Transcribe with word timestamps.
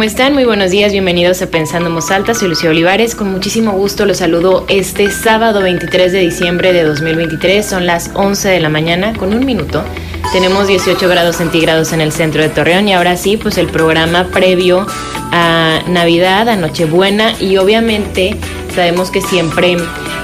¿cómo 0.00 0.08
están? 0.08 0.32
Muy 0.32 0.46
buenos 0.46 0.70
días, 0.70 0.92
bienvenidos 0.92 1.42
a 1.42 1.50
Pensando 1.50 1.90
en. 1.90 2.32
Soy 2.32 2.48
Lucía 2.48 2.70
Olivares, 2.70 3.14
con 3.14 3.30
muchísimo 3.30 3.72
gusto 3.72 4.06
los 4.06 4.16
saludo 4.16 4.64
este 4.70 5.10
sábado 5.10 5.60
23 5.60 6.10
de 6.10 6.20
diciembre 6.20 6.72
de 6.72 6.84
2023. 6.84 7.66
Son 7.66 7.84
las 7.84 8.10
11 8.14 8.48
de 8.48 8.60
la 8.60 8.70
mañana 8.70 9.12
con 9.12 9.34
un 9.34 9.44
minuto. 9.44 9.84
Tenemos 10.32 10.68
18 10.68 11.06
grados 11.06 11.36
centígrados 11.36 11.92
en 11.92 12.00
el 12.00 12.12
centro 12.12 12.40
de 12.40 12.48
Torreón 12.48 12.88
y 12.88 12.94
ahora 12.94 13.18
sí, 13.18 13.36
pues 13.36 13.58
el 13.58 13.66
programa 13.66 14.28
previo 14.28 14.86
a 15.32 15.80
Navidad, 15.86 16.48
a 16.48 16.56
Nochebuena 16.56 17.34
y 17.38 17.58
obviamente 17.58 18.38
sabemos 18.74 19.10
que 19.10 19.20
siempre 19.20 19.76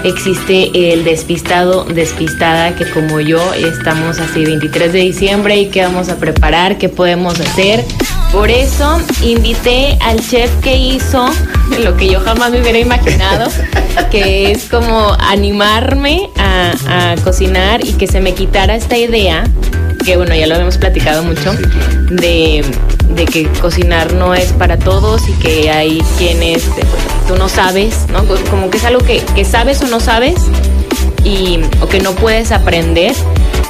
existe 0.04 0.94
el 0.94 1.04
despistado, 1.04 1.84
despistada, 1.84 2.74
que 2.76 2.88
como 2.88 3.20
yo 3.20 3.52
estamos 3.52 4.20
así 4.20 4.42
23 4.42 4.94
de 4.94 5.00
diciembre 5.00 5.58
y 5.58 5.66
qué 5.66 5.82
vamos 5.82 6.08
a 6.08 6.16
preparar, 6.16 6.78
qué 6.78 6.88
podemos 6.88 7.38
hacer. 7.38 7.84
Por 8.32 8.50
eso 8.50 9.00
invité 9.22 9.98
al 10.02 10.20
chef 10.20 10.50
que 10.60 10.76
hizo 10.76 11.26
lo 11.82 11.96
que 11.96 12.08
yo 12.08 12.20
jamás 12.20 12.50
me 12.50 12.60
hubiera 12.60 12.78
imaginado, 12.78 13.50
que 14.10 14.52
es 14.52 14.64
como 14.64 15.16
animarme 15.18 16.28
a, 16.36 17.12
a 17.12 17.16
cocinar 17.22 17.84
y 17.84 17.94
que 17.94 18.06
se 18.06 18.20
me 18.20 18.34
quitara 18.34 18.76
esta 18.76 18.96
idea 18.96 19.44
que 20.06 20.16
bueno, 20.16 20.36
ya 20.36 20.46
lo 20.46 20.54
habíamos 20.54 20.78
platicado 20.78 21.24
mucho, 21.24 21.52
de, 22.10 22.64
que 23.32 23.48
cocinar 23.60 24.12
no 24.12 24.34
es 24.34 24.52
para 24.52 24.78
todos 24.78 25.28
y 25.28 25.32
que 25.32 25.68
hay 25.68 26.00
quienes 26.16 26.62
tú 27.26 27.34
no 27.36 27.48
sabes, 27.48 28.06
¿no? 28.12 28.24
Como 28.48 28.70
que 28.70 28.78
es 28.78 28.84
algo 28.84 29.00
que, 29.00 29.20
que 29.34 29.44
sabes 29.44 29.82
o 29.82 29.88
no 29.88 29.98
sabes 29.98 30.36
y, 31.24 31.58
o 31.80 31.88
que 31.88 31.98
no 31.98 32.12
puedes 32.12 32.52
aprender. 32.52 33.16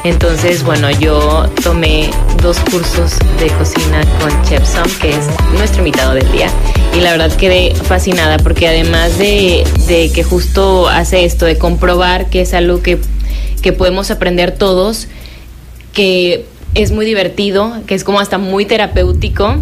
Entonces, 0.05 0.63
bueno, 0.63 0.91
yo 0.91 1.49
tomé 1.63 2.11
dos 2.43 2.59
cursos 2.71 3.19
de 3.41 3.49
cocina 3.59 4.05
con 4.21 4.31
Chef 4.45 4.67
Som, 4.67 4.89
que 5.01 5.11
es 5.11 5.27
nuestro 5.57 5.79
invitado 5.79 6.15
del 6.15 6.31
día. 6.31 6.49
Y 6.97 7.01
la 7.01 7.11
verdad 7.13 7.33
quedé 7.37 7.75
fascinada 7.75 8.39
porque 8.39 8.69
además 8.69 9.19
de, 9.19 9.65
de 9.89 10.11
que 10.13 10.23
justo 10.23 10.89
hace 10.89 11.25
esto, 11.25 11.45
de 11.45 11.59
comprobar 11.59 12.31
que 12.31 12.43
es 12.43 12.55
algo 12.55 12.83
que, 12.83 12.99
que 13.63 13.73
podemos 13.73 14.11
aprender 14.11 14.57
todos, 14.57 15.09
que 15.93 16.47
es 16.75 16.93
muy 16.93 17.05
divertido, 17.07 17.73
que 17.87 17.95
es 17.95 18.05
como 18.05 18.21
hasta 18.21 18.39
muy 18.39 18.65
terapéutico 18.65 19.57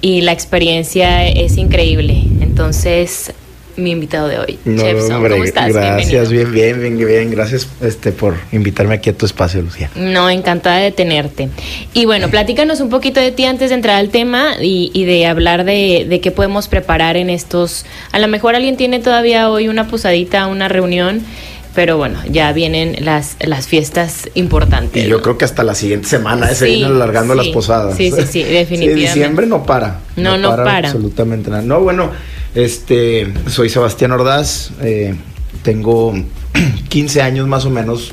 y 0.00 0.22
la 0.22 0.32
experiencia 0.32 1.26
es 1.26 1.56
increíble. 1.56 2.24
Entonces, 2.40 3.32
mi 3.76 3.90
invitado 3.90 4.28
de 4.28 4.38
hoy, 4.38 4.58
¿cómo 4.64 5.44
estás? 5.44 5.72
Gracias, 5.72 6.30
bien, 6.30 6.52
bien, 6.52 6.80
bien, 6.80 6.98
bien, 6.98 7.30
gracias 7.30 7.68
este, 7.80 8.12
por 8.12 8.34
invitarme 8.52 8.94
aquí 8.94 9.10
a 9.10 9.12
tu 9.12 9.26
espacio, 9.26 9.62
Lucía. 9.62 9.90
No, 9.94 10.30
encantada 10.30 10.78
de 10.78 10.92
tenerte. 10.92 11.48
Y 11.92 12.04
bueno, 12.06 12.28
platícanos 12.28 12.80
un 12.80 12.88
poquito 12.88 13.20
de 13.20 13.32
ti 13.32 13.44
antes 13.44 13.70
de 13.70 13.76
entrar 13.76 13.96
al 13.96 14.10
tema 14.10 14.54
y, 14.60 14.90
y 14.94 15.04
de 15.04 15.26
hablar 15.26 15.64
de, 15.64 16.06
de, 16.08 16.20
qué 16.20 16.30
podemos 16.30 16.68
preparar 16.68 17.16
en 17.16 17.30
estos... 17.30 17.84
A 18.12 18.18
lo 18.18 18.28
mejor 18.28 18.54
alguien 18.54 18.76
tiene 18.76 19.00
todavía 19.00 19.50
hoy 19.50 19.68
una 19.68 19.88
posadita, 19.88 20.46
una 20.46 20.68
reunión 20.68 21.22
pero 21.76 21.98
bueno, 21.98 22.18
ya 22.30 22.54
vienen 22.54 22.96
las, 23.04 23.36
las 23.38 23.68
fiestas 23.68 24.30
importantes. 24.32 25.04
Y 25.04 25.08
yo 25.08 25.20
creo 25.20 25.36
que 25.36 25.44
hasta 25.44 25.62
la 25.62 25.74
siguiente 25.74 26.08
semana 26.08 26.48
se 26.54 26.64
vienen 26.64 26.92
alargando 26.92 27.34
las 27.34 27.48
posadas. 27.48 27.98
Sí, 27.98 28.10
sí, 28.10 28.22
sí, 28.26 28.42
definitivamente. 28.44 29.08
diciembre 29.08 29.46
no 29.46 29.62
para. 29.62 30.00
No, 30.16 30.38
no, 30.38 30.56
para, 30.56 30.88
Absolutamente 30.88 31.50
nada. 31.50 31.62
No, 31.62 31.80
bueno, 31.80 32.12
este, 32.56 33.32
soy 33.48 33.68
Sebastián 33.68 34.12
Ordaz, 34.12 34.70
eh, 34.80 35.14
tengo 35.62 36.14
15 36.88 37.20
años 37.20 37.46
más 37.46 37.66
o 37.66 37.70
menos 37.70 38.12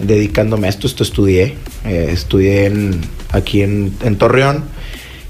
dedicándome 0.00 0.66
a 0.66 0.70
esto, 0.70 0.88
esto 0.88 1.04
estudié, 1.04 1.54
eh, 1.86 2.08
estudié 2.10 2.72
aquí 3.30 3.62
en, 3.62 3.92
Torreón 4.18 4.64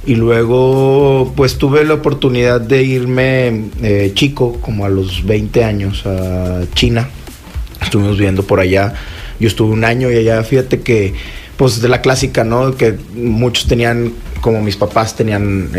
y 0.06 0.14
luego 0.14 1.34
pues 1.36 1.58
tuve 1.58 1.84
la 1.84 1.94
oportunidad 1.94 2.58
de 2.58 2.82
irme 2.82 3.66
eh, 3.82 4.12
chico, 4.14 4.58
como 4.62 4.86
a 4.86 4.88
los 4.88 5.26
20 5.26 5.62
años, 5.62 6.06
a 6.06 6.62
China 6.74 7.10
estuvimos 7.82 8.16
viendo 8.16 8.44
por 8.44 8.60
allá. 8.60 8.94
Yo 9.38 9.46
estuve 9.46 9.74
un 9.74 9.84
año 9.84 10.10
y 10.10 10.16
allá, 10.16 10.42
fíjate 10.42 10.80
que, 10.80 11.12
pues 11.58 11.82
de 11.82 11.88
la 11.88 12.00
clásica, 12.00 12.44
¿no? 12.44 12.74
Que 12.76 12.94
muchos 13.14 13.66
tenían, 13.66 14.14
como 14.40 14.62
mis 14.62 14.76
papás 14.76 15.16
tenían, 15.16 15.70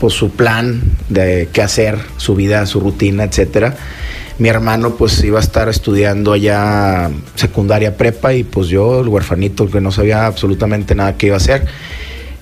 pues 0.00 0.14
su 0.14 0.30
plan 0.30 0.80
de 1.08 1.48
qué 1.52 1.62
hacer, 1.62 1.98
su 2.16 2.34
vida, 2.34 2.64
su 2.66 2.80
rutina, 2.80 3.24
etcétera. 3.24 3.76
Mi 4.38 4.48
hermano 4.48 4.96
pues 4.96 5.22
iba 5.22 5.38
a 5.38 5.42
estar 5.42 5.68
estudiando 5.68 6.32
allá 6.32 7.10
secundaria 7.34 7.96
prepa 7.96 8.32
y 8.32 8.42
pues 8.42 8.68
yo, 8.68 9.02
el 9.02 9.08
huerfanito, 9.08 9.70
que 9.70 9.82
no 9.82 9.92
sabía 9.92 10.24
absolutamente 10.24 10.94
nada 10.94 11.18
que 11.18 11.26
iba 11.26 11.34
a 11.34 11.36
hacer. 11.36 11.66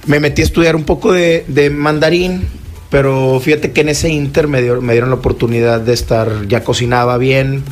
Me 0.07 0.21
metí 0.21 0.43
a 0.43 0.45
estudiar 0.45 0.77
un 0.77 0.85
poco 0.85 1.13
de, 1.13 1.45
de 1.49 1.71
mandarín, 1.71 2.47
pero 2.89 3.41
fíjate 3.41 3.73
que 3.73 3.81
en 3.81 3.89
ese 3.89 4.09
inter 4.11 4.47
me, 4.47 4.63
me 4.63 4.93
dieron 4.93 5.11
la 5.11 5.17
oportunidad 5.17 5.81
de 5.81 5.93
estar, 5.93 6.47
ya 6.47 6.63
cocinaba 6.63 7.19
bien, 7.19 7.65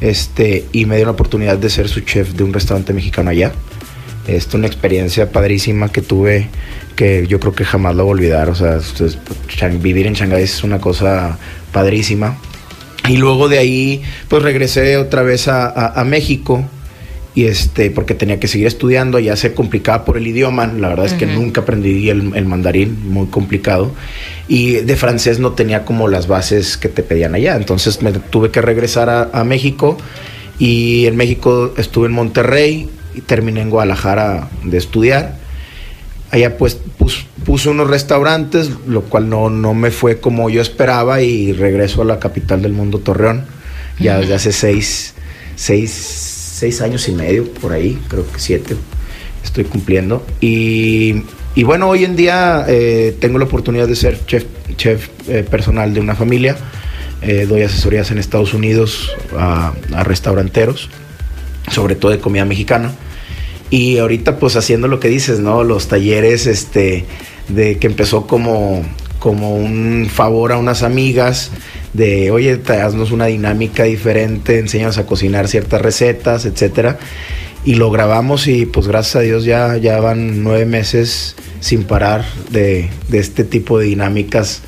este, 0.00 0.64
y 0.72 0.86
me 0.86 0.96
dio 0.96 1.04
la 1.04 1.12
oportunidad 1.12 1.58
de 1.58 1.70
ser 1.70 1.88
su 1.88 2.00
chef 2.00 2.32
de 2.32 2.44
un 2.44 2.54
restaurante 2.54 2.94
mexicano 2.94 3.30
allá. 3.30 3.52
Es 4.26 4.52
una 4.54 4.66
experiencia 4.66 5.30
padrísima 5.30 5.90
que 5.90 6.02
tuve 6.02 6.48
que 6.96 7.26
yo 7.28 7.38
creo 7.38 7.54
que 7.54 7.64
jamás 7.64 7.94
lo 7.94 8.04
voy 8.04 8.10
a 8.10 8.14
olvidar. 8.14 8.50
O 8.50 8.54
sea, 8.54 8.78
vivir 9.80 10.06
en 10.06 10.14
Shanghái 10.14 10.42
es 10.42 10.64
una 10.64 10.80
cosa 10.80 11.38
padrísima. 11.72 12.36
Y 13.08 13.18
luego 13.18 13.48
de 13.48 13.58
ahí, 13.58 14.02
pues 14.28 14.42
regresé 14.42 14.96
otra 14.96 15.22
vez 15.22 15.46
a, 15.46 16.02
México 16.04 16.64
y 17.34 17.44
este 17.44 17.90
porque 17.90 18.14
tenía 18.14 18.40
que 18.40 18.48
seguir 18.48 18.66
estudiando 18.66 19.18
ya 19.18 19.36
se 19.36 19.52
complicaba 19.52 20.06
por 20.06 20.16
el 20.16 20.26
idioma 20.26 20.66
la 20.66 20.88
verdad 20.88 21.04
es 21.04 21.12
que 21.12 21.26
nunca 21.26 21.60
aprendí 21.60 22.08
el, 22.08 22.34
el, 22.34 22.46
mandarín 22.46 23.10
muy 23.10 23.26
complicado 23.26 23.92
y 24.48 24.76
de 24.76 24.96
francés 24.96 25.38
no 25.38 25.52
tenía 25.52 25.84
como 25.84 26.08
las 26.08 26.28
bases 26.28 26.76
que 26.76 26.88
te 26.88 27.02
pedían 27.02 27.34
allá. 27.34 27.56
Entonces 27.56 28.02
me 28.02 28.12
tuve 28.12 28.50
que 28.50 28.62
regresar 28.62 29.30
a, 29.32 29.44
México 29.44 29.96
y 30.58 31.06
en 31.06 31.16
México 31.16 31.74
estuve 31.76 32.06
en 32.06 32.12
Monterrey 32.12 32.88
y 33.14 33.20
terminé 33.22 33.62
en 33.62 33.70
Guadalajara 33.70 34.48
de 34.62 34.78
estudiar. 34.78 35.36
Allá 36.30 36.56
pues 36.56 36.78
puse 37.44 37.68
unos 37.68 37.88
restaurantes, 37.88 38.70
lo 38.86 39.02
cual 39.02 39.28
no, 39.28 39.48
no 39.50 39.74
me 39.74 39.90
fue 39.90 40.20
como 40.20 40.50
yo 40.50 40.60
esperaba 40.60 41.22
y 41.22 41.52
regreso 41.52 42.02
a 42.02 42.04
la 42.04 42.18
capital 42.18 42.62
del 42.62 42.72
mundo, 42.72 42.98
Torreón, 42.98 43.44
ya 44.00 44.18
desde 44.18 44.34
hace 44.34 44.52
seis, 44.52 45.14
seis, 45.54 45.90
seis 45.92 46.80
años 46.82 47.08
y 47.08 47.12
medio, 47.12 47.50
por 47.52 47.72
ahí, 47.72 47.98
creo 48.08 48.30
que 48.30 48.40
siete, 48.40 48.76
estoy 49.44 49.64
cumpliendo. 49.64 50.26
Y 50.40 51.22
y 51.56 51.62
bueno, 51.62 51.88
hoy 51.88 52.04
en 52.04 52.16
día 52.16 52.66
eh, 52.68 53.16
tengo 53.18 53.38
la 53.38 53.46
oportunidad 53.46 53.88
de 53.88 53.96
ser 53.96 54.26
chef, 54.26 54.44
chef 54.76 55.08
eh, 55.26 55.42
personal 55.42 55.94
de 55.94 56.00
una 56.00 56.14
familia. 56.14 56.54
Eh, 57.22 57.46
doy 57.48 57.62
asesorías 57.62 58.10
en 58.10 58.18
Estados 58.18 58.52
Unidos 58.52 59.10
a, 59.38 59.72
restauranteros, 60.04 60.90
sobre 61.72 61.94
todo 61.94 62.10
de 62.10 62.18
comida 62.18 62.44
mexicana. 62.44 62.92
Y 63.70 63.98
ahorita 63.98 64.38
pues 64.38 64.56
haciendo 64.56 64.88
lo 64.88 65.00
que 65.00 65.08
dices, 65.08 65.40
¿no? 65.40 65.64
Los 65.64 65.88
talleres 65.88 66.46
este, 66.46 67.04
de 67.48 67.78
que 67.78 67.86
empezó 67.86 68.26
como, 68.26 68.84
como 69.18 69.56
un 69.56 70.08
favor 70.10 70.52
a 70.52 70.58
unas 70.58 70.82
amigas 70.82 71.50
de, 71.92 72.30
oye, 72.30 72.60
haznos 72.68 73.10
una 73.10 73.26
dinámica 73.26 73.84
diferente, 73.84 74.58
enséñanos 74.58 74.98
a 74.98 75.06
cocinar 75.06 75.48
ciertas 75.48 75.80
recetas, 75.80 76.44
etcétera 76.44 76.98
y 77.66 77.74
lo 77.74 77.90
grabamos 77.90 78.46
y 78.46 78.64
pues 78.64 78.86
gracias 78.86 79.16
a 79.16 79.20
Dios 79.20 79.44
ya, 79.44 79.76
ya 79.76 79.98
van 80.00 80.44
nueve 80.44 80.64
meses 80.64 81.34
sin 81.58 81.82
parar 81.82 82.24
de, 82.50 82.88
este 83.12 83.42
tipo 83.42 83.80
de 83.80 83.86
dinámicas 83.86 84.62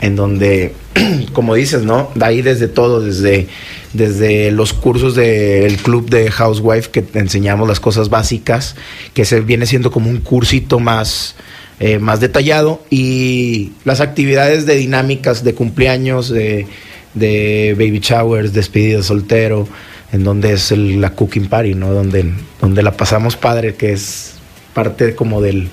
en 0.00 0.16
donde, 0.16 0.72
como 1.34 1.54
dices, 1.54 1.82
¿no? 1.82 2.10
De 2.14 2.24
ahí 2.24 2.40
desde 2.40 2.66
todo, 2.66 3.00
desde, 3.00 3.48
desde 3.92 4.50
los 4.50 4.72
cursos 4.72 5.14
del 5.14 5.76
club 5.78 6.10
de 6.10 6.30
Housewife 6.30 6.90
que 6.90 7.02
te 7.02 7.18
enseñamos 7.18 7.68
las 7.68 7.80
cosas 7.80 8.08
básicas, 8.08 8.76
que 9.14 9.24
se 9.24 9.40
viene 9.40 9.66
siendo 9.66 9.90
como 9.90 10.10
un 10.10 10.18
cursito 10.18 10.78
más, 10.78 11.36
eh, 11.80 11.98
más 11.98 12.20
detallado, 12.20 12.82
y 12.90 13.72
las 13.84 14.00
actividades 14.00 14.66
de 14.66 14.76
dinámicas 14.76 15.44
de 15.44 15.54
cumpleaños, 15.54 16.28
de, 16.28 16.66
baby 17.14 18.00
showers, 18.00 18.52
despedida 18.52 19.02
soltero, 19.02 19.66
en 20.12 20.24
donde 20.24 20.52
es 20.52 20.70
la 20.70 21.10
cooking 21.10 21.48
party, 21.48 21.74
¿no? 21.74 21.92
Donde, 21.92 22.32
donde 22.60 22.82
la 22.82 22.96
pasamos 22.96 23.36
padre, 23.36 23.74
que 23.74 23.92
es 23.92 24.34
parte 24.74 25.14
como 25.14 25.40
del 25.40 25.68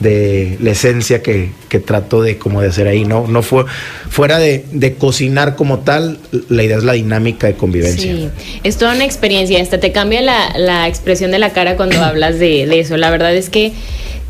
de 0.00 0.58
la 0.60 0.72
esencia 0.72 1.22
que, 1.22 1.50
que, 1.68 1.78
trato 1.78 2.22
de 2.22 2.38
como 2.38 2.60
de 2.60 2.68
hacer 2.68 2.86
ahí, 2.86 3.04
¿no? 3.04 3.26
No 3.26 3.42
fue 3.42 3.64
fuera 4.10 4.38
de, 4.38 4.64
de, 4.72 4.94
cocinar 4.94 5.56
como 5.56 5.80
tal, 5.80 6.18
la 6.48 6.62
idea 6.62 6.76
es 6.76 6.84
la 6.84 6.92
dinámica 6.92 7.46
de 7.46 7.54
convivencia. 7.54 8.12
Sí, 8.12 8.28
es 8.62 8.76
toda 8.76 8.94
una 8.94 9.04
experiencia, 9.04 9.60
hasta 9.62 9.80
te 9.80 9.92
cambia 9.92 10.20
la, 10.20 10.52
la 10.58 10.86
expresión 10.86 11.30
de 11.30 11.38
la 11.38 11.52
cara 11.52 11.76
cuando 11.76 12.00
hablas 12.04 12.38
de, 12.38 12.66
de 12.66 12.80
eso. 12.80 12.96
La 12.96 13.10
verdad 13.10 13.34
es 13.34 13.48
que 13.48 13.72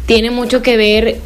tiene 0.07 0.31
mucho 0.31 0.63
que 0.63 0.77
ver 0.77 1.17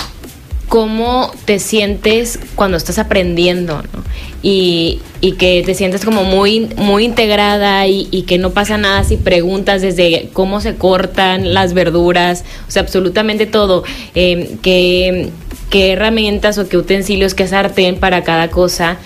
cómo 0.69 1.33
te 1.45 1.59
sientes 1.59 2.39
cuando 2.55 2.77
estás 2.77 2.99
aprendiendo, 2.99 3.83
¿no? 3.93 4.05
Y, 4.43 5.01
y, 5.21 5.33
que 5.33 5.63
te 5.67 5.75
sientes 5.75 6.03
como 6.03 6.25
muy, 6.25 6.71
muy 6.79 7.05
integrada 7.05 7.87
y, 7.87 8.09
y, 8.11 8.23
que 8.23 8.39
no 8.39 8.51
pasa 8.51 8.79
nada 8.79 9.05
si 9.05 9.19
preguntas 9.19 9.83
desde 9.83 10.31
cómo 10.33 10.63
se 10.63 10.77
cortan 10.77 11.53
las 11.53 11.75
verduras, 11.75 12.45
o 12.67 12.71
sea, 12.71 12.81
absolutamente 12.81 13.45
todo. 13.45 13.85
Eh, 14.15 14.57
que 14.63 15.31
qué 15.71 15.93
herramientas 15.93 16.59
o 16.59 16.69
qué 16.69 16.77
utensilios, 16.77 17.35
qué 17.35 17.47
sartén 17.47 17.97
para 17.97 18.25
cada 18.25 18.51
cosa. 18.51 18.99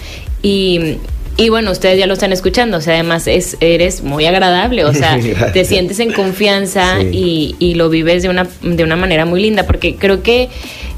Y, 0.43 0.97
y 1.37 1.49
bueno, 1.51 1.71
ustedes 1.71 1.99
ya 1.99 2.07
lo 2.07 2.15
están 2.15 2.33
escuchando, 2.33 2.79
o 2.79 2.81
sea, 2.81 2.95
además 2.95 3.27
es, 3.27 3.57
eres 3.61 4.03
muy 4.03 4.25
agradable, 4.27 4.85
o 4.85 4.95
sea, 4.95 5.19
te 5.53 5.65
sientes 5.65 6.01
en 6.01 6.13
confianza 6.13 7.03
y, 7.03 7.55
y, 7.59 7.75
lo 7.75 7.91
vives 7.91 8.23
de 8.23 8.29
una, 8.31 8.49
de 8.63 8.83
una 8.83 8.97
manera 8.97 9.25
muy 9.25 9.43
linda, 9.43 9.67
porque 9.67 9.97
creo 9.97 10.23
que 10.23 10.49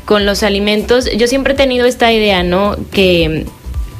con 0.04 0.24
los 0.24 0.42
alimentos, 0.42 1.10
yo 1.16 1.26
siempre 1.26 1.54
he 1.54 1.56
tenido 1.56 1.84
esta 1.84 2.12
idea, 2.12 2.42
¿no? 2.44 2.76
Que 2.92 3.44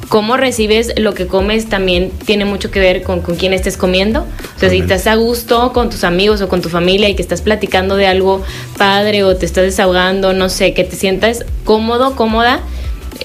cómo 0.09 0.37
recibes 0.37 0.93
lo 0.97 1.13
que 1.13 1.27
comes 1.27 1.67
también 1.67 2.11
tiene 2.25 2.45
mucho 2.45 2.71
que 2.71 2.79
ver 2.79 3.03
con, 3.03 3.21
con 3.21 3.35
quién 3.35 3.53
estés 3.53 3.77
comiendo. 3.77 4.21
O 4.55 4.59
sea, 4.59 4.69
si 4.69 4.79
estás 4.79 5.07
a 5.07 5.15
gusto 5.15 5.73
con 5.73 5.89
tus 5.89 6.03
amigos 6.03 6.41
o 6.41 6.47
con 6.47 6.61
tu 6.61 6.69
familia 6.69 7.09
y 7.09 7.15
que 7.15 7.21
estás 7.21 7.41
platicando 7.41 7.95
de 7.95 8.07
algo 8.07 8.43
padre 8.77 9.23
o 9.23 9.35
te 9.35 9.45
estás 9.45 9.65
desahogando, 9.65 10.33
no 10.33 10.49
sé, 10.49 10.73
que 10.73 10.83
te 10.83 10.95
sientas 10.95 11.45
cómodo, 11.63 12.15
cómoda, 12.15 12.61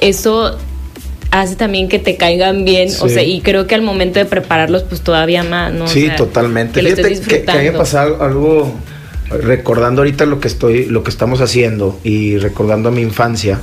eso 0.00 0.58
hace 1.30 1.56
también 1.56 1.88
que 1.88 1.98
te 1.98 2.16
caigan 2.16 2.64
bien, 2.64 2.90
o 3.00 3.08
sea, 3.08 3.22
y 3.22 3.40
creo 3.40 3.66
que 3.66 3.74
al 3.74 3.80
momento 3.80 4.18
de 4.18 4.26
prepararlos, 4.26 4.82
pues 4.82 5.00
todavía 5.00 5.42
más, 5.42 5.72
¿no? 5.72 5.88
Sí, 5.88 6.10
totalmente. 6.14 6.80
Que 6.82 6.94
Fíjate 6.94 7.20
que, 7.20 7.42
que 7.44 7.50
haya 7.50 7.72
pasado 7.72 8.22
algo, 8.22 8.74
recordando 9.30 10.02
ahorita 10.02 10.26
lo 10.26 10.40
que 10.40 10.48
estoy, 10.48 10.84
lo 10.84 11.02
que 11.02 11.08
estamos 11.08 11.40
haciendo 11.40 11.98
y 12.04 12.36
recordando 12.36 12.90
a 12.90 12.92
mi 12.92 13.00
infancia, 13.00 13.60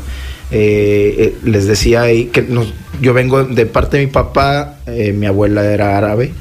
eh, 0.51 1.15
eh, 1.19 1.35
les 1.43 1.67
decía 1.67 2.01
ahí 2.01 2.25
que 2.25 2.41
nos, 2.41 2.73
yo 3.01 3.13
vengo 3.13 3.43
de 3.43 3.65
parte 3.65 3.97
de 3.97 4.05
mi 4.05 4.11
papá, 4.11 4.77
eh, 4.87 5.13
mi 5.13 5.25
abuela 5.25 5.63
era 5.63 5.97
árabe, 5.97 6.31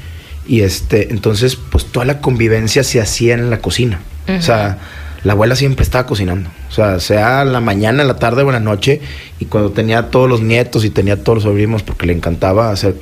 y 0.47 0.61
este, 0.61 1.11
entonces, 1.11 1.55
pues 1.55 1.85
toda 1.85 2.05
la 2.05 2.21
convivencia 2.21 2.83
se 2.83 2.99
hacía 2.99 3.35
en 3.35 3.49
la 3.49 3.59
cocina. 3.59 4.01
O 4.27 4.41
sea, 4.41 4.77
la 5.23 5.33
abuela 5.33 5.55
siempre 5.55 5.83
estaba 5.83 6.05
cocinando. 6.05 6.49
O 6.69 6.71
sea, 6.71 6.99
sea 6.99 7.43
la 7.45 7.59
mañana, 7.59 8.03
la 8.03 8.17
tarde 8.17 8.43
o 8.43 8.47
en 8.47 8.53
la 8.53 8.59
noche. 8.59 9.01
Y 9.39 9.45
cuando 9.45 9.71
tenía 9.71 10.09
todos 10.09 10.29
los 10.29 10.41
nietos 10.41 10.85
y 10.85 10.91
tenía 10.91 11.23
todos 11.23 11.37
los 11.37 11.43
sobrinos, 11.43 11.81
porque 11.81 12.05
le 12.05 12.13
encantaba 12.13 12.71
hacer 12.71 12.95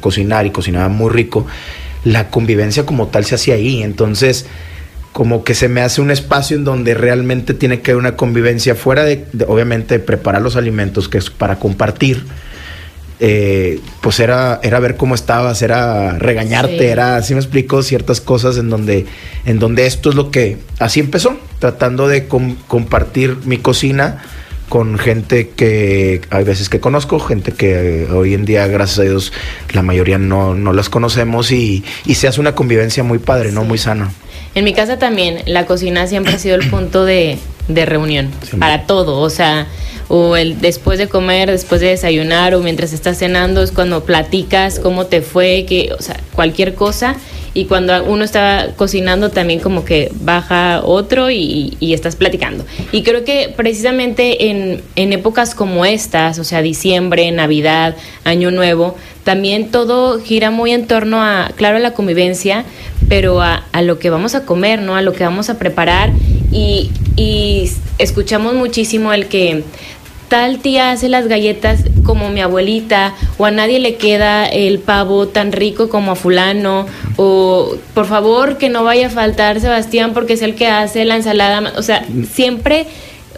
cocinar 0.00 0.46
y 0.46 0.50
cocinaba 0.50 0.88
muy 0.88 1.10
rico, 1.10 1.46
la 2.04 2.28
convivencia 2.28 2.86
como 2.86 3.08
tal 3.08 3.24
se 3.24 3.34
hacía 3.34 3.54
ahí. 3.54 3.82
Entonces, 3.82 4.46
como 5.16 5.44
que 5.44 5.54
se 5.54 5.70
me 5.70 5.80
hace 5.80 6.02
un 6.02 6.10
espacio 6.10 6.58
en 6.58 6.64
donde 6.64 6.92
realmente 6.92 7.54
tiene 7.54 7.80
que 7.80 7.92
haber 7.92 8.02
una 8.02 8.16
convivencia 8.16 8.74
fuera 8.74 9.02
de, 9.02 9.24
de 9.32 9.46
obviamente, 9.48 9.98
preparar 9.98 10.42
los 10.42 10.56
alimentos, 10.56 11.08
que 11.08 11.16
es 11.16 11.30
para 11.30 11.58
compartir 11.58 12.26
eh, 13.18 13.80
pues 14.02 14.20
era, 14.20 14.60
era 14.62 14.78
ver 14.78 14.98
cómo 14.98 15.14
estabas, 15.14 15.62
era 15.62 16.18
regañarte, 16.18 16.88
era, 16.88 17.16
así 17.16 17.32
me 17.32 17.40
explico, 17.40 17.82
ciertas 17.82 18.20
cosas 18.20 18.58
en 18.58 18.68
donde, 18.68 19.06
en 19.46 19.58
donde 19.58 19.86
esto 19.86 20.10
es 20.10 20.16
lo 20.16 20.30
que, 20.30 20.58
así 20.80 21.00
empezó, 21.00 21.38
tratando 21.58 22.08
de 22.08 22.28
compartir 22.28 23.38
mi 23.46 23.56
cocina 23.56 24.22
con 24.68 24.98
gente 24.98 25.48
que 25.48 26.20
hay 26.28 26.44
veces 26.44 26.68
que 26.68 26.78
conozco, 26.78 27.18
gente 27.18 27.52
que 27.52 28.06
hoy 28.12 28.34
en 28.34 28.44
día, 28.44 28.66
gracias 28.66 28.98
a 28.98 29.02
Dios, 29.04 29.32
la 29.72 29.80
mayoría 29.80 30.18
no, 30.18 30.54
no 30.54 30.74
las 30.74 30.90
conocemos 30.90 31.52
y, 31.52 31.84
y, 32.04 32.16
se 32.16 32.28
hace 32.28 32.38
una 32.38 32.54
convivencia 32.54 33.02
muy 33.02 33.18
padre, 33.18 33.50
¿no? 33.50 33.64
Muy 33.64 33.78
sana. 33.78 34.10
En 34.56 34.64
mi 34.64 34.72
casa 34.72 34.98
también, 34.98 35.42
la 35.46 35.66
cocina 35.66 36.08
siempre 36.08 36.32
ha 36.32 36.38
sido 36.38 36.56
el 36.56 36.68
punto 36.68 37.04
de, 37.04 37.38
de 37.68 37.86
reunión, 37.86 38.32
para 38.58 38.86
todo, 38.86 39.20
o 39.20 39.30
sea 39.30 39.68
o 40.08 40.36
el 40.36 40.60
después 40.60 40.98
de 40.98 41.08
comer, 41.08 41.50
después 41.50 41.80
de 41.80 41.88
desayunar 41.88 42.54
o 42.54 42.60
mientras 42.60 42.92
estás 42.92 43.18
cenando 43.18 43.62
es 43.62 43.72
cuando 43.72 44.04
platicas 44.04 44.78
cómo 44.78 45.06
te 45.06 45.20
fue, 45.20 45.64
que, 45.68 45.92
o 45.98 46.02
sea, 46.02 46.20
cualquier 46.34 46.74
cosa. 46.74 47.16
Y 47.54 47.64
cuando 47.64 48.04
uno 48.04 48.22
está 48.22 48.74
cocinando 48.76 49.30
también 49.30 49.60
como 49.60 49.82
que 49.82 50.12
baja 50.20 50.82
otro 50.84 51.30
y, 51.30 51.74
y 51.80 51.94
estás 51.94 52.14
platicando. 52.14 52.66
Y 52.92 53.02
creo 53.02 53.24
que 53.24 53.50
precisamente 53.56 54.50
en, 54.50 54.82
en 54.94 55.14
épocas 55.14 55.54
como 55.54 55.86
estas, 55.86 56.38
o 56.38 56.44
sea, 56.44 56.60
diciembre, 56.60 57.30
Navidad, 57.32 57.96
Año 58.24 58.50
Nuevo, 58.50 58.96
también 59.24 59.70
todo 59.70 60.20
gira 60.20 60.50
muy 60.50 60.72
en 60.72 60.86
torno 60.86 61.22
a, 61.22 61.50
claro, 61.56 61.78
a 61.78 61.80
la 61.80 61.94
convivencia, 61.94 62.66
pero 63.08 63.40
a, 63.40 63.64
a, 63.72 63.82
lo 63.82 63.98
que 63.98 64.10
vamos 64.10 64.34
a 64.34 64.44
comer, 64.44 64.80
¿no? 64.80 64.96
A 64.96 65.02
lo 65.02 65.12
que 65.12 65.24
vamos 65.24 65.50
a 65.50 65.58
preparar. 65.58 66.12
Y, 66.50 66.90
y 67.16 67.70
escuchamos 67.98 68.54
muchísimo 68.54 69.12
el 69.12 69.26
que 69.26 69.64
tal 70.28 70.58
tía 70.58 70.90
hace 70.90 71.08
las 71.08 71.28
galletas 71.28 71.84
como 72.04 72.30
mi 72.30 72.40
abuelita, 72.40 73.14
o 73.38 73.46
a 73.46 73.50
nadie 73.50 73.78
le 73.78 73.96
queda 73.96 74.46
el 74.46 74.78
pavo 74.78 75.28
tan 75.28 75.52
rico 75.52 75.88
como 75.88 76.12
a 76.12 76.16
fulano, 76.16 76.86
o 77.16 77.76
por 77.94 78.06
favor 78.06 78.58
que 78.58 78.68
no 78.68 78.84
vaya 78.84 79.06
a 79.06 79.10
faltar 79.10 79.60
Sebastián 79.60 80.12
porque 80.14 80.34
es 80.34 80.42
el 80.42 80.54
que 80.54 80.66
hace 80.66 81.04
la 81.04 81.16
ensalada, 81.16 81.72
o 81.76 81.82
sea, 81.82 82.04
siempre, 82.32 82.86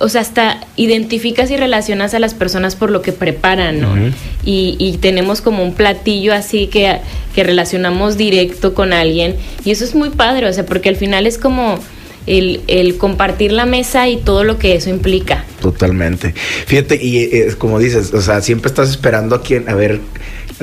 o 0.00 0.08
sea, 0.08 0.20
hasta 0.20 0.60
identificas 0.76 1.50
y 1.50 1.56
relacionas 1.56 2.14
a 2.14 2.18
las 2.18 2.34
personas 2.34 2.76
por 2.76 2.90
lo 2.90 3.02
que 3.02 3.12
preparan, 3.12 3.80
¿no? 3.80 3.96
y, 4.44 4.76
y, 4.78 4.96
tenemos 4.98 5.40
como 5.40 5.62
un 5.62 5.74
platillo 5.74 6.32
así 6.34 6.66
que, 6.66 6.98
que 7.34 7.44
relacionamos 7.44 8.16
directo 8.16 8.74
con 8.74 8.92
alguien, 8.92 9.36
y 9.64 9.70
eso 9.70 9.84
es 9.84 9.94
muy 9.94 10.10
padre, 10.10 10.46
o 10.46 10.52
sea, 10.52 10.64
porque 10.66 10.88
al 10.88 10.96
final 10.96 11.26
es 11.26 11.38
como 11.38 11.78
el, 12.26 12.60
el, 12.66 12.96
compartir 12.96 13.52
la 13.52 13.66
mesa 13.66 14.08
y 14.08 14.18
todo 14.18 14.44
lo 14.44 14.58
que 14.58 14.74
eso 14.74 14.90
implica. 14.90 15.44
Totalmente. 15.60 16.34
Fíjate, 16.66 17.02
y 17.02 17.24
es 17.24 17.56
como 17.56 17.78
dices, 17.78 18.12
o 18.12 18.20
sea, 18.20 18.42
siempre 18.42 18.68
estás 18.68 18.90
esperando 18.90 19.34
a 19.36 19.42
quien, 19.42 19.68
a 19.68 19.74
ver, 19.74 20.00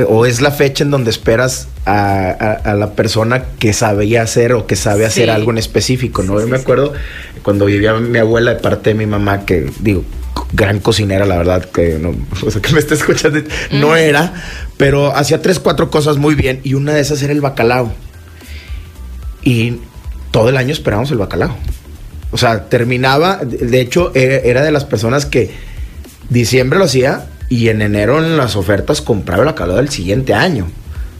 o 0.07 0.25
es 0.25 0.41
la 0.41 0.51
fecha 0.51 0.83
en 0.83 0.91
donde 0.91 1.09
esperas 1.09 1.67
a, 1.85 2.29
a, 2.31 2.73
la 2.73 2.91
persona 2.93 3.45
que 3.59 3.71
sabía 3.71 4.23
hacer 4.23 4.53
o 4.53 4.67
que 4.67 4.75
sabe 4.75 5.05
hacer 5.05 5.29
algo 5.29 5.51
en 5.51 5.57
específico, 5.57 6.23
¿no? 6.23 6.39
Yo 6.39 6.47
me 6.47 6.57
acuerdo 6.57 6.93
cuando 7.43 7.65
vivía 7.65 7.93
mi 7.93 8.19
abuela 8.19 8.53
de 8.53 8.59
parte 8.59 8.89
de 8.89 8.95
mi 8.95 9.05
mamá, 9.05 9.45
que 9.45 9.69
digo, 9.79 10.03
gran 10.51 10.79
cocinera, 10.79 11.25
la 11.25 11.37
verdad, 11.37 11.65
que 11.65 11.97
no, 11.99 12.13
o 12.45 12.51
sea, 12.51 12.61
que 12.61 12.73
me 12.73 12.79
está 12.79 12.95
escuchando, 12.95 13.39
no 13.71 13.95
era, 13.95 14.33
pero 14.77 15.15
hacía 15.15 15.41
tres, 15.41 15.59
cuatro 15.59 15.89
cosas 15.89 16.17
muy 16.17 16.35
bien 16.35 16.59
y 16.63 16.73
una 16.73 16.93
de 16.93 17.01
esas 17.01 17.21
era 17.21 17.31
el 17.31 17.41
bacalao. 17.41 17.93
Y 19.43 19.77
todo 20.31 20.49
el 20.49 20.57
año 20.57 20.73
esperábamos 20.73 21.11
el 21.11 21.19
bacalao. 21.19 21.55
O 22.31 22.37
sea, 22.37 22.67
terminaba, 22.67 23.37
de 23.45 23.79
hecho, 23.79 24.11
era 24.15 24.63
de 24.63 24.71
las 24.71 24.83
personas 24.83 25.25
que 25.25 25.51
diciembre 26.29 26.79
lo 26.79 26.85
hacía 26.85 27.27
y 27.49 27.69
en 27.69 27.81
enero 27.81 28.23
en 28.23 28.37
las 28.37 28.55
ofertas 28.55 29.01
compraba 29.01 29.43
el 29.43 29.47
bacalao 29.47 29.77
del 29.77 29.89
siguiente 29.89 30.33
año. 30.33 30.67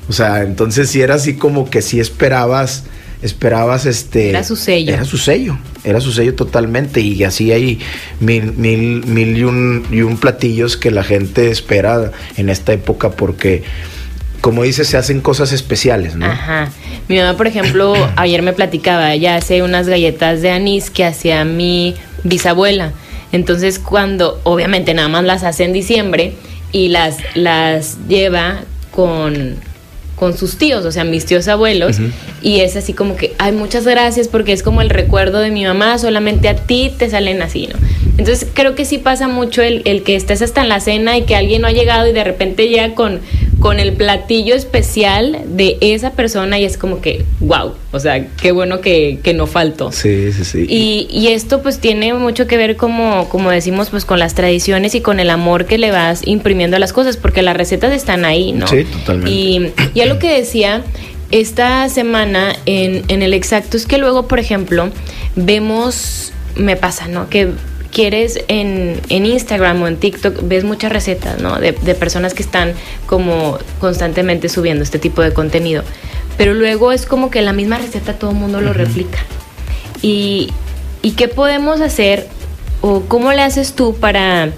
O 0.07 0.13
sea, 0.13 0.44
entonces 0.44 0.89
sí 0.89 1.01
era 1.01 1.16
así 1.16 1.36
como 1.36 1.69
que 1.69 1.81
sí 1.81 2.00
esperabas, 2.00 2.83
esperabas 3.22 3.86
este... 3.86 4.30
Era 4.30 4.44
su 4.44 4.56
sello. 4.56 4.94
Era 4.94 5.06
su 5.06 5.18
sello, 5.18 5.57
era 5.83 6.00
su 6.00 6.12
sello 6.12 6.36
totalmente 6.36 7.01
y 7.01 7.24
así 7.24 7.51
hay 7.51 7.79
mil, 8.20 8.53
mil, 8.53 9.05
mil 9.05 9.38
y 9.38 9.44
un, 9.44 9.86
y 9.91 10.01
un 10.01 10.17
platillos 10.17 10.77
que 10.77 10.91
la 10.91 11.03
gente 11.03 11.50
espera 11.50 12.12
en 12.38 12.50
esta 12.50 12.74
época 12.74 13.12
porque 13.12 13.63
como 14.41 14.62
dices, 14.62 14.88
se 14.88 14.96
hacen 14.96 15.22
cosas 15.22 15.51
especiales, 15.53 16.15
¿no? 16.15 16.27
Ajá. 16.27 16.70
Mi 17.08 17.17
mamá, 17.17 17.36
por 17.36 17.48
ejemplo, 17.48 17.96
ayer 18.15 18.44
me 18.44 18.53
platicaba, 18.53 19.12
ella 19.12 19.38
hace 19.38 19.63
unas 19.63 19.88
galletas 19.88 20.44
de 20.44 20.51
anís 20.51 20.91
que 20.91 21.03
hacía 21.03 21.44
mi 21.46 21.96
bisabuela. 22.24 22.94
Entonces, 23.36 23.80
cuando, 23.80 24.39
obviamente, 24.44 24.94
nada 24.94 25.10
más 25.10 25.25
las 25.25 25.44
hace 25.44 25.65
en 25.65 25.74
diciembre 25.74 26.36
y 26.72 26.88
las, 26.88 27.18
las 27.36 27.98
lleva 28.08 28.62
con, 28.92 29.56
con 30.15 30.38
sus 30.38 30.58
tíos, 30.58 30.86
o 30.86 30.92
sea, 30.94 31.04
mis 31.04 31.25
tíos 31.25 31.50
abuelos, 31.50 31.98
y 32.42 32.62
es 32.62 32.77
así 32.77 32.94
como 32.94 33.18
que, 33.18 33.34
ay, 33.38 33.51
muchas 33.51 33.86
gracias 33.86 34.30
porque 34.30 34.54
es 34.54 34.63
como 34.63 34.82
el 34.82 34.89
recuerdo 34.89 35.39
de 35.39 35.51
mi 35.51 35.65
mamá, 35.65 35.98
solamente 35.98 36.48
a 36.48 36.56
ti 36.56 36.94
te 36.98 37.10
salen 37.10 37.42
así, 37.42 37.68
¿no? 37.68 37.75
Entonces 38.18 38.48
creo 38.54 38.74
que 38.74 38.86
sí 38.86 39.00
pasa 39.00 39.27
mucho 39.27 39.62
el, 39.62 39.82
el 39.84 40.04
que 40.04 40.15
estés 40.15 40.42
hasta 40.42 40.62
en 40.62 40.70
la 40.70 40.80
cena 40.80 41.18
y 41.18 41.24
que 41.24 41.36
alguien 41.36 41.62
no 41.62 41.68
ha 41.68 41.74
llegado 41.74 42.08
y 42.08 42.13
de 42.13 42.24
repente 42.24 42.70
llega 42.70 42.96
con, 42.96 43.20
con 43.60 43.80
el 43.80 43.94
platillo 43.94 44.56
especial 44.56 45.42
de 45.48 45.78
esa 45.82 46.12
persona 46.12 46.60
y 46.60 46.66
es 46.66 46.78
como 46.78 47.02
que, 47.02 47.26
wow, 47.40 47.74
o 47.92 48.00
sea, 48.00 48.28
qué 48.42 48.52
bueno 48.52 48.82
que, 48.82 49.20
que 49.24 49.34
no 49.34 49.48
faltó. 49.48 49.92
Sí, 49.92 50.32
sí, 50.34 50.46
sí. 50.46 50.66
Y, 50.70 51.08
y, 51.10 51.28
esto 51.28 51.62
pues 51.62 51.80
tiene 51.80 52.14
mucho 52.14 52.48
que 52.48 52.58
ver 52.58 52.76
como, 52.76 53.30
como 53.30 53.52
decimos, 53.52 53.90
pues 53.90 54.06
con 54.06 54.20
las 54.20 54.36
tradiciones 54.36 54.96
y 54.96 55.02
con 55.02 55.20
el 55.20 55.30
amor 55.30 55.66
que 55.66 55.78
le 55.78 55.92
vas 55.92 56.22
imprimiendo 56.28 56.76
a 56.78 56.80
las 56.80 56.94
cosas, 56.94 57.18
porque 57.18 57.42
las 57.42 57.56
recetas 57.56 57.94
están 57.94 58.26
ahí, 58.26 58.52
¿no? 58.52 58.68
Sí, 58.68 58.84
totalmente. 58.84 59.32
Y 59.32 59.74
ya 59.96 60.06
lo 60.06 60.20
que 60.20 60.36
decía 60.36 60.84
esta 61.32 61.88
semana 61.90 62.56
en, 62.66 63.04
en 63.08 63.22
el 63.22 63.34
exacto 63.34 63.78
es 63.78 63.86
que 63.86 63.98
luego, 63.98 64.28
por 64.28 64.40
ejemplo, 64.40 64.90
vemos, 65.36 66.34
me 66.56 66.76
pasa, 66.76 67.08
¿no? 67.08 67.30
Que 67.30 67.50
quieres 67.96 68.44
en, 68.50 69.00
en, 69.08 69.25
Instagram 69.25 69.82
o 69.82 69.88
en 69.88 69.96
TikTok, 69.96 70.42
ves 70.44 70.66
muchas 70.66 70.92
recetas, 70.92 71.40
¿no? 71.40 71.58
De, 71.62 71.72
de, 71.72 71.96
personas 71.96 72.34
que 72.34 72.44
están 72.44 72.74
como 73.06 73.58
constantemente 73.80 74.50
subiendo 74.50 74.84
este 74.84 75.00
tipo 75.00 75.22
de 75.22 75.32
contenido. 75.32 75.82
Pero 76.38 76.54
luego 76.54 76.92
es 76.92 77.06
como 77.06 77.32
que 77.32 77.42
la 77.42 77.54
misma 77.54 77.78
receta 77.78 78.20
todo 78.20 78.32
el 78.32 78.36
mundo 78.36 78.60
lo 78.60 78.74
replica. 78.74 79.20
Y, 80.02 80.52
¿Y 81.02 81.12
qué 81.12 81.30
podemos 81.30 81.80
hacer 81.80 82.28
o 82.82 83.04
cómo 83.08 83.32
le 83.32 83.44
haces 83.44 83.75
tú 83.75 83.96
para, 83.96 84.50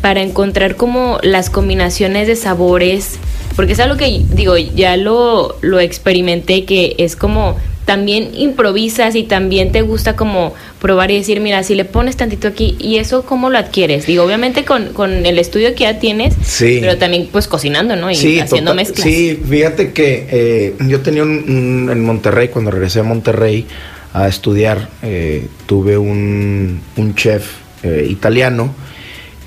para 0.00 0.22
encontrar 0.22 0.76
como 0.76 1.18
las 1.22 1.50
combinaciones 1.50 2.28
de 2.28 2.36
sabores? 2.36 3.18
Porque 3.56 3.72
es 3.72 3.80
algo 3.80 3.96
que, 3.96 4.22
digo, 4.30 4.56
ya 4.56 4.96
lo, 4.96 5.56
lo 5.62 5.80
experimenté, 5.80 6.64
que 6.64 6.94
es 6.98 7.16
como 7.16 7.56
también 7.88 8.32
improvisas 8.34 9.14
y 9.14 9.22
también 9.22 9.72
te 9.72 9.80
gusta 9.80 10.14
como 10.14 10.52
probar 10.78 11.10
y 11.10 11.16
decir, 11.16 11.40
mira, 11.40 11.62
si 11.62 11.74
le 11.74 11.86
pones 11.86 12.18
tantito 12.18 12.46
aquí, 12.48 12.76
¿y 12.78 12.98
eso 12.98 13.22
cómo 13.24 13.48
lo 13.48 13.56
adquieres? 13.56 14.04
Digo, 14.06 14.24
obviamente 14.24 14.66
con, 14.66 14.92
con 14.92 15.24
el 15.24 15.38
estudio 15.38 15.74
que 15.74 15.84
ya 15.84 15.98
tienes, 15.98 16.34
Sí. 16.42 16.76
pero 16.82 16.98
también 16.98 17.30
pues 17.32 17.48
cocinando, 17.48 17.96
¿no? 17.96 18.10
Y 18.10 18.14
Sí, 18.14 18.38
haciendo 18.40 18.74
mezclas. 18.74 19.04
Sí, 19.08 19.40
fíjate 19.48 19.92
que 19.94 20.26
eh, 20.30 20.74
yo 20.86 21.00
tenía 21.00 21.22
un, 21.22 21.30
un- 21.48 21.88
en 21.90 22.04
Monterrey, 22.04 22.48
cuando 22.48 22.70
regresé 22.70 23.00
a 23.00 23.04
Monterrey 23.04 23.64
a 24.12 24.28
estudiar, 24.28 24.90
eh, 25.02 25.46
tuve 25.64 25.96
un, 25.96 26.80
un 26.98 27.14
chef 27.14 27.46
eh, 27.82 28.06
italiano 28.10 28.74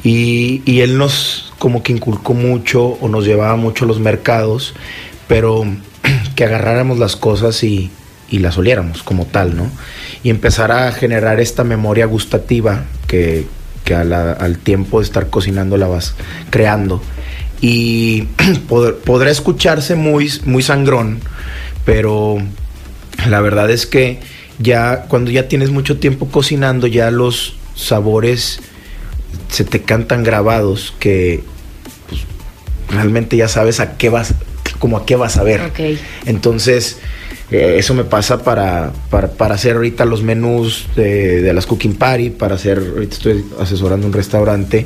y, 0.03 0.63
y 0.65 0.79
él 0.79 0.97
nos 0.97 1.53
como 1.59 1.83
que 1.83 1.91
inculcó 1.91 2.33
mucho 2.33 2.97
o 3.01 3.07
nos 3.07 3.23
llevaba 3.25 3.55
mucho 3.55 3.85
a 3.85 3.87
los 3.87 3.99
mercados, 3.99 4.73
pero 5.27 5.63
que 6.35 6.43
agarráramos 6.43 6.97
las 6.97 7.15
cosas 7.15 7.63
y, 7.63 7.91
y 8.31 8.39
las 8.39 8.57
oliéramos 8.57 9.03
como 9.03 9.25
tal, 9.27 9.55
¿no? 9.55 9.69
Y 10.23 10.29
empezar 10.31 10.71
a 10.71 10.91
generar 10.91 11.39
esta 11.39 11.63
memoria 11.63 12.05
gustativa 12.07 12.85
que, 13.07 13.45
que 13.83 13.93
a 13.93 14.03
la- 14.03 14.31
al 14.31 14.57
tiempo 14.57 14.99
de 15.01 15.05
estar 15.05 15.29
cocinando 15.29 15.77
la 15.77 15.87
vas 15.87 16.15
creando. 16.49 17.01
Y 17.59 18.23
pod- 18.69 18.95
podrá 19.03 19.29
escucharse 19.29 19.95
muy, 19.95 20.31
muy 20.45 20.63
sangrón, 20.63 21.19
pero 21.85 22.37
la 23.27 23.41
verdad 23.41 23.69
es 23.69 23.85
que 23.85 24.19
ya 24.59 25.03
cuando 25.07 25.29
ya 25.31 25.47
tienes 25.47 25.69
mucho 25.71 25.97
tiempo 25.99 26.27
cocinando, 26.29 26.87
ya 26.87 27.11
los 27.11 27.57
sabores 27.75 28.61
se 29.49 29.63
te 29.65 29.81
cantan 29.81 30.23
grabados 30.23 30.93
que 30.99 31.43
pues, 32.09 32.21
realmente 32.89 33.35
ya 33.37 33.47
sabes 33.47 33.79
a 33.79 33.97
qué 33.97 34.09
vas, 34.09 34.33
como 34.79 34.97
a 34.97 35.05
qué 35.05 35.15
vas 35.15 35.37
a 35.37 35.43
ver. 35.43 35.61
Entonces, 36.25 36.99
eh, 37.51 37.75
eso 37.77 37.93
me 37.93 38.03
pasa 38.03 38.43
para, 38.43 38.91
para, 39.09 39.29
para 39.31 39.55
hacer 39.55 39.75
ahorita 39.75 40.05
los 40.05 40.23
menús 40.23 40.87
de, 40.95 41.41
de 41.41 41.53
las 41.53 41.65
Cooking 41.65 41.95
Party, 41.95 42.29
para 42.31 42.55
hacer, 42.55 42.77
ahorita 42.79 43.15
estoy 43.15 43.45
asesorando 43.59 44.07
un 44.07 44.13
restaurante. 44.13 44.85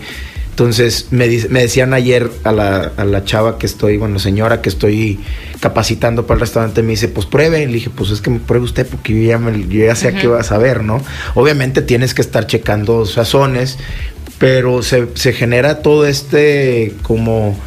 Entonces, 0.50 1.08
me, 1.12 1.28
me 1.50 1.62
decían 1.64 1.94
ayer 1.94 2.32
a 2.46 2.54
la, 2.54 2.92
a 2.96 3.04
la 3.04 3.26
chava 3.26 3.58
que 3.58 3.66
estoy, 3.66 3.98
bueno, 3.98 4.20
señora 4.20 4.62
que 4.62 4.70
estoy 4.70 5.20
capacitando 5.60 6.26
para 6.26 6.36
el 6.36 6.42
restaurante, 6.42 6.82
me 6.82 6.92
dice, 6.92 7.10
pues 7.10 7.26
pruebe. 7.26 7.66
Le 7.68 7.74
dije, 7.74 7.90
pues 7.90 8.10
es 8.12 8.22
que 8.22 8.30
me 8.30 8.40
pruebe 8.40 8.64
usted 8.64 8.88
porque 8.88 9.14
yo 9.22 9.28
ya, 9.28 9.38
me- 9.38 9.68
yo 9.68 9.86
ya 9.86 9.96
sé 9.96 10.08
a 10.08 10.14
qué 10.14 10.28
vas 10.28 10.54
a 10.54 10.58
ver, 10.58 10.82
¿no? 10.82 11.02
Obviamente 11.34 11.82
tienes 11.82 12.14
que 12.14 12.22
estar 12.22 12.48
checando 12.48 13.06
sazones, 13.06 13.78
pero 14.40 14.82
se, 14.82 15.08
se 15.16 15.34
genera 15.34 15.82
todo 15.82 16.06
este 16.08 16.94
como 17.02 17.58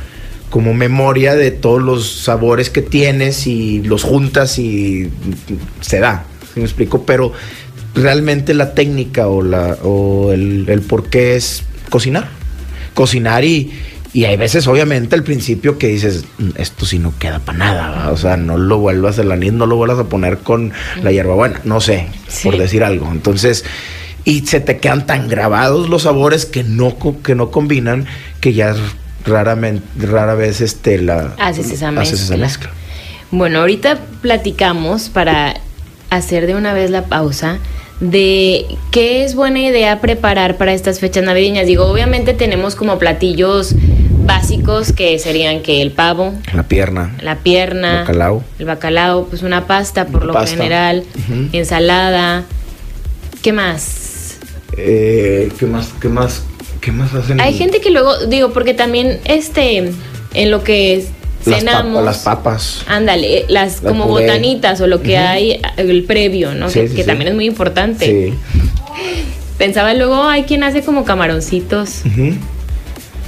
como 0.51 0.75
memoria 0.75 1.35
de 1.35 1.51
todos 1.51 1.83
los 1.83 2.11
sabores 2.23 2.71
que 2.71 2.83
tienes 2.83 3.47
y 3.47 3.83
los 3.83 4.03
juntas 4.03 4.59
y 4.59 5.11
se 5.81 6.01
da, 6.01 6.25
¿sí 6.55 6.61
me 6.61 6.65
explico? 6.67 7.05
Pero 7.05 7.33
realmente 7.95 8.55
la 8.55 8.75
técnica 8.75 9.29
o, 9.29 9.43
la, 9.43 9.77
o 9.83 10.33
el, 10.33 10.65
el 10.69 10.81
por 10.83 11.09
qué 11.11 11.37
es 11.37 11.65
cocinar. 11.91 12.29
Cocinar 12.95 13.45
y, 13.45 13.73
y 14.13 14.25
hay 14.25 14.37
veces, 14.37 14.67
obviamente, 14.67 15.15
al 15.15 15.23
principio 15.23 15.79
que 15.79 15.89
dices, 15.89 16.25
"Mm, 16.39 16.51
esto 16.57 16.87
sí 16.87 16.99
no 16.99 17.13
queda 17.19 17.39
para 17.41 17.59
nada, 17.59 17.91
¿va? 17.91 18.11
o 18.13 18.17
sea, 18.17 18.37
no 18.37 18.57
lo 18.57 18.79
vuelvas 18.79 19.19
el 19.19 19.31
anís, 19.31 19.53
no 19.53 19.67
lo 19.67 19.77
vuelvas 19.77 19.99
a 19.99 20.05
poner 20.05 20.39
con 20.39 20.73
la 21.03 21.13
hierbabuena, 21.13 21.61
no 21.65 21.81
sé, 21.81 22.07
Sí. 22.27 22.49
por 22.49 22.59
decir 22.59 22.83
algo. 22.85 23.11
Entonces, 23.13 23.65
y 24.25 24.41
se 24.47 24.61
te 24.61 24.79
quedan 24.79 25.07
tan 25.07 25.29
grabados 25.29 25.89
los 25.89 26.03
sabores 26.03 26.45
que 26.47 26.65
no, 26.65 26.97
que 27.23 27.35
no 27.35 27.51
combinan 27.51 28.07
que 28.41 28.53
ya 28.53 28.75
raramente, 29.25 29.85
rara 30.07 30.35
vez 30.35 30.61
este, 30.61 30.99
la, 31.01 31.35
Haces 31.39 31.71
esa 31.71 31.89
haces 31.91 32.23
esa 32.23 32.37
mezcla. 32.37 32.71
Bueno, 33.31 33.61
ahorita 33.61 33.99
platicamos 34.23 35.09
para 35.09 35.55
hacer 36.11 36.47
de 36.47 36.55
una 36.55 36.73
vez 36.73 36.91
la 36.91 37.05
pausa 37.05 37.59
de 38.01 38.65
qué 38.91 39.25
es 39.25 39.35
buena 39.35 39.59
idea 39.61 40.01
preparar 40.01 40.57
para 40.57 40.73
estas 40.73 41.01
fechas 41.01 41.25
navideñas. 41.25 41.67
Digo, 41.67 41.85
obviamente 41.87 42.33
tenemos 42.33 42.75
como 42.75 42.99
platillos 42.99 43.75
básicos 44.25 44.93
que 44.93 45.19
serían 45.19 45.63
que 45.63 45.83
el 45.83 45.91
pavo, 45.91 46.33
La 46.55 46.63
pierna, 46.63 47.15
la 47.23 47.37
pierna, 47.37 48.01
Bacalao. 48.01 48.45
el 48.59 48.67
bacalao, 48.67 49.27
pues 49.27 49.43
una 49.43 49.67
pasta 49.67 50.07
por 50.07 50.25
lo 50.25 50.33
Pasta. 50.33 50.57
general, 50.57 51.05
ensalada. 51.53 52.45
¿Qué 53.43 53.53
más? 53.53 54.37
Eh, 54.77 55.51
¿Qué 55.59 55.67
más? 55.67 55.91
¿Qué 56.01 56.09
más? 56.09 56.43
¿Qué 56.81 56.93
más 56.93 57.13
hacen? 57.15 57.41
Hay 57.41 57.55
gente 57.55 57.81
que 57.81 57.91
luego, 57.91 58.27
digo, 58.27 58.51
porque 58.53 58.75
también 58.75 59.21
este, 59.25 59.91
en 60.35 60.51
lo 60.51 60.63
que 60.65 61.05
cenamos. 61.43 62.05
las 62.05 62.19
papas. 62.19 62.83
Ándale, 62.89 63.45
las 63.49 63.83
La 63.83 63.91
como 63.91 64.07
puré. 64.09 64.25
botanitas 64.27 64.81
o 64.81 64.87
lo 64.87 65.03
que 65.03 65.17
hay, 65.19 65.61
el 65.77 66.05
previo, 66.05 66.55
¿no? 66.55 66.69
Sí, 66.71 66.81
que 66.81 66.89
sí, 66.89 66.95
que 66.97 67.03
sí. 67.03 67.07
también 67.09 67.29
es 67.29 67.35
muy 67.35 67.47
importante. 67.47 68.07
Sí. 68.31 68.35
Pensaba 69.59 69.93
luego, 69.95 70.23
hay 70.25 70.45
quien 70.45 70.63
hace 70.63 70.83
como 70.83 71.05
camaroncitos. 71.05 72.03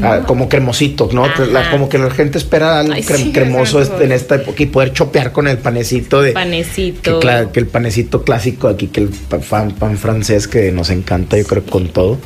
Ah, 0.02 0.23
como 0.26 0.49
cremosito, 0.49 1.11
¿no? 1.12 1.26
La- 1.52 1.71
como 1.71 1.88
que 1.90 1.99
la 1.99 2.11
gente 2.11 2.38
espera 2.38 2.80
algo 2.80 2.95
crem- 2.95 3.33
cremoso 3.33 3.83
en 4.00 4.12
esta 4.12 4.37
época 4.37 4.62
y 4.62 4.66
poder 4.66 4.95
chopear 4.95 5.30
con 5.33 5.47
el 5.47 5.59
panecito 5.59 6.23
de... 6.23 6.33
Panecito. 6.33 7.21
Que, 7.21 7.49
que 7.52 7.61
el 7.61 7.66
panecito 7.66 8.23
clásico 8.23 8.69
aquí, 8.69 8.87
que 8.87 9.00
el 9.00 9.09
pa- 9.09 9.40
pan, 9.40 9.73
pan 9.73 9.99
francés 9.99 10.49
que 10.49 10.73
nos 10.73 10.88
encanta, 10.88 11.37
yo 11.37 11.45
creo, 11.45 11.64
con 11.64 11.88
todo. 11.88 12.16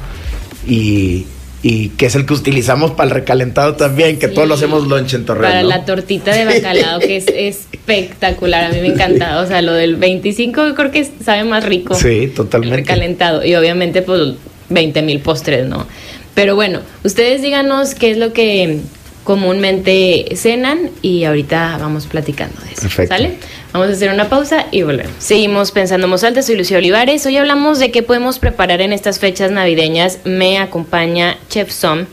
Y, 0.66 1.26
y 1.62 1.88
que 1.90 2.06
es 2.06 2.14
el 2.14 2.26
que 2.26 2.34
utilizamos 2.34 2.90
para 2.92 3.04
el 3.08 3.10
recalentado 3.14 3.74
también, 3.74 4.18
que 4.18 4.28
Sí. 4.28 4.34
todos 4.34 4.46
lo 4.48 4.54
hacemos 4.54 4.86
lunch 4.86 5.14
en 5.14 5.24
Torreón. 5.24 5.50
Para 5.50 5.62
¿no? 5.62 5.68
la 5.68 5.84
tortita 5.84 6.32
de 6.34 6.44
bacalao, 6.44 7.00
que 7.00 7.16
es 7.16 7.26
espectacular. 7.34 8.64
A 8.64 8.68
mí 8.70 8.80
me 8.80 8.88
encanta. 8.88 9.40
O 9.40 9.46
sea, 9.46 9.62
lo 9.62 9.72
del 9.72 9.96
25 9.96 10.66
yo 10.68 10.74
creo 10.74 10.90
que 10.90 11.04
sabe 11.24 11.44
más 11.44 11.64
rico. 11.64 11.94
Sí, 11.94 12.24
El 12.24 12.34
totalmente. 12.34 12.76
recalentado. 12.76 13.44
Y 13.44 13.54
obviamente, 13.54 14.02
pues, 14.02 14.34
20 14.68 15.02
mil 15.02 15.20
postres, 15.20 15.66
¿no? 15.66 15.86
Pero 16.34 16.54
bueno, 16.54 16.80
ustedes 17.04 17.42
díganos 17.42 17.94
qué 17.94 18.10
es 18.10 18.16
lo 18.18 18.32
que 18.32 18.80
comúnmente 19.24 20.26
cenan 20.36 20.90
y 21.02 21.24
ahorita 21.24 21.78
vamos 21.80 22.06
platicando 22.06 22.60
de 22.62 22.72
eso. 22.72 22.82
Perfecto. 22.82 23.14
¿Sale? 23.14 23.38
Vamos 23.72 23.88
a 23.88 23.92
hacer 23.92 24.12
una 24.12 24.28
pausa 24.28 24.66
y 24.70 24.82
volvemos. 24.82 25.12
Seguimos 25.18 25.72
pensando 25.72 26.06
en 26.06 26.24
alta, 26.24 26.42
soy 26.42 26.56
Lucía 26.56 26.78
Olivares. 26.78 27.26
Hoy 27.26 27.36
hablamos 27.36 27.78
de 27.78 27.90
qué 27.90 28.02
podemos 28.02 28.38
preparar 28.38 28.80
en 28.80 28.92
estas 28.92 29.18
fechas 29.18 29.50
navideñas. 29.50 30.20
Me 30.24 30.58
acompaña 30.58 31.38
Chef 31.48 31.72
Som. 31.72 32.06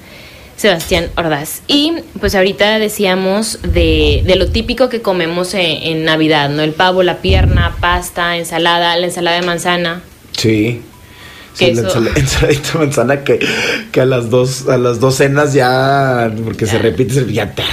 Sebastián 0.55 1.09
Ordaz. 1.17 1.63
Y 1.67 1.93
pues 2.19 2.35
ahorita 2.35 2.77
decíamos 2.77 3.59
de, 3.63 4.21
de 4.27 4.35
lo 4.35 4.47
típico 4.51 4.89
que 4.89 5.01
comemos 5.01 5.55
en, 5.55 5.61
en 5.61 6.05
Navidad, 6.05 6.51
¿no? 6.51 6.61
El 6.61 6.73
pavo, 6.73 7.01
la 7.01 7.17
pierna, 7.17 7.75
pasta, 7.79 8.37
ensalada, 8.37 8.95
la 8.95 9.07
ensalada 9.07 9.39
de 9.39 9.45
manzana. 9.47 10.03
Sí. 10.37 10.81
Sí, 11.53 11.73
la 11.73 11.81
Queso. 11.83 11.99
ensala- 11.99 12.11
ensaladita 12.15 12.71
de 12.73 12.79
manzana 12.79 13.23
que, 13.23 13.39
que 13.91 14.01
a 14.01 14.05
las 14.05 14.29
dos, 14.29 14.67
a 14.69 14.77
las 14.77 14.99
dos 14.99 15.15
cenas 15.15 15.53
ya, 15.53 16.31
porque 16.43 16.65
se 16.65 16.77
repite, 16.77 17.31
ya 17.31 17.53
te- 17.53 17.63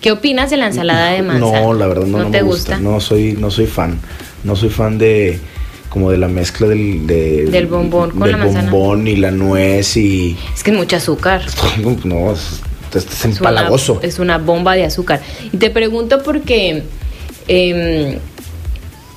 ¿Qué 0.00 0.10
opinas 0.12 0.50
de 0.50 0.56
la 0.56 0.66
ensalada 0.66 1.10
de 1.12 1.22
manzana? 1.22 1.60
No, 1.62 1.72
la 1.74 1.86
verdad 1.86 2.06
no, 2.06 2.18
no 2.18 2.24
te 2.24 2.30
me 2.30 2.42
gusta. 2.42 2.78
No 2.78 2.98
soy, 3.00 3.32
no 3.38 3.50
soy 3.52 3.66
fan. 3.66 3.98
No 4.44 4.56
soy 4.56 4.68
fan 4.68 4.98
de 4.98 5.38
como 5.88 6.10
de 6.10 6.18
la 6.18 6.26
mezcla 6.26 6.66
del, 6.66 7.06
de- 7.06 7.46
Del 7.46 7.66
bombón 7.68 8.10
con 8.10 8.20
del 8.22 8.32
la 8.32 8.36
manzana. 8.38 8.70
bombón 8.70 9.06
y 9.06 9.14
la 9.16 9.30
nuez 9.30 9.96
y 9.96 10.36
Es 10.54 10.62
que 10.64 10.72
es 10.72 10.76
mucho 10.76 10.96
azúcar. 10.96 11.42
no, 12.04 12.32
es, 12.32 12.60
es- 12.94 13.04
es 13.06 13.12
Es 13.12 13.24
una- 13.24 13.34
empalagoso. 13.36 14.00
Es 14.02 14.18
una 14.18 14.38
bomba 14.38 14.74
de 14.74 14.84
azúcar. 14.86 15.20
Y 15.52 15.56
te 15.56 15.70
pregunto 15.70 16.22
porque. 16.24 16.82
em, 17.48 18.18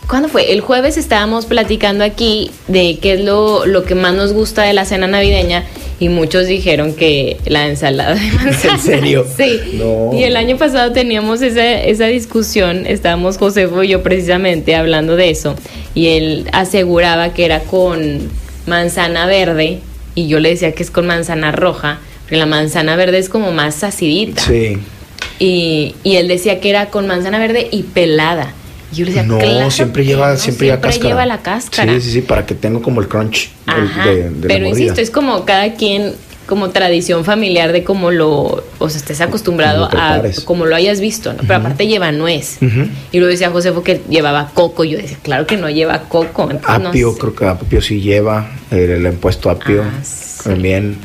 ¿Cuándo 0.08 0.30
fue? 0.30 0.52
El 0.52 0.62
jueves 0.62 0.98
estábamos 0.98 1.46
platicando 1.46 2.04
aquí 2.04 2.52
de 2.68 3.00
qué 3.02 3.14
es 3.14 3.22
lo, 3.22 3.66
lo 3.66 3.84
que 3.84 3.96
más 3.96 4.14
nos 4.14 4.34
gusta 4.34 4.64
de 4.64 4.74
la 4.74 4.86
cena 4.86 5.08
navideña 5.08 5.66
y 6.00 6.10
muchos 6.10 6.46
dijeron 6.48 6.94
que 6.94 7.38
la 7.46 7.68
ensalada 7.68 8.16
de 8.16 8.32
manzana. 8.32 8.74
¿En 8.76 8.80
serio? 8.80 9.26
Sí. 9.38 9.60
No. 9.74 10.12
Y 10.14 10.24
el 10.24 10.38
año 10.38 10.58
pasado 10.58 10.92
teníamos 10.92 11.42
esa, 11.42 11.82
esa 11.82 12.06
discusión, 12.06 12.86
estábamos 12.86 13.38
Josefo 13.38 13.84
y 13.84 13.90
yo 13.90 14.04
precisamente 14.04 14.76
hablando 14.76 15.16
de 15.16 15.30
eso 15.30 15.56
y 15.94 16.08
él 16.10 16.48
aseguraba 16.52 17.34
que 17.34 17.46
era 17.46 17.62
con 17.62 18.30
manzana 18.68 19.26
verde 19.26 19.80
y 20.14 20.28
yo 20.28 20.40
le 20.40 20.50
decía 20.50 20.74
que 20.74 20.84
es 20.84 20.92
con 20.92 21.08
manzana 21.08 21.52
roja, 21.52 22.00
porque 22.22 22.38
la 22.38 22.46
manzana 22.46 22.96
verde 22.96 23.18
es 23.18 23.30
como 23.30 23.52
más 23.52 23.84
acidita. 23.84 24.42
Sí. 24.42 24.78
Y, 25.40 25.96
y 26.04 26.16
él 26.16 26.28
decía 26.28 26.62
que 26.62 26.70
era 26.70 26.90
con 26.90 27.08
manzana 27.08 27.40
verde 27.40 27.68
y 27.72 27.84
pelada. 27.84 28.54
Y 28.96 29.00
yo 29.00 29.06
le 29.06 29.12
decía, 29.12 29.24
No, 29.24 29.38
"Claro 29.40 29.70
siempre 29.72 30.06
lleva, 30.06 30.32
no, 30.32 30.38
siempre 30.38 30.68
lleva 30.68 30.82
cáscara. 30.82 31.10
lleva 31.10 31.26
la 31.26 31.42
cáscara. 31.42 31.94
Sí, 31.96 32.02
sí, 32.02 32.12
sí, 32.12 32.22
para 32.22 32.46
que 32.46 32.56
tenga 32.56 32.82
como 32.82 33.02
el 33.02 33.08
crunch 33.08 33.50
el 33.68 33.74
Ajá, 33.84 34.06
de, 34.08 34.16
de 34.16 34.24
la 34.30 34.48
pero 34.48 34.66
mordida. 34.68 34.82
insisto, 34.84 35.02
es 35.02 35.12
como 35.12 35.44
cada 35.46 35.74
quien, 35.74 36.14
como 36.46 36.70
tradición 36.70 37.26
familiar 37.26 37.72
de 37.72 37.84
cómo 37.84 38.12
lo, 38.12 38.64
o 38.78 38.90
sea, 38.90 38.98
estés 39.00 39.20
acostumbrado 39.20 39.90
Como 39.90 39.98
lo 40.00 40.04
a 40.04 40.22
como 40.46 40.66
lo 40.68 40.76
hayas 40.76 41.00
visto, 41.02 41.34
¿no? 41.34 41.40
Pero 41.42 41.56
aparte 41.56 41.88
lleva 41.88 42.12
nuez. 42.12 42.60
Y 43.12 43.18
luego 43.18 43.32
decía 43.32 43.50
Josefo 43.50 43.84
que 43.84 44.02
llevaba 44.10 44.52
coco. 44.54 44.84
Yo 44.84 44.98
decía, 44.98 45.18
claro 45.24 45.46
que 45.48 45.58
no 45.58 45.70
lleva 45.70 46.04
coco. 46.04 46.44
entonces 46.52 46.82
no 46.82 46.90
Apio, 46.90 47.14
sé. 47.14 47.20
creo 47.20 47.36
que 47.36 47.46
apio 47.46 47.82
sí 47.82 48.00
lleva, 48.02 48.52
eh, 48.72 48.98
le 49.02 49.10
han 49.10 49.16
puesto 49.16 49.50
apio 49.50 49.84
Ah, 49.84 50.04
sí. 50.04 50.44
también. 50.44 50.98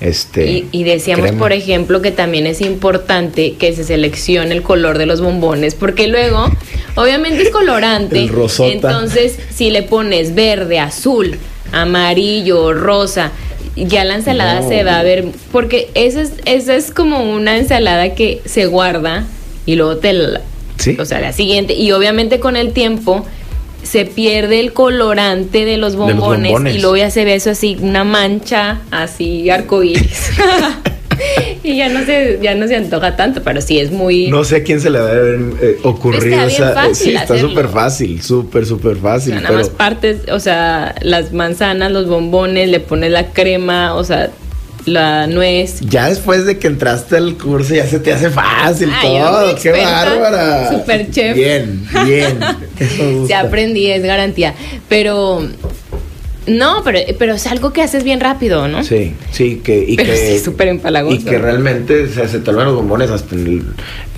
Este, 0.00 0.50
Y, 0.50 0.68
y 0.70 0.84
decíamos, 0.84 1.24
crema. 1.26 1.38
por 1.38 1.52
ejemplo, 1.52 2.02
que 2.02 2.10
también 2.10 2.46
es 2.46 2.60
importante 2.60 3.54
que 3.54 3.72
se 3.74 3.84
seleccione 3.84 4.52
el 4.54 4.62
color 4.62 4.98
de 4.98 5.06
los 5.06 5.20
bombones, 5.22 5.74
porque 5.74 6.08
luego 6.08 6.50
Obviamente 6.96 7.42
es 7.42 7.50
colorante. 7.50 8.26
Rosota. 8.28 8.72
Entonces, 8.72 9.38
si 9.52 9.70
le 9.70 9.82
pones 9.82 10.34
verde, 10.34 10.78
azul, 10.78 11.38
amarillo, 11.72 12.72
rosa, 12.72 13.32
ya 13.76 14.04
la 14.04 14.14
ensalada 14.14 14.60
No. 14.60 14.68
se 14.68 14.84
va 14.84 15.00
a 15.00 15.02
ver. 15.02 15.24
Porque 15.52 15.90
esa 15.94 16.20
es, 16.22 16.32
esa 16.44 16.76
es 16.76 16.90
como 16.90 17.22
una 17.32 17.56
ensalada 17.56 18.14
que 18.14 18.40
se 18.44 18.66
guarda 18.66 19.24
y 19.66 19.74
luego 19.76 19.96
te 19.96 20.12
la. 20.12 20.40
Sí. 20.78 20.96
O 20.98 21.04
sea, 21.04 21.20
la 21.20 21.32
siguiente. 21.32 21.74
Y 21.74 21.92
obviamente 21.92 22.40
con 22.40 22.56
el 22.56 22.72
tiempo 22.72 23.24
se 23.82 24.04
pierde 24.06 24.60
el 24.60 24.72
colorante 24.72 25.64
de 25.64 25.76
los 25.76 25.94
bombones, 25.96 26.52
bombones. 26.52 26.76
y 26.76 26.78
luego 26.78 26.96
ya 26.96 27.10
se 27.10 27.24
ve 27.24 27.34
eso 27.34 27.50
así, 27.50 27.76
una 27.80 28.02
mancha 28.04 28.80
así 28.90 29.50
arcoíris. 29.50 30.30
y 31.62 31.76
ya 31.76 31.88
no 31.88 32.04
se, 32.04 32.38
ya 32.42 32.54
no 32.54 32.66
se 32.68 32.76
antoja 32.76 33.16
tanto, 33.16 33.42
pero 33.42 33.60
sí 33.60 33.78
es 33.78 33.90
muy. 33.90 34.28
No 34.28 34.44
sé 34.44 34.56
a 34.56 34.62
quién 34.62 34.80
se 34.80 34.90
le 34.90 34.98
debe 35.00 35.10
haber 35.10 35.40
eh, 35.62 35.78
ocurrido 35.82 36.24
Está 36.26 36.46
bien 36.46 36.62
esa. 36.62 36.72
fácil 36.74 36.94
sí, 36.96 37.14
está 37.16 37.38
súper 37.38 37.68
fácil, 37.68 38.22
súper, 38.22 38.66
súper 38.66 38.96
O 38.96 39.00
fácil. 39.00 39.32
sea, 39.32 39.40
nada 39.40 39.48
pero 39.48 39.58
más 39.60 39.70
partes, 39.70 40.18
o 40.30 40.40
sea, 40.40 40.94
las 41.02 41.32
manzanas, 41.32 41.90
los 41.92 42.06
bombones, 42.08 42.68
le 42.68 42.80
pones 42.80 43.10
la 43.10 43.26
crema, 43.32 43.94
o 43.94 44.04
sea, 44.04 44.30
la 44.86 45.26
nuez. 45.26 45.80
ya 45.80 46.10
después 46.10 46.44
de 46.44 46.58
que 46.58 46.66
entraste 46.66 47.16
al 47.16 47.38
curso 47.38 47.74
ya 47.74 47.86
se 47.86 47.98
te 48.00 48.12
hace 48.12 48.28
fácil 48.28 48.90
Ah, 48.92 49.00
todo. 49.02 49.56
¡Qué 49.62 49.70
bárbara! 49.70 50.70
super 50.72 51.10
chef. 51.10 51.34
Bien, 51.34 51.86
bien. 52.04 52.38
Eso 52.78 53.26
Se 53.26 53.34
aprendí, 53.34 53.90
es 53.90 54.02
garantía. 54.02 54.54
Pero. 54.88 55.42
No, 56.46 56.82
pero, 56.84 56.98
pero 57.18 57.34
es 57.34 57.46
algo 57.46 57.72
que 57.72 57.80
haces 57.82 58.04
bien 58.04 58.20
rápido, 58.20 58.68
¿no? 58.68 58.84
Sí, 58.84 59.14
sí, 59.30 59.62
que. 59.64 59.82
Y 59.88 59.96
Pero 59.96 60.12
que, 60.12 60.16
sí, 60.38 60.44
súper 60.44 60.68
empalagoso. 60.68 61.16
Y 61.16 61.24
que 61.24 61.38
realmente 61.38 62.04
o 62.04 62.08
sea, 62.08 62.28
se 62.28 62.38
te 62.40 62.50
olvidan 62.50 62.66
los 62.66 62.76
bombones 62.76 63.10
hasta 63.10 63.34
en 63.34 63.46
el, 63.46 63.62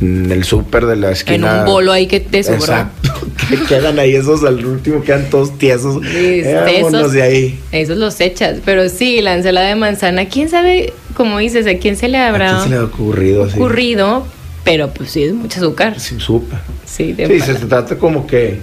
en 0.00 0.32
el 0.32 0.42
súper 0.44 0.86
de 0.86 0.96
la 0.96 1.06
En 1.08 1.12
esquina. 1.12 1.60
un 1.60 1.66
bolo 1.66 1.92
ahí 1.92 2.06
que 2.08 2.18
te 2.20 2.42
sobró. 2.42 2.58
Exacto. 2.58 3.12
que 3.48 3.56
quedan 3.64 3.98
ahí 4.00 4.14
esos 4.16 4.42
al 4.44 4.64
último, 4.66 5.02
quedan 5.02 5.30
todos 5.30 5.56
tiesos. 5.56 6.02
Sí, 6.04 6.40
Eh, 6.44 6.54
vámonos 6.82 7.00
esos- 7.02 7.12
de 7.12 7.22
ahí. 7.22 7.60
Esos 7.70 7.96
los 7.96 8.20
echas. 8.20 8.58
Pero 8.64 8.88
sí, 8.88 9.20
la 9.20 9.34
ensalada 9.36 9.68
de 9.68 9.76
manzana, 9.76 10.28
quién 10.28 10.48
sabe, 10.48 10.92
como 11.16 11.38
dices, 11.38 11.66
a 11.68 11.78
quién 11.78 11.96
se 11.96 12.08
le 12.08 12.18
¿A 12.18 12.28
habrá 12.30 12.48
quién 12.48 12.62
se 12.62 12.68
le 12.70 12.76
ha 12.76 12.84
ocurrido 12.84 13.44
así? 13.44 13.54
ocurrido, 13.56 14.26
pero 14.64 14.90
pues 14.90 15.10
sí 15.12 15.22
es 15.22 15.32
mucho 15.32 15.60
azúcar. 15.60 16.00
Sí, 16.00 16.16
súper. 16.18 16.58
Sí, 16.84 17.12
de 17.12 17.28
Sí, 17.28 17.40
se 17.40 17.54
trata 17.54 17.96
como 17.98 18.26
que, 18.26 18.58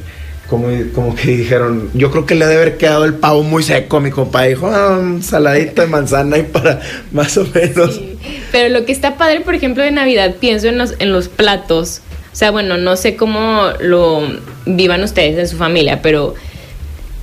como, 0.47 0.67
como 0.93 1.15
que 1.15 1.37
dijeron, 1.37 1.89
yo 1.93 2.11
creo 2.11 2.25
que 2.25 2.35
le 2.35 2.45
debe 2.45 2.61
haber 2.61 2.77
quedado 2.77 3.05
el 3.05 3.15
pavo 3.15 3.43
muy 3.43 3.63
seco. 3.63 3.99
Mi 3.99 4.11
compa 4.11 4.43
dijo, 4.43 4.67
ah, 4.67 4.97
un 4.99 5.23
saladito 5.23 5.81
de 5.81 5.87
manzana 5.87 6.37
y 6.37 6.43
para 6.43 6.81
más 7.11 7.37
o 7.37 7.47
menos. 7.53 7.95
Sí. 7.95 8.17
Pero 8.51 8.69
lo 8.69 8.85
que 8.85 8.91
está 8.91 9.17
padre, 9.17 9.41
por 9.41 9.55
ejemplo, 9.55 9.83
de 9.83 9.91
Navidad, 9.91 10.35
pienso 10.39 10.67
en 10.67 10.77
los, 10.77 10.95
en 10.99 11.11
los 11.11 11.27
platos. 11.27 12.01
O 12.31 12.35
sea, 12.35 12.51
bueno, 12.51 12.77
no 12.77 12.95
sé 12.95 13.15
cómo 13.15 13.69
lo 13.79 14.21
vivan 14.65 15.03
ustedes 15.03 15.37
en 15.37 15.47
su 15.47 15.57
familia, 15.57 16.01
pero 16.01 16.35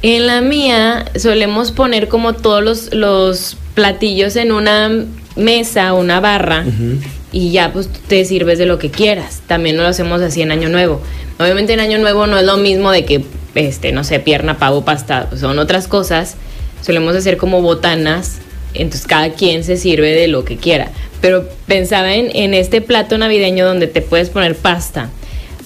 en 0.02 0.26
la 0.26 0.40
mía 0.40 1.04
solemos 1.16 1.72
poner 1.72 2.08
como 2.08 2.34
todos 2.34 2.62
los, 2.62 2.94
los 2.94 3.56
platillos 3.74 4.36
en 4.36 4.52
una 4.52 5.04
mesa, 5.36 5.92
una 5.94 6.20
barra, 6.20 6.64
y 7.32 7.50
ya 7.50 7.72
pues 7.72 7.88
te 7.88 8.24
sirves 8.24 8.58
de 8.58 8.66
lo 8.66 8.78
que 8.78 8.90
quieras. 8.90 9.42
También 9.46 9.76
lo 9.76 9.86
hacemos 9.86 10.20
así 10.20 10.42
en 10.42 10.52
Año 10.52 10.68
Nuevo. 10.68 11.00
Obviamente 11.38 11.72
en 11.72 11.80
Año 11.80 11.98
Nuevo 11.98 12.26
no 12.26 12.38
es 12.38 12.44
lo 12.44 12.56
mismo 12.56 12.90
de 12.90 13.04
que, 13.04 13.24
este, 13.54 13.92
no 13.92 14.04
sé, 14.04 14.20
pierna, 14.20 14.58
pavo, 14.58 14.84
pasta, 14.84 15.28
son 15.36 15.58
otras 15.58 15.88
cosas. 15.88 16.36
Solemos 16.82 17.14
hacer 17.14 17.36
como 17.36 17.62
botanas, 17.62 18.38
entonces 18.74 19.06
cada 19.06 19.30
quien 19.30 19.64
se 19.64 19.76
sirve 19.76 20.12
de 20.12 20.28
lo 20.28 20.44
que 20.44 20.56
quiera. 20.56 20.90
Pero 21.20 21.48
pensaba 21.66 22.14
en, 22.14 22.34
en 22.34 22.54
este 22.54 22.80
plato 22.80 23.18
navideño 23.18 23.66
donde 23.66 23.86
te 23.86 24.02
puedes 24.02 24.30
poner 24.30 24.56
pasta, 24.56 25.10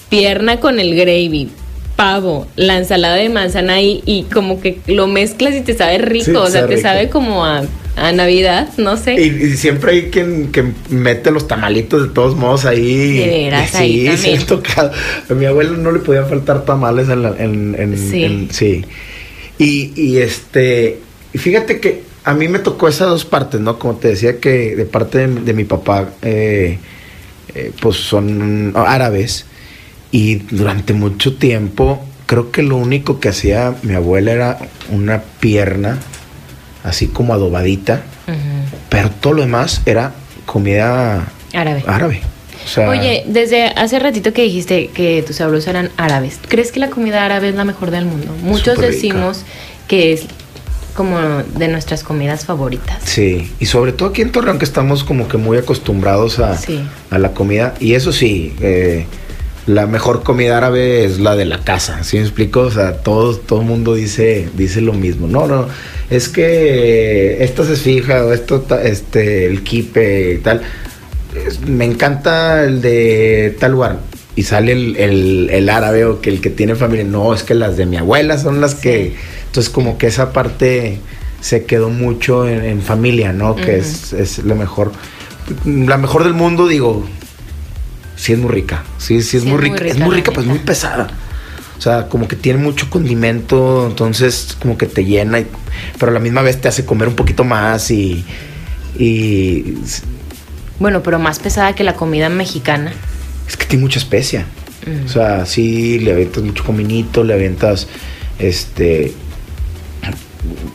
pierna 0.09 0.59
con 0.59 0.79
el 0.79 0.95
gravy, 0.95 1.49
pavo, 1.95 2.47
la 2.55 2.77
ensalada 2.77 3.15
de 3.15 3.29
manzana 3.29 3.81
y, 3.81 4.03
y 4.05 4.23
como 4.23 4.59
que 4.61 4.79
lo 4.87 5.07
mezclas 5.07 5.55
y 5.55 5.61
te 5.61 5.73
sabe 5.75 5.97
rico, 5.99 6.25
Sí, 6.25 6.31
o 6.35 6.47
sea, 6.47 6.61
te 6.67 6.75
rico. 6.75 6.81
sabe 6.81 7.09
como 7.09 7.45
a, 7.45 7.63
a 7.95 8.11
Navidad, 8.11 8.69
no 8.77 8.97
sé. 8.97 9.13
Y, 9.15 9.27
y 9.45 9.57
siempre 9.57 9.91
hay 9.93 10.01
quien 10.09 10.51
que 10.51 10.63
mete 10.89 11.31
los 11.31 11.47
tamalitos 11.47 12.01
de 12.03 12.09
todos 12.13 12.35
modos 12.35 12.65
ahí. 12.65 13.17
De 13.17 13.27
veras, 13.27 13.69
sí, 13.71 13.77
ahí 13.77 14.07
sí, 14.17 14.23
también. 14.29 14.45
tocado. 14.47 14.91
A 15.29 15.33
mi 15.33 15.45
abuelo 15.45 15.77
no 15.77 15.91
le 15.91 15.99
podían 15.99 16.27
faltar 16.27 16.65
tamales 16.65 17.07
en 17.09 17.21
la, 17.21 17.29
en, 17.37 17.75
en- 17.79 17.97
Sí. 17.97 18.23
en- 18.23 18.51
sí. 18.51 18.85
Y, 19.57 19.93
y 19.95 20.17
este, 20.17 20.99
y 21.33 21.37
fíjate 21.37 21.79
que 21.79 22.03
a 22.25 22.33
mí 22.33 22.47
me 22.49 22.59
tocó 22.59 22.87
esas 22.89 23.07
dos 23.07 23.23
partes, 23.23 23.61
¿no? 23.61 23.79
Como 23.79 23.95
te 23.95 24.09
decía 24.09 24.39
que 24.41 24.75
de 24.75 24.85
parte 24.85 25.19
de, 25.27 25.27
de 25.41 25.53
mi 25.53 25.63
papá, 25.63 26.09
eh, 26.23 26.77
eh, 27.53 27.71
pues 27.79 27.95
son 27.97 28.73
árabes. 28.75 29.45
Y 30.15 30.35
durante 30.35 30.93
mucho 30.93 31.35
tiempo, 31.35 32.01
creo 32.25 32.49
que 32.51 32.61
lo 32.63 32.77
único 32.77 33.19
que 33.19 33.27
hacía 33.29 33.75
mi 33.83 33.95
abuela 33.95 34.31
era 34.31 34.57
una 34.89 35.21
pierna, 35.41 35.97
así 36.85 37.07
como 37.07 37.33
adobadita. 37.33 38.01
Pero 38.89 39.09
todo 39.11 39.33
lo 39.33 39.41
demás 39.41 39.81
era 39.85 40.13
comida 40.45 41.27
Árabe. 41.53 41.83
árabe. 41.85 42.21
O 42.63 42.67
sea, 42.67 42.89
Oye, 42.89 43.23
desde 43.27 43.65
hace 43.67 43.99
ratito 43.99 44.31
que 44.33 44.43
dijiste 44.43 44.87
que 44.87 45.21
tus 45.27 45.39
abuelos 45.41 45.67
eran 45.67 45.91
árabes, 45.97 46.39
¿crees 46.47 46.71
que 46.71 46.79
la 46.79 46.89
comida 46.89 47.25
árabe 47.25 47.49
es 47.49 47.55
la 47.55 47.65
mejor 47.65 47.91
del 47.91 48.05
mundo? 48.05 48.33
Muchos 48.41 48.77
rica. 48.77 48.87
decimos 48.91 49.43
que 49.89 50.13
es 50.13 50.23
como 50.95 51.19
de 51.19 51.67
nuestras 51.67 52.03
comidas 52.03 52.45
favoritas. 52.45 53.03
sí. 53.03 53.51
Y 53.59 53.65
sobre 53.65 53.91
todo 53.91 54.09
aquí 54.09 54.21
en 54.21 54.31
Torreón 54.31 54.57
que 54.59 54.65
estamos 54.65 55.03
como 55.03 55.27
que 55.27 55.35
muy 55.37 55.57
acostumbrados 55.57 56.39
a, 56.39 56.57
Sí. 56.57 56.81
a 57.11 57.17
la 57.19 57.33
comida. 57.33 57.73
Y 57.81 57.93
eso 57.95 58.11
sí, 58.13 58.55
eh, 58.61 59.05
la 59.67 59.87
mejor 59.87 60.21
comida 60.23 60.57
árabe 60.57 61.05
es 61.05 61.19
la 61.19 61.35
de 61.35 61.45
la 61.45 61.63
casa. 61.63 62.03
¿Sí 62.03 62.17
me 62.17 62.23
explico? 62.23 62.61
O 62.61 62.71
sea, 62.71 62.97
todo, 62.97 63.35
todo 63.35 63.61
el 63.61 63.67
mundo 63.67 63.95
dice, 63.95 64.49
dice 64.55 64.81
lo 64.81 64.93
mismo. 64.93 65.27
No, 65.27 65.47
no, 65.47 65.67
es 66.09 66.29
que 66.29 67.43
esta 67.43 67.65
se 67.65 67.75
fija 67.75 68.23
o 68.25 68.33
esto, 68.33 68.65
este, 68.83 69.45
el 69.47 69.63
kipe 69.63 70.33
y 70.33 70.37
tal. 70.37 70.61
Me 71.67 71.85
encanta 71.85 72.63
el 72.63 72.81
de 72.81 73.55
tal 73.59 73.71
lugar. 73.73 73.99
Y 74.37 74.43
sale 74.43 74.73
el, 74.73 74.95
el- 74.97 75.49
el 75.51 75.69
árabe 75.69 76.05
o 76.05 76.19
que 76.21 76.29
el 76.29 76.41
que 76.41 76.49
tiene 76.49 76.75
familia. 76.75 77.05
No, 77.05 77.33
es 77.33 77.43
que 77.43 77.55
las 77.55 77.77
de 77.77 77.85
mi 77.85 77.97
abuela 77.97 78.37
son 78.37 78.61
las 78.61 78.75
que. 78.75 79.15
Entonces, 79.47 79.71
como 79.71 79.97
que 79.97 80.07
esa 80.07 80.31
parte 80.33 80.99
se 81.41 81.63
quedó 81.65 81.89
mucho 81.89 82.47
en, 82.47 82.63
en 82.65 82.81
familia, 82.81 83.31
¿no? 83.33 83.55
Que 83.55 83.77
es, 83.77 84.11
es 84.13 84.39
la 84.39 84.55
mejor. 84.55 84.91
La 85.65 85.97
mejor 85.97 86.23
del 86.23 86.33
mundo, 86.33 86.67
digo. 86.67 87.07
Sí, 88.15 88.33
es 88.33 88.39
muy 88.39 88.51
rica. 88.51 88.83
Sí, 88.97 89.21
sí, 89.21 89.37
es 89.37 89.43
Sí, 89.43 89.49
muy 89.49 89.57
es 89.63 89.69
muy 89.69 89.77
rica. 89.79 89.91
es 89.93 89.97
muy 89.99 90.15
rica, 90.15 90.31
pues 90.31 90.45
muy 90.47 90.59
pesada. 90.59 91.07
O 91.77 91.81
sea, 91.81 92.07
como 92.07 92.27
que 92.27 92.35
tiene 92.37 92.59
mucho 92.59 92.89
condimento, 92.89 93.85
entonces 93.87 94.55
como 94.61 94.77
que 94.77 94.85
te 94.85 95.03
llena, 95.03 95.39
y- 95.41 95.47
pero 95.99 96.11
a 96.11 96.13
la 96.13 96.21
misma 96.21 96.41
vez 96.41 96.59
te 96.61 96.67
hace 96.69 96.85
comer 96.85 97.09
un 97.09 97.15
poquito 97.15 97.43
más 97.43 97.91
y, 97.91 98.23
y 98.97 99.75
Bueno, 100.79 101.03
pero 101.03 101.19
más 101.19 101.39
pesada 101.39 101.75
que 101.75 101.83
la 101.83 101.95
comida 101.95 102.29
mexicana. 102.29 102.93
es 103.47 103.57
que 103.57 103.65
tiene 103.65 103.83
mucha 103.83 103.99
especia. 103.99 104.45
Mm. 104.87 105.05
O 105.05 105.09
sea, 105.09 105.45
sí, 105.45 105.99
le 105.99 106.13
avientas 106.13 106.43
mucho 106.43 106.63
cominito, 106.63 107.23
le 107.23 107.33
avientas, 107.33 107.87
este, 108.39 109.13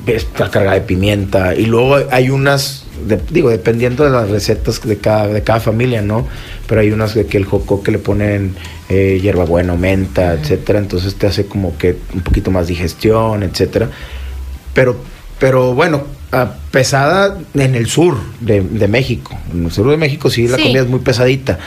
está 0.07 0.50
cargada 0.50 0.74
de 0.74 0.81
pimienta. 0.83 1.55
Y 1.55 1.66
luego 1.66 1.96
hay 2.11 2.31
unas, 2.31 2.79
de- 3.06 3.20
digo, 3.30 3.50
dependiendo 3.50 4.04
de 4.04 4.10
las 4.10 4.28
recetas 4.30 4.80
de 4.82 4.96
cada, 4.98 5.26
de 5.28 5.42
cada 5.42 5.60
familia, 5.60 6.02
¿no? 6.02 6.26
Pero 6.66 6.80
hay 6.80 6.90
unas 6.92 7.14
de 7.14 7.26
que 7.26 7.36
el 7.38 7.44
joco 7.44 7.82
que 7.82 7.90
le 7.92 7.98
ponen 7.98 8.54
eh, 8.88 9.18
hierbabuena, 9.22 9.74
menta, 9.74 10.34
etcétera. 10.34 10.78
Entonces 10.78 11.14
te 11.16 11.26
hace 11.26 11.46
como 11.46 11.76
que 11.78 11.96
un 12.14 12.20
poquito 12.22 12.50
más 12.50 12.66
digestión, 12.66 13.42
etcétera. 13.42 13.88
Pero, 14.74 14.96
pero 15.38 15.74
bueno, 15.74 16.02
pesada 16.70 17.36
en 17.54 17.74
el 17.74 17.86
sur 17.88 18.16
de, 18.40 18.60
de 18.60 18.88
México. 18.88 19.36
En 19.52 19.64
el 19.66 19.72
sur 19.72 19.90
de 19.90 19.96
México 19.96 20.30
sí, 20.30 20.46
la 20.48 20.56
Sí. 20.56 20.62
comida 20.64 20.82
es 20.82 20.88
muy 20.88 21.00
pesadita. 21.00 21.58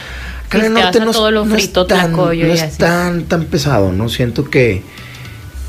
Acá 0.45 0.59
en 0.59 0.65
el 0.65 0.73
norte 0.73 0.99
no, 0.99 1.09
es- 1.11 1.15
todo 1.17 1.31
lo 1.31 1.45
no 1.45 1.55
es 1.55 1.63
frito, 1.63 1.85
tan, 1.85 2.07
tlacoyo 2.13 2.43
no 2.45 2.49
y 2.49 2.53
es 2.55 2.61
así. 2.61 2.77
tan, 2.77 3.23
tan 3.23 3.45
pesado, 3.45 3.91
¿no? 3.91 4.07
Siento 4.09 4.49
que, 4.49 4.81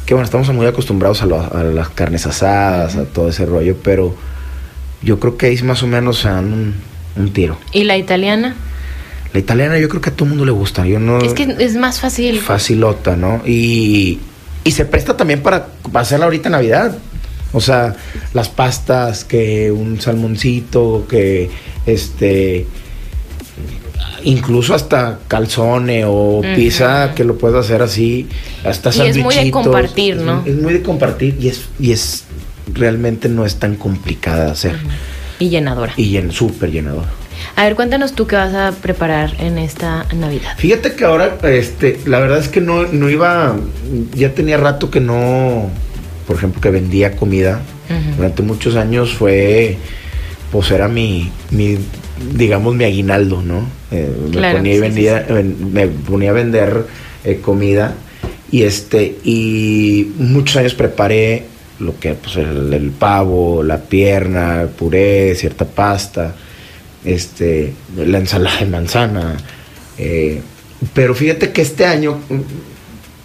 que 0.06 0.14
bueno, 0.14 0.24
estamos 0.26 0.48
muy 0.52 0.66
acostumbrados 0.66 1.22
a, 1.22 1.26
lo- 1.26 1.40
a 1.56 1.62
las 1.64 1.88
carnes 1.88 2.26
asadas, 2.26 2.96
a 2.96 3.04
todo 3.04 3.28
ese 3.28 3.46
rollo, 3.46 3.76
pero 3.82 4.14
yo 5.04 5.20
creo 5.20 5.36
que 5.36 5.46
ahí 5.46 5.62
más 5.62 5.82
o 5.82 5.86
menos 5.86 6.18
se 6.20 6.28
dan 6.28 6.52
un, 6.52 6.74
un 7.16 7.32
tiro. 7.32 7.58
¿Y 7.72 7.84
la 7.84 7.96
italiana? 7.96 8.54
La 9.32 9.40
italiana 9.40 9.78
yo 9.78 9.88
creo 9.88 10.00
que 10.00 10.10
a 10.10 10.12
todo 10.12 10.24
el 10.24 10.30
mundo 10.30 10.44
le 10.44 10.52
gusta. 10.52 10.86
Yo 10.86 10.98
no... 11.00 11.18
Es 11.20 11.34
que 11.34 11.56
es 11.58 11.76
más 11.76 12.00
fácil. 12.00 12.38
Facilota, 12.40 13.16
¿no? 13.16 13.42
Y, 13.46 14.18
y 14.64 14.70
se 14.70 14.84
presta 14.84 15.16
también 15.16 15.42
para 15.42 15.68
hacerla 15.94 16.26
ahorita 16.26 16.48
en 16.48 16.52
Navidad. 16.52 16.98
O 17.52 17.60
sea, 17.60 17.94
las 18.32 18.48
pastas, 18.48 19.24
que 19.24 19.70
un 19.70 20.00
salmoncito, 20.00 21.06
que 21.08 21.50
este. 21.86 22.66
Incluso 24.24 24.74
hasta 24.74 25.20
calzone 25.28 26.04
o 26.06 26.40
pizza, 26.56 27.14
que 27.14 27.24
lo 27.24 27.36
puedes 27.38 27.56
hacer 27.56 27.80
así. 27.82 28.26
Hasta 28.64 28.90
Y 28.96 29.08
es 29.08 29.16
muy 29.18 29.36
de 29.36 29.50
compartir, 29.50 30.16
Es- 30.16 30.22
¿no? 30.22 30.42
Es, 30.44 30.56
muy 30.56 30.72
de 30.72 30.82
compartir 30.82 31.36
y 31.40 31.48
es, 31.48 31.66
y 31.78 31.92
es. 31.92 32.23
Realmente 32.74 33.28
no 33.28 33.46
es 33.46 33.56
tan 33.56 33.76
complicada 33.76 34.46
de 34.46 34.50
hacer. 34.50 34.76
Y 35.38 35.48
llenadora. 35.48 35.92
Y 35.96 36.10
llen, 36.10 36.32
súper 36.32 36.70
llenador. 36.70 37.04
A 37.56 37.64
ver, 37.64 37.74
cuéntanos 37.74 38.14
tú 38.14 38.26
qué 38.26 38.36
vas 38.36 38.54
a 38.54 38.72
preparar 38.72 39.34
en 39.38 39.58
esta 39.58 40.06
Navidad. 40.14 40.56
Fíjate 40.56 40.94
que 40.94 41.04
ahora, 41.04 41.38
este, 41.42 42.00
la 42.06 42.18
verdad 42.18 42.38
es 42.38 42.48
que 42.48 42.60
no, 42.60 42.84
no 42.84 43.10
iba, 43.10 43.56
ya 44.14 44.32
tenía 44.34 44.56
rato 44.56 44.90
que 44.90 45.00
no, 45.00 45.70
por 46.26 46.36
ejemplo, 46.36 46.60
que 46.60 46.70
vendía 46.70 47.16
comida. 47.16 47.62
Durante 48.16 48.42
muchos 48.42 48.76
años 48.76 49.12
fue, 49.12 49.76
pues 50.50 50.70
era 50.70 50.88
mi, 50.88 51.30
mi 51.50 51.78
digamos, 52.32 52.74
mi 52.74 52.84
aguinaldo, 52.84 53.42
¿no? 53.42 53.66
Eh, 53.90 54.10
me, 54.34 54.52
ponía 54.54 54.80
vendía, 54.80 55.26
me 55.72 55.88
ponía 55.88 56.30
a 56.30 56.32
vender 56.32 56.86
eh, 57.24 57.40
comida 57.42 57.94
y 58.50 58.62
este, 58.62 59.18
y 59.24 60.12
muchos 60.18 60.56
años 60.56 60.74
preparé 60.74 61.44
lo 61.80 61.98
que, 61.98 62.14
pues 62.14 62.36
el, 62.36 62.92
pavo, 62.98 63.62
la 63.62 63.78
pierna, 63.78 64.62
el 64.62 64.68
puré, 64.68 65.34
cierta 65.34 65.64
pasta, 65.64 66.34
este, 67.04 67.72
la 67.96 68.18
ensalada 68.18 68.60
de 68.60 68.66
manzana. 68.66 69.36
Eh, 69.98 70.40
pero 70.92 71.14
fíjate 71.14 71.52
que 71.52 71.62
este 71.62 71.86
año 71.86 72.20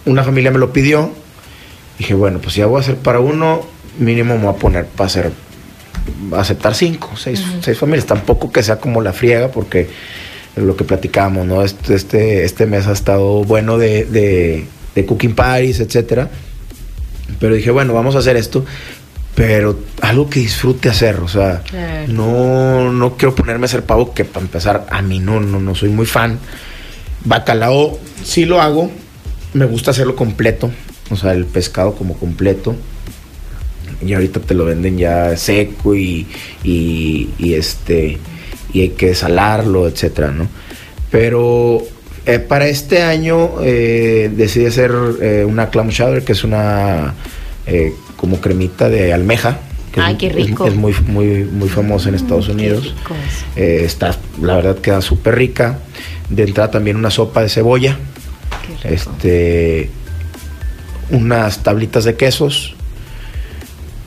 una 0.04 0.24
familia 0.24 0.50
me 0.50 0.58
lo 0.58 0.72
pidió. 0.72 1.10
Dije, 1.98 2.14
bueno, 2.14 2.40
pues 2.40 2.54
ya 2.54 2.66
voy 2.66 2.78
a 2.78 2.80
hacer 2.80 2.96
para 2.96 3.20
uno, 3.20 3.66
mínimo 3.98 4.36
me 4.36 4.44
voy 4.44 4.54
a 4.54 4.58
poner 4.58 4.86
para 4.86 5.06
hacer, 5.06 5.32
aceptar 6.32 6.74
cinco, 6.74 7.12
seis, 7.16 7.44
seis 7.60 7.78
familias. 7.78 8.06
Tampoco 8.06 8.50
que 8.50 8.62
sea 8.62 8.80
como 8.80 9.02
la 9.02 9.12
friega, 9.12 9.50
porque 9.50 9.88
lo 10.56 10.76
que 10.76 10.84
platicábamos, 10.84 11.46
¿no? 11.46 11.62
Este, 11.62 11.94
este, 11.94 12.44
este 12.44 12.66
mes 12.66 12.86
ha 12.86 12.92
estado 12.92 13.44
bueno 13.44 13.78
de, 13.78 14.04
de, 14.04 14.66
de 14.94 15.06
cooking 15.06 15.34
parties, 15.34 15.80
etcétera. 15.80 16.30
Pero 17.38 17.54
dije, 17.54 17.70
bueno, 17.70 17.94
vamos 17.94 18.16
a 18.16 18.18
hacer 18.18 18.36
esto, 18.36 18.64
pero 19.34 19.78
algo 20.02 20.28
que 20.28 20.40
disfrute 20.40 20.88
hacer, 20.88 21.16
o 21.20 21.28
sea, 21.28 21.62
no, 22.08 22.92
no 22.92 23.16
quiero 23.16 23.34
ponerme 23.34 23.64
a 23.64 23.66
hacer 23.66 23.84
pavo, 23.84 24.12
que 24.12 24.24
para 24.24 24.44
empezar, 24.44 24.86
a 24.90 25.02
mí 25.02 25.18
no, 25.18 25.40
no, 25.40 25.60
no 25.60 25.74
soy 25.74 25.88
muy 25.88 26.06
fan. 26.06 26.38
Bacalao 27.24 27.98
sí 28.24 28.44
lo 28.44 28.60
hago, 28.60 28.90
me 29.54 29.66
gusta 29.66 29.92
hacerlo 29.92 30.16
completo, 30.16 30.70
o 31.10 31.16
sea, 31.16 31.32
el 31.32 31.46
pescado 31.46 31.94
como 31.94 32.14
completo. 32.18 32.74
Y 34.04 34.14
ahorita 34.14 34.40
te 34.40 34.54
lo 34.54 34.64
venden 34.64 34.96
ya 34.96 35.36
seco 35.36 35.94
y, 35.94 36.26
y, 36.64 37.54
este 37.54 38.18
y 38.72 38.80
hay 38.80 38.88
que 38.90 39.14
salarlo, 39.14 39.88
etcétera, 39.88 40.30
¿no? 40.30 40.48
Pero 41.10 41.82
eh, 42.26 42.38
para 42.38 42.68
este 42.68 43.02
año 43.02 43.62
eh, 43.62 44.30
decidí 44.34 44.66
hacer 44.66 44.92
eh, 45.20 45.44
una 45.46 45.70
clam 45.70 45.88
chowder, 45.90 46.24
que 46.24 46.32
es 46.32 46.44
una 46.44 47.14
eh, 47.66 47.92
como 48.16 48.40
cremita 48.40 48.88
de 48.88 49.12
almeja. 49.12 49.58
Que 49.92 50.00
Ay, 50.00 50.12
es, 50.14 50.18
qué 50.18 50.28
rico. 50.28 50.66
Es, 50.66 50.74
muy, 50.74 50.94
muy, 51.06 51.44
muy 51.44 51.68
famosa 51.68 52.08
en 52.08 52.14
Estados 52.14 52.48
Unidos. 52.48 52.94
está, 53.56 54.16
la 54.40 54.56
verdad, 54.56 54.78
queda 54.78 55.00
súper 55.00 55.36
rica. 55.36 55.78
De 56.28 56.44
entrada 56.44 56.70
también 56.70 56.96
una 56.96 57.10
sopa 57.10 57.42
de 57.42 57.48
cebolla. 57.48 57.98
Este, 58.84 59.90
unas 61.10 61.62
tablitas 61.62 62.04
de 62.04 62.14
quesos 62.14 62.76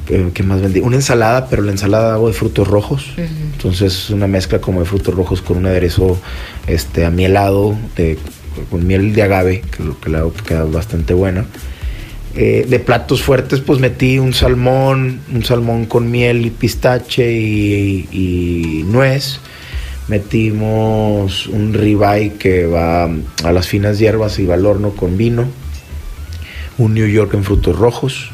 ¿qué 0.06 0.44
más 0.44 0.62
vendí? 0.62 0.80
Una 0.80 0.96
ensalada, 0.96 1.48
pero 1.50 1.62
la 1.63 1.72
ensalada 1.72 2.13
hago 2.13 2.28
de 2.28 2.34
frutos 2.34 2.68
rojos. 2.68 3.13
Entonces, 3.18 4.10
una 4.10 4.28
mezcla 4.28 4.60
como 4.60 4.82
de 4.82 4.86
frutos 4.86 5.13
rojos 5.13 5.42
con 5.42 5.58
un 5.58 5.66
aderezo 5.66 6.20
este, 6.68 7.06
amielado, 7.06 7.76
de, 7.96 8.18
con 8.70 8.86
miel 8.86 9.13
de 9.13 9.24
agave, 9.24 9.62
que 9.62 9.84
lo 9.84 10.00
que 10.00 10.10
le 10.10 10.18
hago 10.18 10.34
que 10.34 10.44
queda 10.44 10.63
bastante 10.66 11.13
buena. 11.13 11.46
Eh, 12.36 12.66
de 12.68 12.80
platos 12.80 13.22
fuertes, 13.22 13.62
pues 13.62 13.80
metí 13.80 14.18
un 14.18 14.34
salmón, 14.34 15.22
un 15.32 15.44
salmón 15.46 15.86
con 15.86 16.10
miel 16.10 16.46
y 16.46 16.50
pistache 16.50 17.32
y, 17.32 18.84
nuez. 18.88 19.39
Metimos 20.08 21.48
un 21.48 21.74
ribeye 21.74 22.34
que 22.34 22.66
va 22.66 23.06
a 23.06 23.52
las 23.54 23.68
finas 23.68 24.00
hierbas 24.00 24.38
y 24.39 24.46
va 24.46 24.56
al 24.56 24.66
horno 24.66 24.89
con 24.92 25.16
vino. 25.16 25.46
Un 26.78 26.94
New 26.94 27.08
York 27.08 27.34
en 27.36 27.44
frutos 27.44 27.78
rojos 27.78 28.33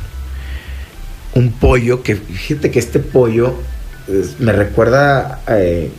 un 1.40 1.52
pollo 1.52 2.04
que, 2.04 2.16
fíjate 2.16 2.70
que 2.70 2.80
este 2.80 3.00
pollo 3.00 3.56
me 4.40 4.52
recuerda, 4.52 5.42
eh, 5.48 5.90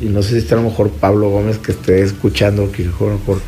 y 0.00 0.06
no 0.06 0.22
sé 0.22 0.30
si 0.30 0.38
está 0.38 0.54
a 0.54 0.58
lo 0.58 0.70
mejor 0.70 0.90
Pablo 0.90 1.28
Gómez 1.28 1.58
que 1.58 1.72
esté 1.72 2.02
escuchando, 2.02 2.72
que 2.72 2.84
a 2.84 2.86
lo 2.86 3.18
mejor 3.18 3.40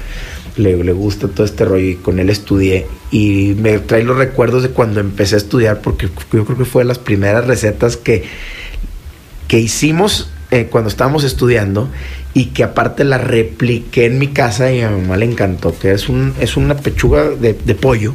le, 0.57 0.77
le, 0.85 0.93
gusta 0.93 1.29
todo 1.29 1.47
este 1.47 1.65
rollo 1.65 1.87
y 1.87 1.95
con 1.97 2.19
él 2.19 2.29
estudié 2.29 2.87
y 3.11 3.55
me 3.59 3.79
trae 3.79 4.05
los 4.05 4.19
recuerdos 4.19 4.63
de 4.63 4.69
cuando 4.69 5.01
empecé 5.01 5.37
a 5.37 5.39
estudiar 5.39 5.81
porque 5.81 6.11
yo 6.33 6.45
creo 6.45 6.59
que 6.59 6.67
fue 6.67 6.83
de 6.83 6.89
las 6.89 6.99
primeras 6.99 7.47
recetas 7.47 7.97
que, 7.97 8.25
que 9.49 9.59
hicimos 9.59 10.31
eh, 10.51 10.69
cuando 10.71 10.91
estábamos 10.91 11.25
estudiando 11.25 11.89
y 12.35 12.47
que 12.47 12.65
aparte 12.65 13.05
la 13.05 13.17
repliqué 13.17 14.05
en 14.05 14.19
mi 14.19 14.29
casa 14.29 14.71
y 14.71 14.83
a 14.83 14.91
mi 14.91 15.01
mamá 15.01 15.17
le 15.17 15.25
encantó, 15.25 15.79
que 15.79 15.93
es, 15.93 16.11
un, 16.11 16.35
es 16.41 16.59
una 16.59 16.77
pechuga 16.77 17.31
de, 17.31 17.55
pollo 17.75 18.13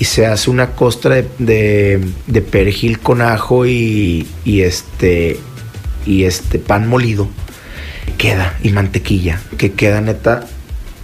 y 0.00 0.06
se 0.06 0.24
hace 0.24 0.48
una 0.48 0.70
costra 0.70 1.22
de, 1.38 2.00
de, 2.26 2.40
perejil 2.40 3.00
con 3.00 3.20
ajo 3.20 3.66
y, 3.66 4.26
y, 4.46 4.62
este 4.62 5.38
y 6.06 6.24
este 6.24 6.58
pan 6.58 6.88
molido. 6.88 7.28
Queda 8.16 8.58
y 8.62 8.70
mantequilla 8.70 9.42
que 9.58 9.72
queda 9.72 10.00
neta. 10.00 10.46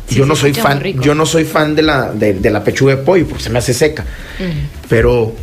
Yo 0.08 0.24
no 0.24 0.34
soy 0.34 0.54
fan 0.54 0.82
yo 1.02 1.14
no 1.14 1.26
soy 1.26 1.44
fan 1.44 1.74
de 1.74 1.82
la 1.82 2.10
de, 2.10 2.50
la 2.50 2.64
pechuga 2.64 2.96
de 2.96 3.02
pollo 3.02 3.28
porque 3.28 3.44
se 3.44 3.50
me 3.50 3.58
hace 3.58 3.74
seca. 3.74 4.06
Pero 4.88 5.34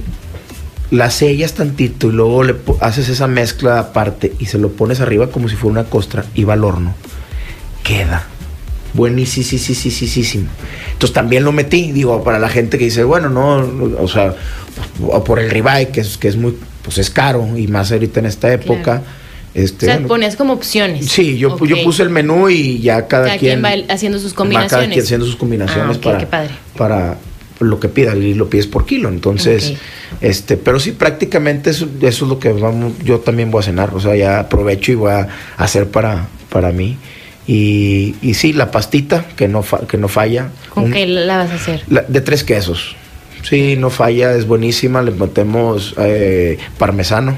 la 0.90 1.12
sellas 1.12 1.54
tantito 1.54 2.08
y 2.08 2.12
luego 2.12 2.44
le 2.44 2.56
haces 2.80 3.08
esa 3.08 3.28
mezcla 3.28 3.78
aparte 3.78 4.34
y 4.40 4.48
se 4.48 4.58
lo 4.58 4.72
pones 4.72 5.00
arriba 5.00 5.30
como 5.30 5.48
si 5.48 5.56
fuera 5.56 5.82
una 5.82 5.90
costra 5.90 6.26
y 6.34 6.44
va 6.44 6.54
al 6.54 6.64
horno. 6.64 6.96
Queda 7.84 8.28
buenísimo. 8.94 10.50
Entonces 10.94 11.14
también 11.14 11.44
lo 11.44 11.52
metí, 11.52 11.92
digo, 11.92 12.24
para 12.24 12.40
la 12.40 12.50
gente 12.50 12.78
que 12.78 12.86
dice, 12.86 13.04
bueno, 13.04 13.30
no, 13.30 13.98
o 14.00 14.08
sea, 14.08 14.36
por 15.26 15.40
el 15.40 15.50
ribeye, 15.50 15.90
que 15.90 16.02
es, 16.02 16.18
que 16.18 16.28
es 16.28 16.38
muy, 16.38 16.58
pues 16.84 16.98
es 16.98 17.10
caro, 17.10 17.58
y 17.58 17.68
más 17.68 17.92
ahorita 17.92 18.20
en 18.20 18.26
esta 18.28 18.52
época. 18.52 19.02
Este, 19.54 19.86
o 19.86 19.90
sea, 19.90 20.08
ponías 20.08 20.36
como 20.36 20.54
opciones. 20.54 21.08
Sí, 21.10 21.38
yo, 21.38 21.58
yo 21.64 21.84
puse 21.84 22.02
el 22.02 22.10
menú 22.10 22.50
y 22.50 22.80
ya 22.80 23.08
cada, 23.08 23.38
quien, 23.38 23.64
va 23.64 23.72
haciendo 23.90 24.18
sus 24.18 24.34
combinaciones. 24.34 24.72
cada 24.72 24.88
quien 24.88 25.04
haciendo 25.04 25.26
sus 25.28 25.36
combinaciones 25.36 25.98
ah, 25.98 26.02
para, 26.02 26.48
para 26.76 27.18
lo 27.60 27.80
que 27.80 27.88
pida 27.88 28.16
y 28.16 28.34
lo 28.34 28.50
pides 28.50 28.66
por 28.66 28.86
kilo. 28.86 29.10
Entonces, 29.10 29.76
este, 30.22 30.58
pero 30.58 30.80
sí, 30.80 30.92
prácticamente 30.92 31.70
eso, 31.70 31.88
eso, 32.02 32.26
es 32.26 32.30
lo 32.30 32.40
que 32.40 32.52
vamos, 32.52 32.94
yo 33.04 33.20
también 33.20 33.52
voy 33.52 33.62
a 33.62 33.64
cenar. 33.64 33.94
O 33.94 34.00
sea, 34.00 34.16
ya 34.16 34.40
aprovecho 34.40 34.92
y 34.92 34.96
voy 34.96 35.12
a 35.12 35.28
hacer 35.58 35.88
para, 35.88 36.28
para 36.50 36.72
mí. 36.72 36.98
Y, 37.46 38.16
y 38.22 38.36
sí, 38.36 38.54
la 38.54 38.72
pastita, 38.72 39.26
que 39.36 39.48
no, 39.48 39.64
que 39.88 39.98
no 39.98 40.08
falla. 40.08 40.50
¿Con 40.70 40.92
qué 40.92 41.06
la 41.06 41.38
vas 41.38 41.52
a 41.52 41.56
hacer? 41.56 41.84
de 41.88 42.22
tres 42.22 42.44
quesos. 42.44 42.96
Sí, 43.44 43.76
no 43.76 43.90
falla, 43.90 44.34
es 44.34 44.48
buenísima. 44.48 45.02
Le 45.02 45.12
metemos 45.12 45.94
eh, 45.98 46.58
parmesano, 46.78 47.36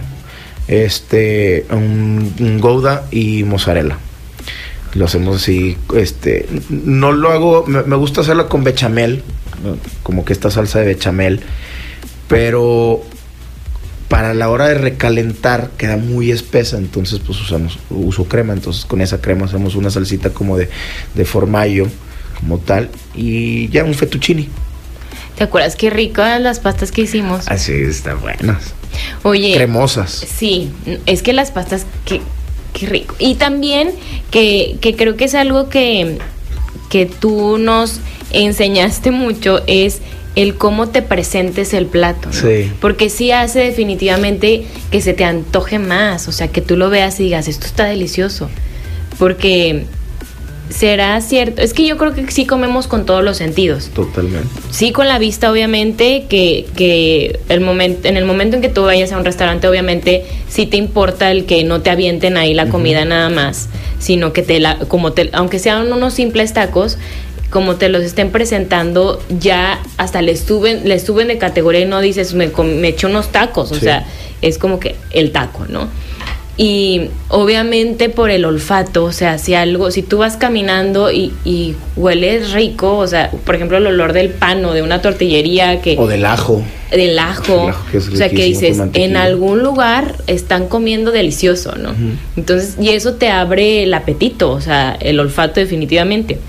este, 0.68 1.65
un, 1.72 2.60
gouda 2.60 3.06
y 3.12 3.44
mozzarella. 3.44 3.98
Lo 4.94 5.06
hacemos 5.06 5.38
así, 5.38 5.76
este, 5.94 6.48
no 6.70 7.12
lo 7.12 7.32
hago, 7.32 7.65
me, 7.68 7.84
me 7.84 7.98
gusta 7.98 8.22
hacerlo 8.22 8.48
con 8.48 8.63
bechamel, 8.63 9.24
como 10.04 10.24
que 10.24 10.32
esta 10.32 10.50
salsa 10.50 10.80
de 10.80 10.86
bechamel, 10.86 11.41
pero 12.30 13.04
para 14.15 14.34
la 14.34 14.49
hora 14.49 14.69
de 14.69 14.75
recalentar 14.75 15.71
queda 15.78 15.97
muy 15.97 16.32
espesa, 16.32 16.78
entonces 16.78 17.19
pues 17.19 17.38
usamos, 17.41 17.78
uso 17.89 18.23
crema, 18.30 18.54
entonces 18.54 18.86
con 18.86 19.01
esa 19.01 19.19
crema 19.19 19.45
hacemos 19.45 19.75
una 19.75 19.89
salsita 19.89 20.30
como 20.30 20.56
de, 20.56 20.69
de 21.15 21.25
formaggio, 21.25 21.91
como 22.39 22.60
tal, 22.60 22.89
y 23.13 23.67
ya 23.67 23.84
un 23.84 23.93
fettuccini. 23.93 24.47
¿Te 25.38 25.43
acuerdas 25.43 25.75
qué 25.75 25.89
ricas 25.89 26.39
las 26.39 26.62
pastas 26.62 26.93
que 26.93 27.01
hicimos? 27.01 27.45
Así, 27.49 27.73
están 27.73 28.21
buenas. 28.21 28.73
Oye. 29.23 29.54
Cremosas. 29.54 30.12
Sí, 30.12 30.71
es 31.06 31.21
que 31.21 31.34
las 31.34 31.51
pastas, 31.51 31.86
qué, 32.06 32.21
qué 32.71 32.86
rico. 32.86 33.15
Y 33.19 33.36
también 33.36 33.91
que, 34.32 34.78
que 34.80 34.95
creo 34.95 35.17
que 35.17 35.25
es 35.25 35.36
algo 35.36 35.67
que, 35.67 36.19
que 36.89 37.06
tú 37.06 37.58
nos 37.58 37.99
enseñaste 38.32 39.12
mucho, 39.12 39.62
es 39.67 39.99
el 40.36 40.56
cómo 40.56 40.89
te 40.89 41.02
presentes 41.02 41.74
el 41.74 41.86
plato. 41.86 42.32
Sí. 42.32 42.71
Porque 42.82 43.10
sí 43.10 43.32
hace 43.32 43.60
definitivamente 43.60 44.65
que 44.91 45.02
se 45.02 45.13
te 45.13 45.24
antoje 45.24 45.80
más, 45.80 46.28
o 46.28 46.32
sea, 46.32 46.50
que 46.50 46.62
tú 46.62 46.78
lo 46.78 46.89
veas 46.89 47.19
y 47.19 47.24
digas, 47.24 47.48
esto 47.48 47.65
está 47.65 47.86
delicioso. 47.86 48.50
Porque 49.17 49.86
será 50.69 51.19
cierto, 51.21 51.62
es 51.62 51.74
que 51.74 51.86
yo 51.86 51.98
creo 51.98 52.13
que 52.13 52.30
sí 52.32 52.45
comemos 52.45 52.88
con 52.88 53.06
todos 53.06 53.24
los 53.24 53.38
sentidos. 53.38 53.89
Totalmente. 53.93 54.48
Sí 54.71 54.91
con 54.91 55.08
la 55.08 55.19
vista, 55.19 55.52
obviamente, 55.52 56.26
que, 56.28 56.65
que 56.76 57.39
el 57.50 57.62
momento, 57.62 58.08
en 58.08 58.17
el 58.17 58.26
momento 58.26 58.56
en 58.56 58.62
que 58.62 58.69
tú 58.69 58.84
vayas 58.84 59.12
a 59.12 59.17
un 59.17 59.26
restaurante, 59.26 59.67
obviamente, 59.67 60.26
sí 60.50 60.65
te 60.65 60.78
importa 60.78 61.32
el 61.32 61.45
que 61.45 61.63
no 61.63 61.82
te 61.82 61.89
avienten 61.91 62.38
ahí 62.38 62.54
la 62.54 62.67
comida 62.67 63.06
nada 63.06 63.30
más, 63.30 63.69
sino 64.00 64.34
que 64.34 64.41
te 64.41 64.60
la, 64.60 64.80
como 64.88 65.13
te, 65.13 65.30
aunque 65.34 65.60
sean 65.60 65.91
unos 65.91 66.13
simples 66.13 66.54
tacos, 66.54 66.98
como 67.49 67.75
te 67.75 67.89
los 67.89 68.03
estén 68.03 68.31
presentando, 68.31 69.21
ya 69.39 69.79
hasta 69.97 70.21
le 70.21 70.36
suben, 70.36 70.88
le 70.88 70.99
suben 70.99 71.27
de 71.27 71.38
categoría 71.38 71.81
y 71.81 71.86
no 71.86 72.01
dices, 72.01 72.34
me, 72.34 72.47
me 72.47 72.88
echo 72.89 73.08
unos 73.08 73.31
tacos, 73.31 73.71
o 73.71 73.75
sea, 73.75 74.05
es 74.41 74.58
como 74.58 74.79
que 74.79 74.95
el 75.12 75.31
taco, 75.31 75.65
¿no? 75.69 75.88
Y 76.58 77.10
obviamente 77.27 78.08
por 78.08 78.29
el 78.29 78.45
olfato, 78.45 79.03
o 79.03 79.12
sea, 79.12 79.38
si 79.38 79.53
algo, 79.53 79.91
si 79.91 80.01
tú 80.01 80.19
vas 80.19 80.38
caminando 80.38 81.12
y, 81.12 81.34
y 81.43 81.75
hueles 81.97 82.53
rico, 82.53 82.97
o 82.97 83.08
sea, 83.08 83.29
por 83.29 83.55
ejemplo, 83.55 83.77
el 83.77 83.88
olor 83.88 84.13
del 84.13 84.29
pan 84.29 84.63
o 84.63 84.71
de 84.71 84.81
una 84.81 85.01
tortillería 85.01 85.81
que... 85.81 85.97
O 85.99 86.08
del 86.08 86.25
ajo. 86.25 86.63
Del 86.91 87.19
ajo. 87.19 87.73
Que 87.91 87.97
o 87.97 88.01
sea, 88.01 88.29
que 88.29 88.45
dices, 88.45 88.81
en 88.93 89.17
algún 89.17 89.63
lugar 89.63 90.15
están 90.27 90.69
comiendo 90.69 91.12
delicioso, 91.12 91.75
¿no? 91.75 91.93
Entonces, 92.38 92.77
y 92.79 92.89
eso 92.89 93.15
te 93.15 93.29
abre 93.29 93.84
el 93.84 93.93
apetito, 93.93 94.51
o 94.51 94.62
sea, 94.62 94.95
el 95.01 95.19
olfato 95.19 95.60
definitivamente. 95.60 96.39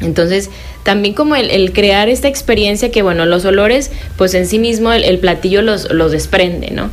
Entonces, 0.00 0.50
también 0.82 1.14
como 1.14 1.36
el, 1.36 1.50
el 1.50 1.72
crear 1.72 2.08
esta 2.08 2.28
experiencia 2.28 2.90
que, 2.90 3.02
bueno, 3.02 3.24
los 3.26 3.44
olores, 3.44 3.90
pues 4.16 4.34
en 4.34 4.46
sí 4.46 4.58
mismo 4.58 4.92
el, 4.92 5.04
el 5.04 5.18
platillo 5.18 5.62
los, 5.62 5.90
los 5.90 6.12
desprende, 6.12 6.70
¿no? 6.70 6.90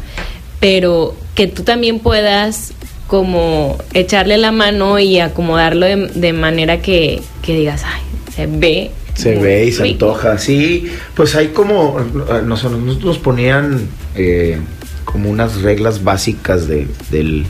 Pero 0.59 1.15
que 1.35 1.47
tú 1.47 1.63
también 1.63 1.99
puedas 1.99 2.73
como 3.07 3.77
echarle 3.93 4.37
la 4.37 4.51
mano 4.51 4.97
y 4.99 5.19
acomodarlo 5.19 5.85
de, 5.85 6.07
de 6.15 6.33
manera 6.33 6.81
que, 6.81 7.21
que 7.41 7.55
digas, 7.55 7.83
ay, 7.85 8.01
se 8.33 8.47
ve. 8.47 8.91
Se 9.13 9.35
ve 9.35 9.65
y 9.65 9.71
se 9.71 9.83
rico". 9.83 10.05
antoja. 10.05 10.37
Sí, 10.39 10.91
pues 11.13 11.35
hay 11.35 11.49
como. 11.49 11.99
Nos, 12.45 12.63
nosotros 12.63 13.03
nos 13.03 13.19
ponían 13.19 13.87
eh, 14.15 14.57
como 15.03 15.29
unas 15.29 15.61
reglas 15.61 16.03
básicas 16.03 16.67
de, 16.67 16.87
del. 17.11 17.45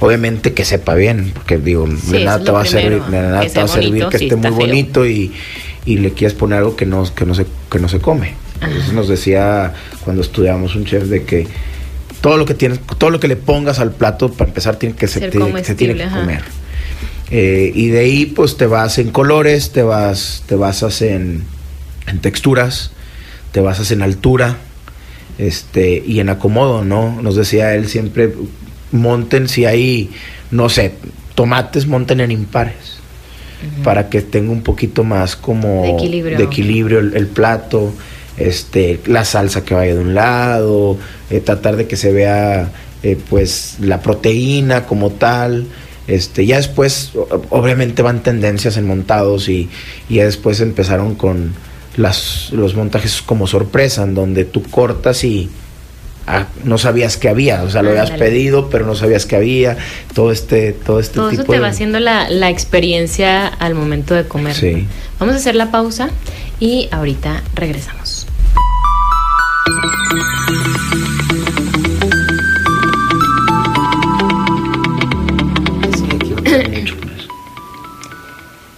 Obviamente 0.00 0.52
que 0.54 0.64
sepa 0.64 0.94
bien, 0.94 1.30
porque 1.34 1.58
digo, 1.58 1.86
Sí, 1.86 2.12
de 2.12 2.24
nada 2.24 2.42
te 2.42 2.50
va 2.50 2.62
a 2.62 2.64
servir, 2.66 3.00
primero, 3.00 3.24
de 3.26 3.32
nada 3.32 3.42
que 3.44 3.50
te 3.50 3.58
va 3.58 3.64
a 3.64 3.68
servir 3.68 3.88
bonito, 3.90 4.10
que 4.10 4.18
sí, 4.18 4.24
esté 4.24 4.36
muy 4.36 4.48
feo. 4.48 4.54
bonito 4.56 5.06
y, 5.06 5.32
y 5.86 5.98
le 5.98 6.12
quieres 6.12 6.34
poner 6.36 6.58
algo 6.58 6.76
que 6.76 6.86
no, 6.86 7.04
que 7.14 7.24
no 7.26 7.34
se, 7.34 7.46
que 7.70 7.78
no 7.78 7.88
se 7.88 7.98
come. 8.00 8.34
Eso 8.78 8.92
nos 8.92 9.08
decía 9.08 9.72
cuando 10.04 10.22
estudiábamos 10.22 10.74
un 10.76 10.84
chef 10.84 11.04
de 11.04 11.24
que 11.24 11.46
todo 12.20 12.36
lo 12.38 12.46
que 12.46 12.54
tienes, 12.54 12.80
todo 12.98 13.10
lo 13.10 13.20
que 13.20 13.28
le 13.28 13.36
pongas 13.36 13.78
al 13.78 13.92
plato 13.92 14.32
para 14.32 14.48
empezar 14.48 14.76
tiene 14.76 14.94
que 14.96 15.06
se, 15.06 15.20
Ser 15.20 15.30
tiene- 15.30 15.64
se 15.64 15.74
tiene 15.74 15.94
que 15.94 16.04
ajá. 16.04 16.20
comer. 16.20 16.42
Eh, 17.30 17.72
y 17.74 17.88
de 17.88 17.98
ahí 18.00 18.26
pues 18.26 18.56
te 18.56 18.66
vas 18.66 18.98
en 18.98 19.10
colores, 19.10 19.72
te 19.72 19.82
vas, 19.82 20.42
te 20.46 20.54
basas 20.56 21.02
en, 21.02 21.44
en 22.06 22.18
texturas, 22.20 22.92
te 23.52 23.60
basas 23.60 23.90
en 23.90 24.02
altura, 24.02 24.56
este, 25.38 26.02
y 26.06 26.20
en 26.20 26.28
acomodo, 26.28 26.84
¿no? 26.84 27.20
Nos 27.20 27.36
decía 27.36 27.74
él 27.74 27.88
siempre, 27.88 28.32
monten 28.92 29.48
si 29.48 29.64
hay, 29.64 30.10
no 30.50 30.68
sé, 30.68 30.92
tomates, 31.34 31.86
monten 31.86 32.20
en 32.20 32.30
impares. 32.30 32.94
Para 33.82 34.10
que 34.10 34.20
tenga 34.20 34.52
un 34.52 34.62
poquito 34.62 35.04
más 35.04 35.36
como 35.36 35.84
De 35.84 35.90
equilibrio. 35.90 36.36
de 36.36 36.44
equilibrio 36.44 36.98
el, 36.98 37.16
el 37.16 37.26
plato, 37.28 37.94
este, 38.36 39.00
la 39.06 39.24
salsa 39.24 39.64
que 39.64 39.72
vaya 39.72 39.94
de 39.94 40.00
un 40.00 40.14
lado, 40.14 40.98
eh, 41.30 41.40
tratar 41.40 41.76
de 41.76 41.86
que 41.86 41.96
se 41.96 42.12
vea 42.12 42.70
eh, 43.02 43.16
pues 43.30 43.76
la 43.80 44.02
proteína 44.02 44.84
como 44.84 45.12
tal. 45.12 45.66
Este, 46.06 46.44
ya 46.44 46.58
después, 46.58 47.12
obviamente 47.48 48.02
van 48.02 48.22
tendencias 48.22 48.76
en 48.76 48.86
montados 48.86 49.48
y, 49.48 49.70
y 50.10 50.16
ya 50.16 50.26
después 50.26 50.60
empezaron 50.60 51.14
con 51.14 51.54
las, 51.96 52.50
los 52.52 52.74
montajes 52.74 53.22
como 53.22 53.46
sorpresa, 53.46 54.02
en 54.02 54.14
donde 54.14 54.44
tú 54.44 54.62
cortas 54.62 55.24
y 55.24 55.48
ah, 56.26 56.46
no 56.64 56.78
sabías 56.78 57.16
que 57.16 57.28
había, 57.28 57.62
o 57.62 57.70
sea, 57.70 57.82
lo 57.82 57.90
habías 57.90 58.10
pedido, 58.12 58.68
pero 58.70 58.86
no 58.86 58.94
sabías 58.94 59.26
que 59.26 59.36
había, 59.36 59.76
todo 60.14 60.32
este, 60.32 60.72
todo 60.72 61.00
este 61.00 61.14
Todo 61.14 61.30
tipo 61.30 61.42
eso 61.42 61.50
te 61.52 61.56
de... 61.56 61.62
va 61.62 61.68
haciendo 61.68 62.00
la, 62.00 62.28
la 62.28 62.50
experiencia 62.50 63.46
al 63.46 63.74
momento 63.74 64.14
de 64.14 64.26
comer. 64.26 64.54
Sí. 64.54 64.86
Vamos 65.18 65.34
a 65.34 65.38
hacer 65.38 65.54
la 65.54 65.70
pausa 65.70 66.10
y 66.60 66.88
ahorita 66.90 67.42
regresamos. 67.54 68.26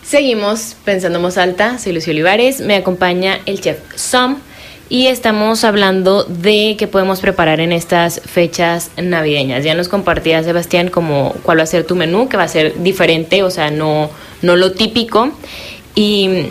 Seguimos 0.07 0.77
pensando 0.85 1.19
en 1.19 1.25
voz 1.25 1.37
alta, 1.37 1.79
soy 1.81 1.93
Lucio 1.93 2.13
Olivares, 2.13 2.61
me 2.61 2.77
acompaña 2.77 3.41
el 3.45 3.61
chef 3.61 3.79
Som 3.97 4.37
y 4.89 5.09
estamos 5.09 5.65
hablando 5.65 6.23
de 6.23 6.77
qué 6.79 6.87
podemos 6.87 7.19
preparar 7.19 7.59
en 7.59 7.73
estas 7.73 8.21
fechas 8.25 8.93
navideñas. 8.97 9.65
Ya 9.65 9.75
nos 9.75 9.89
compartía 9.89 10.45
Sebastián 10.45 10.91
como 10.91 11.35
cuál 11.43 11.59
va 11.59 11.65
a 11.65 11.67
ser 11.67 11.83
tu 11.83 11.97
menú, 11.97 12.29
que 12.29 12.37
va 12.37 12.45
a 12.45 12.49
ser 12.49 12.81
diferente, 12.85 13.43
o 13.43 13.51
sea, 13.51 13.73
no, 13.73 14.09
no 14.43 14.55
lo 14.55 14.71
típico. 14.71 15.33
Y 15.97 16.51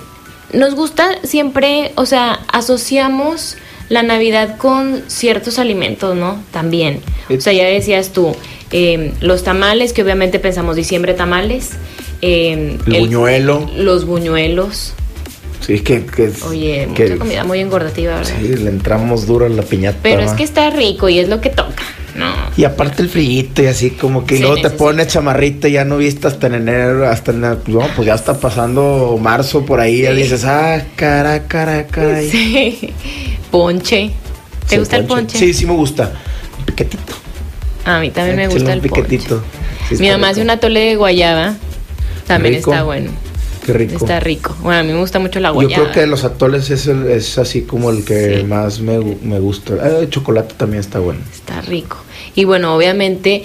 nos 0.52 0.76
gusta 0.76 1.16
siempre, 1.24 1.94
o 1.96 2.06
sea, 2.06 2.42
asociamos 2.52 3.56
la 3.88 4.04
Navidad 4.04 4.58
con 4.58 5.02
ciertos 5.08 5.60
alimentos, 5.60 6.14
¿no? 6.14 6.44
También. 6.52 7.00
O 7.30 7.40
sea, 7.40 7.54
ya 7.54 7.64
decías 7.64 8.10
tú, 8.12 8.36
eh, 8.74 9.14
los 9.22 9.46
tamales, 9.46 9.94
que 9.94 10.04
obviamente 10.04 10.40
pensamos 10.40 10.76
diciembre 10.76 11.14
tamales. 11.14 11.78
Eh, 12.22 12.78
El 12.86 13.00
buñuelo. 13.02 13.70
Los 13.78 14.06
buñuelos. 14.06 14.94
Sí, 15.62 15.80
que, 15.80 16.06
que 16.06 16.26
es- 16.26 16.44
Oye, 16.44 16.88
que- 16.94 17.06
mucha 17.10 17.18
comida 17.18 17.44
muy 17.44 17.60
engordativa, 17.60 18.16
¿verdad? 18.18 18.32
Sí, 18.40 18.48
le 18.56 18.70
entramos 18.70 19.26
duro 19.26 19.46
a 19.46 19.50
la 19.50 19.64
piñata. 19.64 19.98
Pero 20.04 20.22
es 20.22 20.32
que 20.34 20.44
está 20.44 20.70
rico 20.70 21.10
y 21.10 21.18
es 21.20 21.28
lo 21.28 21.42
que 21.42 21.50
toca. 21.50 21.84
No. 22.16 22.34
Y 22.56 22.64
aparte 22.64 23.02
el 23.02 23.10
frillito 23.10 23.62
y 23.64 23.66
así 23.68 23.90
como 23.90 24.26
que 24.26 24.36
y 24.36 24.40
luego 24.40 24.56
te 24.56 24.62
necesita. 24.64 24.78
pone 24.84 25.08
chamarrita, 25.08 25.68
ya 25.68 25.84
no 25.84 25.98
viste 25.98 26.28
hasta 26.28 26.48
en 26.48 26.54
enero, 26.56 27.10
hasta 27.10 27.32
en, 27.32 27.42
no, 27.42 27.58
pues 27.96 28.06
ya 28.06 28.14
está 28.16 28.40
pasando 28.40 29.18
marzo 29.22 29.66
por 29.66 29.80
ahí, 29.82 30.04
ya 30.04 30.12
Sí. 30.12 30.18
dices, 30.18 30.46
ah, 30.46 30.82
cara, 30.96 31.46
cara. 31.48 31.86
Sí. 32.22 32.94
Ponche. 33.52 34.12
¿Te 34.68 34.76
Sí, 34.76 34.78
gusta 34.80 34.98
el 34.98 35.06
ponche? 35.06 35.38
Sí, 35.38 35.54
sí 35.54 35.66
me 35.66 35.74
gusta. 35.74 36.12
Un 36.60 36.66
piquetito. 36.66 37.14
A 37.86 38.00
mí 38.00 38.10
también 38.12 38.38
me 38.38 38.48
gusta 38.48 38.72
el 38.74 38.82
ponche. 38.82 39.04
piquetito. 39.04 39.44
Sí, 39.90 39.96
Mi 40.00 40.10
mamá 40.10 40.30
hace 40.30 40.42
rico. 40.42 40.46
un 40.46 40.50
atole 40.58 40.80
de 40.80 40.96
guayaba. 40.96 41.56
También 42.28 42.56
Rico. 42.56 42.72
está 42.72 42.84
bueno. 42.84 43.12
Qué 43.66 43.74
rico. 43.74 43.96
Está 43.96 44.20
rico. 44.20 44.56
Bueno, 44.62 44.80
a 44.80 44.84
mí 44.84 44.94
me 44.94 45.00
gusta 45.00 45.18
mucho 45.20 45.40
la 45.40 45.50
Yo 45.50 45.54
guayaba. 45.56 45.84
creo 45.86 45.94
que 45.94 46.00
de 46.02 46.08
los 46.08 46.24
atoles 46.24 46.70
es, 46.70 46.86
el- 46.88 47.08
es 47.08 47.38
así 47.40 47.64
como 47.64 47.90
el 47.90 48.06
que 48.06 48.38
Sí. 48.40 48.44
más 48.44 48.80
me, 48.80 49.00
me 49.00 49.40
gusta. 49.40 49.74
Ah, 49.82 50.00
el 50.02 50.10
chocolate 50.10 50.54
también 50.56 50.82
está 50.82 51.00
bueno. 51.00 51.22
Está 51.34 51.62
rico. 51.62 51.98
Y 52.36 52.44
bueno, 52.46 52.76
obviamente, 52.76 53.44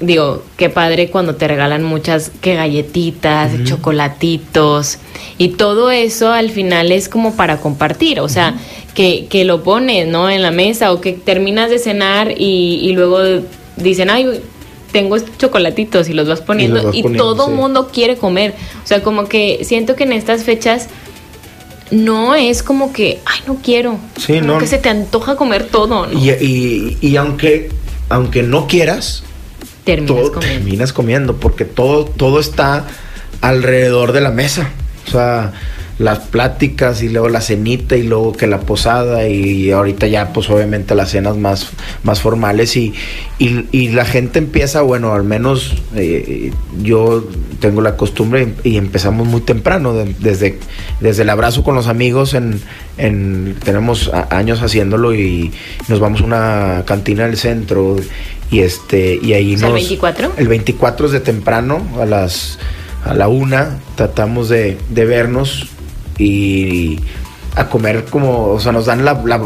digo, 0.00 0.44
qué 0.56 0.70
padre 0.70 1.10
cuando 1.10 1.34
te 1.34 1.46
regalan 1.46 1.82
muchas 1.82 2.30
que 2.40 2.54
galletitas, 2.54 3.50
chocolatitos. 3.64 4.98
Y 5.36 5.48
todo 5.48 5.90
eso 5.90 6.32
al 6.32 6.50
final 6.50 6.90
es 6.92 7.08
como 7.08 7.34
para 7.36 7.58
compartir. 7.58 8.20
O 8.20 8.28
sea, 8.28 8.54
que, 8.94 9.26
que 9.28 9.44
lo 9.44 9.62
pones, 9.62 10.06
¿no? 10.08 10.30
En 10.30 10.42
la 10.42 10.50
mesa 10.50 10.92
o 10.92 11.00
que 11.00 11.12
terminas 11.12 11.70
de 11.70 11.78
cenar 11.78 12.32
y, 12.36 12.78
y 12.82 12.92
luego 12.92 13.18
dicen, 13.76 14.08
ay, 14.10 14.40
tengo 14.92 15.16
chocolatitos 15.18 16.08
y 16.08 16.12
los 16.14 16.28
vas 16.28 16.40
poniendo. 16.40 16.82
vas 16.82 16.94
Y, 16.94 17.02
todo 17.16 17.46
sí. 17.46 17.52
mundo 17.52 17.88
quiere 17.92 18.16
comer. 18.16 18.54
O 18.82 18.86
sea, 18.86 19.02
como 19.02 19.26
que 19.26 19.60
siento 19.64 19.96
que 19.96 20.04
en 20.04 20.12
estas 20.12 20.44
fechas 20.44 20.88
no 21.90 22.34
es 22.34 22.62
como 22.62 22.92
que, 22.92 23.20
ay, 23.24 23.40
no 23.46 23.56
quiero. 23.62 23.98
Sí, 24.18 24.40
Como 24.40 24.54
no. 24.54 24.58
que 24.58 24.66
se 24.66 24.78
te 24.78 24.88
antoja 24.88 25.36
comer 25.36 25.66
todo, 25.68 26.06
¿no? 26.06 26.12
Y, 26.18 26.30
y, 26.30 26.98
y 27.00 27.16
aunque, 27.16 27.70
aunque 28.08 28.42
no 28.42 28.66
quieras, 28.66 29.22
terminas 29.84 30.06
todo 30.22 30.32
comiendo. 30.32 30.40
terminas 30.40 30.92
comiendo 30.92 31.36
porque 31.36 31.64
todo 31.64 32.04
todo 32.04 32.40
está 32.40 32.86
alrededor 33.40 34.12
de 34.12 34.20
la 34.20 34.30
mesa 34.30 34.70
o 35.06 35.10
sea 35.10 35.52
las 35.98 36.20
pláticas 36.20 37.02
y 37.02 37.08
luego 37.08 37.28
la 37.28 37.40
cenita 37.40 37.96
y 37.96 38.04
luego 38.04 38.32
que 38.32 38.46
la 38.46 38.60
posada 38.60 39.26
y 39.28 39.72
ahorita 39.72 40.06
ya 40.06 40.32
pues 40.32 40.48
obviamente 40.48 40.94
las 40.94 41.10
cenas 41.10 41.36
más 41.36 41.70
más 42.04 42.20
formales 42.20 42.76
y, 42.76 42.94
y, 43.40 43.64
y 43.72 43.88
la 43.88 44.04
gente 44.04 44.38
empieza 44.38 44.82
bueno 44.82 45.12
al 45.12 45.24
menos 45.24 45.74
eh, 45.96 46.52
yo 46.82 47.26
tengo 47.58 47.80
la 47.82 47.96
costumbre 47.96 48.54
y 48.62 48.76
empezamos 48.76 49.26
muy 49.26 49.40
temprano 49.40 49.92
de- 49.92 50.14
desde 50.20 50.60
desde 51.00 51.22
el 51.22 51.30
abrazo 51.30 51.64
con 51.64 51.74
los 51.74 51.88
amigos 51.88 52.34
en, 52.34 52.60
en 52.96 53.56
tenemos 53.64 54.10
años 54.30 54.62
haciéndolo 54.62 55.14
y 55.14 55.50
nos 55.88 55.98
vamos 55.98 56.20
a 56.20 56.24
una 56.24 56.82
cantina 56.86 57.26
del 57.26 57.36
centro 57.36 57.96
y 58.52 58.60
este 58.60 59.18
y 59.20 59.32
ahí 59.32 59.54
¿el 59.54 59.60
nos 59.62 59.72
24? 59.72 60.32
el 60.36 60.46
24 60.46 61.06
es 61.06 61.12
de 61.12 61.20
temprano 61.20 61.82
a 62.00 62.04
las 62.06 62.60
a 63.04 63.14
la 63.14 63.26
una 63.26 63.78
tratamos 63.96 64.48
de, 64.48 64.78
de 64.90 65.04
vernos 65.04 65.66
y 66.18 66.98
a 67.56 67.68
comer 67.68 68.04
como 68.04 68.48
o 68.50 68.60
sea 68.60 68.72
nos 68.72 68.86
dan 68.86 69.04
la, 69.04 69.14
la, 69.14 69.38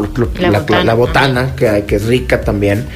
la- 0.51 0.85
la- 0.85 0.95
botana. 0.95 1.55
que, 1.57 1.85
que 1.87 1.97
es 1.97 2.07
rica 2.07 2.41
también 2.43 2.87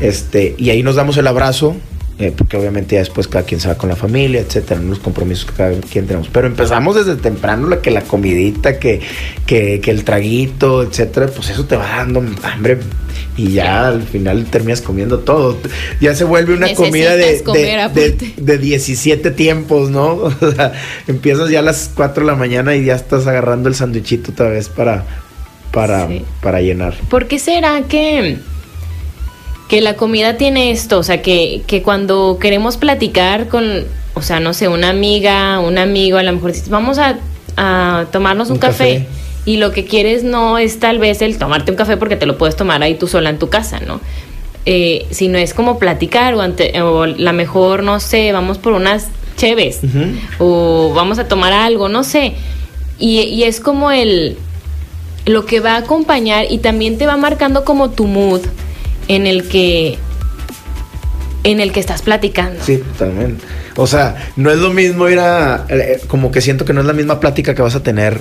este 0.00 0.54
y 0.58 0.70
ahí 0.70 0.82
nos 0.82 0.96
damos 0.96 1.16
el 1.16 1.26
abrazo 1.26 1.76
eh, 2.18 2.32
porque 2.36 2.56
obviamente 2.58 2.96
ya 2.96 3.00
después 3.00 3.28
cada 3.28 3.44
quien 3.46 3.60
se 3.60 3.68
va 3.68 3.76
con 3.76 3.88
la 3.88 3.96
familia, 3.96 4.42
etcétera, 4.42 4.78
los 4.82 4.98
compromisos 4.98 5.46
que 5.46 5.52
cada 5.54 5.72
quien 5.80 6.06
tenemos. 6.06 6.28
Pero 6.30 6.48
empezamos 6.48 6.94
desde 6.94 7.16
temprano, 7.16 7.66
la 7.66 7.80
que 7.80 7.90
la 7.90 8.02
comidita, 8.02 8.78
que, 8.78 9.00
que, 9.46 9.80
que 9.80 9.90
el 9.90 10.04
traguito, 10.04 10.82
etcétera, 10.82 11.28
pues 11.34 11.48
eso 11.48 11.64
te 11.64 11.76
va 11.76 11.86
dando 11.96 12.22
hambre 12.42 12.78
y 13.42 13.52
ya 13.52 13.88
al 13.88 14.02
final 14.02 14.44
terminas 14.46 14.80
comiendo 14.82 15.20
todo. 15.20 15.56
Ya 16.00 16.14
se 16.14 16.24
vuelve 16.24 16.54
una 16.54 16.66
Necesitas 16.66 16.88
comida 16.90 17.16
de, 17.16 17.42
comer, 17.42 17.90
de, 17.92 18.10
de, 18.12 18.32
de 18.36 18.58
17 18.58 19.30
tiempos, 19.30 19.90
¿no? 19.90 20.14
O 20.40 20.52
sea, 20.54 20.72
empiezas 21.06 21.48
ya 21.50 21.60
a 21.60 21.62
las 21.62 21.90
4 21.94 22.24
de 22.24 22.30
la 22.30 22.36
mañana 22.36 22.74
y 22.76 22.84
ya 22.84 22.94
estás 22.94 23.26
agarrando 23.26 23.68
el 23.68 23.74
sándwichito 23.74 24.32
otra 24.32 24.48
vez 24.48 24.68
para, 24.68 25.04
para, 25.72 26.06
Sí. 26.08 26.24
para 26.42 26.60
llenar. 26.60 26.94
¿Por 27.08 27.26
qué 27.28 27.38
será 27.38 27.82
que 27.88 28.38
que 29.68 29.80
la 29.80 29.94
comida 29.94 30.36
tiene 30.36 30.72
esto, 30.72 30.98
o 30.98 31.02
sea, 31.04 31.22
que, 31.22 31.62
que 31.68 31.80
cuando 31.82 32.38
queremos 32.40 32.76
platicar 32.76 33.46
con, 33.46 33.84
o 34.14 34.22
sea, 34.22 34.40
no 34.40 34.52
sé, 34.52 34.66
una 34.66 34.88
amiga, 34.90 35.60
un 35.60 35.78
amigo, 35.78 36.18
a 36.18 36.24
lo 36.24 36.32
mejor 36.32 36.50
dices, 36.52 36.70
vamos 36.70 36.98
a, 36.98 37.18
a 37.56 38.06
tomarnos 38.10 38.48
un, 38.48 38.54
Un 38.54 38.58
café. 38.58 39.04
café. 39.04 39.06
Y 39.46 39.56
lo 39.56 39.72
que 39.72 39.84
quieres 39.86 40.22
no 40.22 40.58
es 40.58 40.78
tal 40.80 40.98
vez 40.98 41.22
el 41.22 41.38
tomarte 41.38 41.70
un 41.70 41.76
café 41.76 41.96
porque 41.96 42.16
te 42.16 42.26
lo 42.26 42.36
puedes 42.38 42.56
tomar 42.56 42.82
ahí 42.82 42.94
tú 42.94 43.06
sola 43.08 43.30
en 43.30 43.38
tu 43.38 43.48
casa, 43.48 43.80
¿no? 43.80 44.00
Eh, 44.66 45.06
sino 45.10 45.38
es 45.38 45.54
como 45.54 45.78
platicar 45.78 46.34
o, 46.34 46.42
ante, 46.42 46.80
o 46.82 47.06
la 47.06 47.32
mejor, 47.32 47.82
no 47.82 47.98
sé, 48.00 48.30
vamos 48.32 48.58
por 48.58 48.74
unas 48.74 49.06
cheves 49.38 49.78
Ujú. 49.82 50.04
o 50.38 50.92
vamos 50.94 51.18
a 51.18 51.26
tomar 51.28 51.52
algo, 51.54 51.88
no 51.88 52.04
sé. 52.04 52.34
Y, 52.98 53.20
y 53.20 53.44
es 53.44 53.60
como 53.60 53.90
el 53.90 54.36
lo 55.26 55.46
que 55.46 55.60
va 55.60 55.74
a 55.74 55.78
acompañar 55.78 56.46
y 56.50 56.58
también 56.58 56.98
te 56.98 57.06
va 57.06 57.16
marcando 57.16 57.64
como 57.64 57.90
tu 57.90 58.06
mood 58.06 58.40
en 59.08 59.26
el 59.26 59.48
que 59.48 59.96
en 61.44 61.60
el 61.60 61.72
que 61.72 61.80
estás 61.80 62.02
platicando. 62.02 62.62
Sí, 62.62 62.76
totalmente. 62.78 63.42
O 63.76 63.86
sea, 63.86 64.16
no 64.36 64.50
es 64.50 64.58
lo 64.58 64.70
mismo 64.70 65.08
ir 65.08 65.18
a. 65.18 65.64
eh, 65.70 66.00
Como 66.08 66.30
que 66.30 66.42
siento 66.42 66.64
que 66.66 66.74
no 66.74 66.80
es 66.80 66.86
la 66.86 66.92
misma 66.92 67.18
plática 67.20 67.54
que 67.54 67.62
vas 67.62 67.74
a 67.74 67.82
tener. 67.82 68.20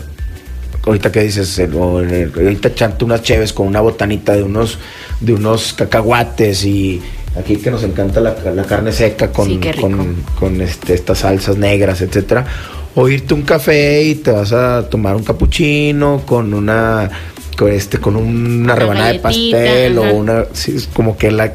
Ahorita 0.86 1.12
que 1.12 1.22
dices, 1.22 1.60
ahorita 1.60 2.70
echarte 2.70 3.06
unas 3.06 3.22
cheves 3.22 3.54
con 3.54 3.68
una 3.68 3.82
botanita 3.82 4.36
de 4.36 4.44
unos, 4.44 4.80
de 5.20 5.34
unos 5.34 5.74
cacahuates 5.74 6.64
y 6.66 7.02
aquí 7.38 7.58
que 7.58 7.70
nos 7.70 7.84
encanta 7.84 8.20
la, 8.22 8.36
la 8.56 8.64
carne 8.64 8.92
seca 8.92 9.32
con, 9.32 9.48
Sí, 9.48 9.60
con, 9.80 10.16
con, 10.40 10.62
este, 10.62 10.94
estas 10.94 11.20
salsas 11.20 11.58
negras, 11.58 12.02
etcétera. 12.02 12.46
O 12.96 13.08
irte 13.08 13.34
a 13.34 13.38
un 13.38 13.44
café 13.44 14.04
y 14.04 14.16
te 14.16 14.32
vas 14.32 14.52
a 14.52 14.90
tomar 14.90 15.16
un 15.16 15.24
capuchino 15.24 16.24
con 16.26 16.54
una 16.54 17.10
con 17.58 17.72
este 17.72 18.00
con 18.00 18.16
una 18.16 18.74
Una 18.74 18.76
rebanada 18.76 19.14
de 19.14 19.20
pastel 19.20 20.00
ajá. 20.00 20.10
o 20.10 20.16
una 20.16 20.46
sí, 20.54 20.76
es 20.76 20.88
como 20.88 21.18
que 21.18 21.30
la 21.30 21.54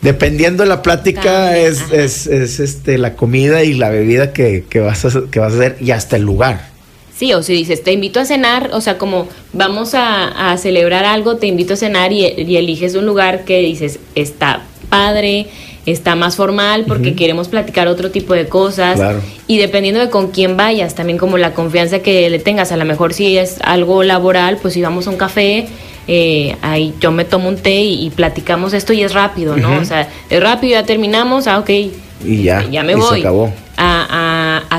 dependiendo 0.00 0.62
de 0.62 0.68
la 0.68 0.80
plática 0.80 1.56
es, 1.56 1.90
es, 1.92 2.26
es, 2.26 2.60
este 2.60 2.98
la 2.98 3.14
comida 3.14 3.64
y 3.64 3.74
la 3.74 3.90
bebida 3.90 4.32
que, 4.32 4.64
que 4.68 4.80
vas 4.80 5.04
a, 5.04 5.22
que 5.30 5.40
vas 5.40 5.52
a 5.54 5.56
hacer 5.56 5.76
y 5.80 5.90
hasta 5.90 6.16
el 6.16 6.22
lugar. 6.22 6.73
Sí, 7.16 7.32
o 7.32 7.42
si 7.42 7.52
dices, 7.52 7.82
te 7.82 7.92
invito 7.92 8.18
a 8.18 8.24
cenar, 8.24 8.70
o 8.72 8.80
sea, 8.80 8.98
como 8.98 9.28
vamos 9.52 9.94
a, 9.94 10.50
a 10.50 10.56
celebrar 10.58 11.04
algo, 11.04 11.36
te 11.36 11.46
invito 11.46 11.74
a 11.74 11.76
cenar 11.76 12.12
y, 12.12 12.26
y 12.26 12.56
eliges 12.56 12.96
un 12.96 13.06
lugar 13.06 13.44
que 13.44 13.60
dices, 13.60 14.00
está 14.16 14.62
padre, 14.88 15.46
está 15.86 16.16
más 16.16 16.36
formal 16.36 16.84
porque 16.86 17.14
queremos 17.14 17.48
platicar 17.48 17.88
otro 17.88 18.10
tipo 18.10 18.34
de 18.34 18.48
cosas. 18.48 18.96
Claro. 18.96 19.20
Y 19.46 19.58
dependiendo 19.58 20.00
de 20.00 20.10
con 20.10 20.28
quién 20.28 20.56
vayas, 20.56 20.94
también 20.94 21.18
como 21.18 21.38
la 21.38 21.52
confianza 21.52 22.00
que 22.00 22.28
le 22.30 22.38
tengas, 22.38 22.72
a 22.72 22.76
lo 22.76 22.84
mejor 22.84 23.12
si 23.12 23.36
es 23.36 23.58
algo 23.62 24.02
laboral, 24.02 24.58
pues 24.60 24.74
si 24.74 24.82
vamos 24.82 25.06
a 25.06 25.10
un 25.10 25.16
café, 25.16 25.66
eh, 26.08 26.56
ahí 26.62 26.94
yo 27.00 27.12
me 27.12 27.24
tomo 27.24 27.48
un 27.48 27.56
té 27.56 27.82
y, 27.82 28.06
y 28.06 28.10
platicamos 28.10 28.72
esto 28.72 28.92
y 28.92 29.02
es 29.02 29.12
rápido, 29.12 29.56
¿no? 29.56 29.78
O 29.78 29.84
sea, 29.84 30.08
es 30.30 30.42
rápido, 30.42 30.72
ya 30.72 30.84
terminamos, 30.84 31.46
ah, 31.46 31.58
ok, 31.58 31.70
Y 32.24 32.42
ya, 32.42 32.64
ya 32.70 32.82
me 32.82 32.92
y 32.92 32.96
se 32.96 33.00
voy 33.00 33.20
acabó. 33.20 33.52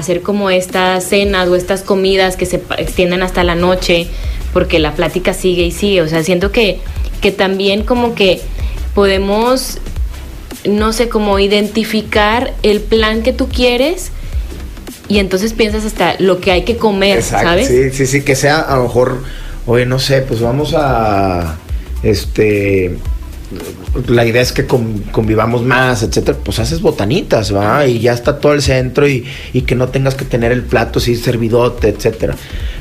Hacer 0.06 0.22
como 0.22 0.52
estas 0.52 1.04
cenas 1.04 1.48
o 1.48 1.56
estas 1.56 1.82
comidas 1.82 2.36
que 2.36 2.46
se 2.46 2.62
extienden 2.78 3.24
hasta 3.24 3.44
la 3.44 3.56
noche 3.56 4.06
porque 4.54 4.78
la 4.78 4.94
plática 4.94 5.34
sigue 5.34 5.64
y 5.64 5.72
sigue. 5.72 6.04
O 6.04 6.08
sea, 6.08 6.22
siento 6.22 6.52
que, 6.52 6.78
que 7.22 7.32
también 7.32 7.82
como 7.82 8.14
que 8.14 8.40
podemos, 8.94 9.80
no 10.64 10.94
sé, 10.94 11.10
como 11.10 11.40
identificar 11.40 12.54
el 12.62 12.82
plan 12.82 13.24
que 13.24 13.34
tú 13.34 13.50
quieres 13.50 14.12
y 15.08 15.18
entonces 15.18 15.54
piensas 15.54 15.86
hasta 15.86 16.18
lo 16.20 16.40
que 16.40 16.52
hay 16.52 16.66
que 16.66 16.78
comer, 16.78 17.18
Exacto, 17.18 17.48
¿sabes? 17.48 17.68
Sí, 17.68 17.90
sí, 17.90 18.06
sí, 18.06 18.22
que 18.22 18.36
sea 18.36 18.60
a 18.60 18.78
lo 18.78 18.84
mejor, 18.84 19.24
oye, 19.66 19.88
no 19.88 19.98
sé, 19.98 20.22
pues 20.22 20.40
vamos 20.40 20.76
a, 20.78 21.58
este, 22.04 22.96
la 24.08 24.26
idea 24.26 24.42
es 24.42 24.52
que 24.52 24.66
con- 24.66 25.00
convivamos 25.12 25.62
más, 25.64 26.04
etcétera, 26.04 26.38
pues 26.44 26.60
haces 26.60 26.82
botanitas, 26.82 27.54
¿va? 27.56 27.86
Y 27.88 28.00
ya 28.00 28.14
está 28.14 28.40
todo 28.40 28.54
el 28.54 28.62
centro 28.62 29.08
y, 29.08 29.24
y 29.54 29.62
que 29.62 29.76
no 29.76 29.88
tengas 29.90 30.16
que 30.16 30.26
tener 30.26 30.52
el 30.52 30.64
plato 30.64 31.00
así 31.00 31.16
servidote, 31.16 31.90
etcétera. 31.90 32.36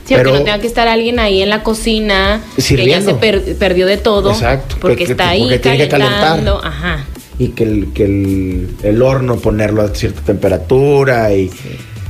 Sí, 0.07 0.15
o 0.15 0.19
que 0.19 0.25
no 0.25 0.33
tenga 0.39 0.59
que 0.59 0.67
estar 0.67 0.89
alguien 0.89 1.19
ahí 1.19 1.43
en 1.43 1.51
la 1.51 1.63
cocina 1.63 2.43
Sirviendo. 2.59 2.85
que 2.85 3.13
ya 3.13 3.13
se 3.13 3.15
per- 3.43 3.57
perdió 3.57 3.87
de 3.87 3.97
todo 3.97 4.31
Exacto, 4.33 4.77
porque 4.81 4.97
que- 4.99 5.05
que- 5.07 5.13
está 5.13 5.29
ahí 5.31 5.43
porque 5.43 5.59
tiene 5.59 5.79
que 5.79 5.89
calentar. 5.89 6.41
ajá. 6.63 7.05
y 7.39 7.49
que 7.49 7.65
el, 7.65 7.93
que 7.93 8.05
el, 8.05 8.69
el 8.83 9.03
horno 9.03 9.37
ponerlo 9.37 9.83
a 9.83 9.89
cierta 9.95 10.21
temperatura 10.23 11.33
y... 11.35 11.51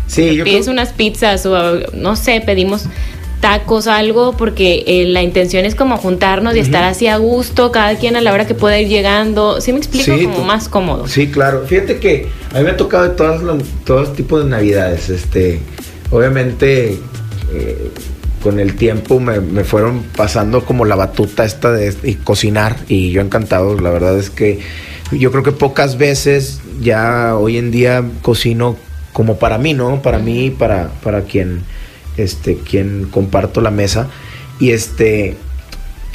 Sí, 0.07 0.37
yo 0.37 0.45
pides 0.45 0.63
creo- 0.65 0.73
unas 0.75 0.93
pizzas 0.93 1.47
o 1.47 1.81
no 1.95 2.15
sé, 2.15 2.43
pedimos 2.45 2.85
tacos, 3.45 3.87
algo, 3.89 4.35
porque 4.39 4.85
eh, 4.87 5.05
la 5.07 5.23
intención 5.23 5.67
es 5.67 5.75
como 5.75 5.99
juntarnos 5.99 6.57
y 6.57 6.61
estar 6.61 6.83
así 6.85 7.09
a 7.09 7.19
gusto, 7.19 7.71
cada 7.73 7.97
quien 7.99 8.17
a 8.17 8.23
la 8.23 8.33
hora 8.33 8.47
que 8.47 8.55
pueda 8.55 8.79
ir 8.81 8.89
llegando. 8.89 9.61
¿Sí 9.61 9.71
me 9.73 9.79
explico? 9.79 10.17
Sí, 10.17 10.25
como 10.25 10.45
más 10.45 10.71
cómodo. 10.71 11.07
Sí, 11.07 11.27
claro. 11.31 11.65
Fíjate 11.67 11.99
que 11.99 12.29
a 12.55 12.59
mí 12.59 12.65
me 12.65 12.71
ha 12.71 12.77
tocado 12.79 13.05
de 13.05 13.11
todas 13.11 13.43
las- 13.43 13.63
todos 13.85 14.15
tipos 14.15 14.43
de 14.45 14.49
navidades. 14.51 15.11
Este, 15.11 15.61
obviamente, 16.11 16.99
eh, 17.53 17.91
con 18.43 18.61
el 18.61 18.77
tiempo 18.77 19.21
me, 19.21 19.41
me 19.41 19.65
fueron 19.65 20.03
pasando 20.17 20.65
como 20.65 20.85
la 20.85 20.97
batuta 20.97 21.45
esta 21.45 21.71
de 21.73 21.95
y 22.03 22.15
cocinar 22.15 22.77
y 22.89 23.11
yo 23.11 23.21
encantado. 23.21 23.79
La 23.79 23.91
verdad 23.91 24.19
es 24.19 24.31
que 24.31 24.61
yo 25.13 25.31
creo 25.31 25.43
que 25.43 25.53
pocas 25.53 25.99
veces 25.99 26.61
ya 26.81 27.37
hoy 27.37 27.59
en 27.59 27.71
día 27.71 28.03
cocino 28.23 28.77
como 29.13 29.37
para 29.39 29.59
mí, 29.59 29.75
¿no? 29.75 30.01
Para 30.03 30.19
mí, 30.19 30.51
para 30.51 30.89
para 31.03 31.23
quien 31.23 31.63
este 32.17 32.57
quien 32.59 33.07
comparto 33.11 33.61
la 33.61 33.71
mesa 33.71 34.09
y 34.59 34.71
este 34.71 35.37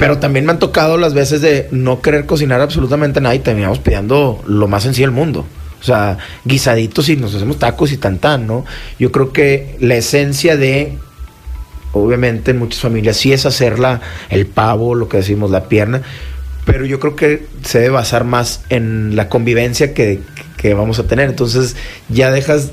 pero 0.00 0.18
también 0.18 0.46
me 0.46 0.52
han 0.52 0.58
tocado 0.58 0.96
las 0.96 1.12
veces 1.12 1.42
de 1.42 1.68
no 1.72 2.00
querer 2.00 2.24
cocinar 2.24 2.62
absolutamente 2.62 3.20
nada 3.20 3.34
y 3.34 3.40
terminamos 3.40 3.80
pidiendo 3.80 4.42
lo 4.46 4.66
más 4.66 4.84
sencillo 4.84 5.08
del 5.08 5.14
mundo. 5.14 5.44
O 5.78 5.84
sea, 5.84 6.16
guisaditos 6.46 7.10
y 7.10 7.16
nos 7.16 7.34
hacemos 7.34 7.58
tacos 7.58 7.92
y 7.92 7.98
tan 7.98 8.18
tan, 8.18 8.46
¿no? 8.46 8.64
Yo 8.98 9.12
creo 9.12 9.34
que 9.34 9.76
la 9.78 9.96
esencia 9.96 10.56
de, 10.56 10.96
obviamente 11.92 12.52
en 12.52 12.58
muchas 12.58 12.80
familias, 12.80 13.18
sí 13.18 13.34
es 13.34 13.44
hacer 13.44 13.78
la, 13.78 14.00
el 14.30 14.46
pavo, 14.46 14.94
lo 14.94 15.06
que 15.06 15.18
decimos, 15.18 15.50
la 15.50 15.68
pierna, 15.68 16.00
pero 16.64 16.86
yo 16.86 16.98
creo 16.98 17.14
que 17.14 17.46
se 17.62 17.80
debe 17.80 17.90
basar 17.90 18.24
más 18.24 18.62
en 18.70 19.16
la 19.16 19.28
convivencia 19.28 19.92
que, 19.92 20.20
que 20.56 20.72
vamos 20.72 20.98
a 20.98 21.06
tener. 21.06 21.28
Entonces 21.28 21.76
ya 22.08 22.30
dejas 22.30 22.70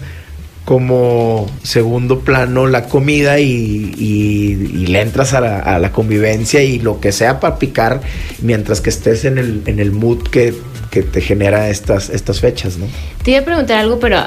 como 0.67 1.49
segundo 1.63 2.19
plano 2.19 2.67
la 2.67 2.89
comida 2.89 3.39
y, 3.39 3.93
y- 3.97 4.85
le 4.87 4.99
entras 4.99 5.33
a 5.33 5.39
la, 5.39 5.59
a 5.59 5.79
la 5.79 5.93
convivencia 5.93 6.61
y 6.61 6.79
lo 6.79 6.99
que 6.99 7.13
sea 7.13 7.39
para 7.39 7.57
picar 7.57 8.01
mientras 8.41 8.81
que 8.81 8.89
estés 8.89 9.23
en 9.23 9.37
el, 9.37 9.61
en 9.65 9.79
el 9.79 9.93
mood 9.93 10.23
que, 10.23 10.53
que 10.91 11.03
te 11.03 11.21
genera 11.21 11.69
estas, 11.69 12.09
estas 12.09 12.41
fechas, 12.41 12.75
¿no? 12.77 12.85
Te 13.23 13.31
iba 13.31 13.39
a 13.39 13.45
preguntar 13.45 13.77
algo, 13.79 13.97
pero 14.01 14.17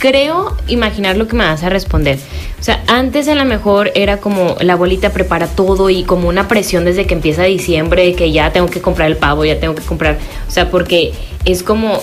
creo 0.00 0.56
imaginar 0.66 1.16
lo 1.16 1.28
que 1.28 1.36
me 1.36 1.44
vas 1.44 1.62
a 1.62 1.68
responder. 1.68 2.18
O 2.58 2.62
sea, 2.64 2.82
antes 2.88 3.28
a 3.28 3.36
lo 3.36 3.44
mejor 3.44 3.92
era 3.94 4.16
como 4.16 4.56
la 4.60 4.72
abuelita 4.72 5.10
prepara 5.10 5.46
todo 5.46 5.90
y 5.90 6.02
como 6.02 6.28
una 6.28 6.48
presión 6.48 6.86
desde 6.86 7.06
que 7.06 7.14
empieza 7.14 7.44
diciembre 7.44 8.04
de 8.04 8.14
que 8.14 8.32
ya 8.32 8.52
tengo 8.52 8.66
que 8.66 8.80
comprar 8.80 9.08
el 9.08 9.16
pavo, 9.16 9.44
ya 9.44 9.60
tengo 9.60 9.76
que 9.76 9.82
comprar. 9.82 10.18
O 10.48 10.50
sea, 10.50 10.72
porque 10.72 11.12
es 11.44 11.62
como 11.62 12.00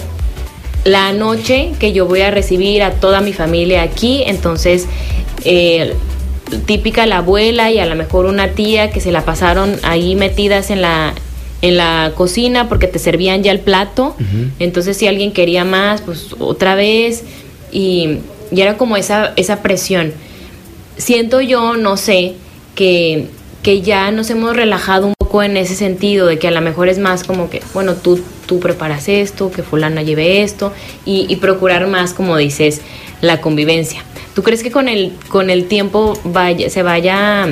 la 0.86 1.12
noche 1.12 1.74
que 1.80 1.92
yo 1.92 2.06
voy 2.06 2.22
a 2.22 2.32
recibir 2.32 2.84
a 2.84 2.92
toda 2.92 3.20
mi 3.20 3.34
familia 3.34 3.82
aquí, 3.82 4.24
entonces 4.26 4.88
eh, 5.44 5.94
típica 6.66 7.06
la 7.06 7.18
abuela 7.18 7.72
y 7.72 7.80
a 7.80 7.86
lo 7.86 7.96
mejor 7.96 8.28
una 8.28 8.50
tía 8.50 8.92
que 8.92 9.02
se 9.02 9.12
la 9.12 9.26
pasaron 9.26 9.78
ahí 9.84 10.16
metidas 10.16 10.70
en 10.70 10.82
la 10.82 11.14
en 11.62 11.78
la 11.78 12.12
cocina 12.16 12.70
porque 12.70 12.88
te 12.88 13.00
servían 13.00 13.42
ya 13.42 13.52
el 13.52 13.60
plato, 13.60 14.16
entonces 14.60 14.96
si 14.98 15.08
alguien 15.08 15.32
quería 15.32 15.66
más, 15.66 16.02
pues 16.02 16.36
otra 16.38 16.76
vez. 16.76 17.24
Y, 17.72 18.20
y 18.52 18.62
era 18.62 18.78
como 18.78 18.96
esa 18.98 19.34
esa 19.36 19.64
presión. 19.64 20.14
Siento 20.98 21.42
yo, 21.42 21.76
no 21.76 21.98
sé, 21.98 22.36
que 22.76 23.28
que 23.64 23.82
ya 23.82 24.12
nos 24.12 24.30
hemos 24.30 24.56
relajado 24.56 25.08
un 25.08 25.16
poco 25.18 25.42
en 25.42 25.58
ese 25.58 25.74
sentido, 25.74 26.28
de 26.28 26.38
que 26.38 26.48
a 26.48 26.52
lo 26.52 26.62
mejor 26.62 26.88
es 26.88 27.00
más 27.00 27.24
como 27.24 27.50
que, 27.50 27.64
bueno, 27.74 27.96
tú, 27.96 28.20
tú 28.46 28.60
preparas 28.60 29.08
esto, 29.10 29.52
que 29.52 29.64
fulano 29.64 30.02
lleve 30.02 30.44
esto, 30.44 30.72
y, 31.06 31.26
y 31.30 31.38
procurar 31.38 31.88
más, 31.88 32.14
como 32.14 32.38
dices, 32.38 32.82
la 33.22 33.42
convivencia. 33.42 34.04
¿Tú 34.34 34.44
crees 34.44 34.64
que 34.64 34.72
con 34.72 34.88
el, 34.88 35.14
con 35.30 35.50
el 35.50 35.66
tiempo 35.68 36.20
vaya, 36.26 36.70
se 36.70 36.84
vaya 36.84 37.48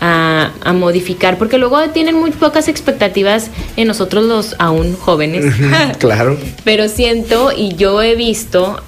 a, 0.00 0.50
a 0.62 0.72
modificar? 0.72 1.36
Porque 1.36 1.58
luego 1.58 1.78
tienen 1.90 2.16
muy 2.16 2.30
pocas 2.30 2.68
expectativas 2.68 3.50
en 3.76 3.88
nosotros 3.88 4.24
los 4.24 4.56
aún 4.58 4.96
jóvenes. 4.96 5.54
claro. 5.98 6.38
Pero 6.64 6.88
siento 6.88 7.52
y 7.54 7.74
yo 7.74 8.02
he 8.02 8.14
visto, 8.14 8.82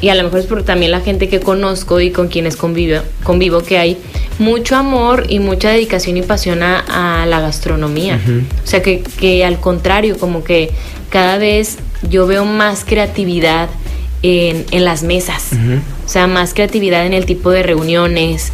y 0.00 0.10
a 0.10 0.14
lo 0.14 0.22
mejor 0.24 0.40
es 0.40 0.46
por 0.46 0.62
también 0.62 0.92
la 0.92 1.00
gente 1.00 1.28
que 1.28 1.40
conozco 1.40 2.00
y 2.00 2.10
con 2.10 2.28
quienes 2.28 2.56
convivo, 2.56 3.00
convivo, 3.24 3.62
que 3.62 3.78
hay 3.78 3.98
mucho 4.38 4.76
amor 4.76 5.26
y 5.28 5.40
mucha 5.40 5.70
dedicación 5.70 6.16
y 6.16 6.22
pasión 6.22 6.62
a, 6.62 7.22
a 7.22 7.26
la 7.26 7.40
gastronomía. 7.40 8.20
O 8.62 8.66
sea, 8.66 8.82
que, 8.82 9.02
que 9.02 9.44
al 9.44 9.58
contrario, 9.58 10.18
como 10.18 10.44
que 10.44 10.70
cada 11.10 11.38
vez 11.38 11.78
yo 12.08 12.26
veo 12.26 12.44
más 12.44 12.84
creatividad 12.84 13.68
en, 14.22 14.64
en 14.70 14.84
las 14.84 15.02
mesas. 15.02 15.50
O 16.06 16.08
sea, 16.08 16.26
más 16.26 16.54
creatividad 16.54 17.06
en 17.06 17.12
el 17.12 17.26
tipo 17.26 17.50
de 17.50 17.62
reuniones. 17.62 18.52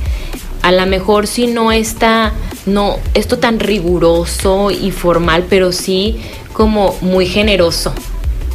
A 0.62 0.72
lo 0.72 0.86
mejor 0.86 1.26
si 1.26 1.46
no 1.46 1.72
está, 1.72 2.32
no, 2.64 2.98
esto 3.12 3.38
tan 3.38 3.60
riguroso 3.60 4.70
y 4.70 4.90
formal, 4.92 5.44
pero 5.50 5.72
sí 5.72 6.16
como 6.54 6.96
muy 7.02 7.26
generoso. 7.26 7.92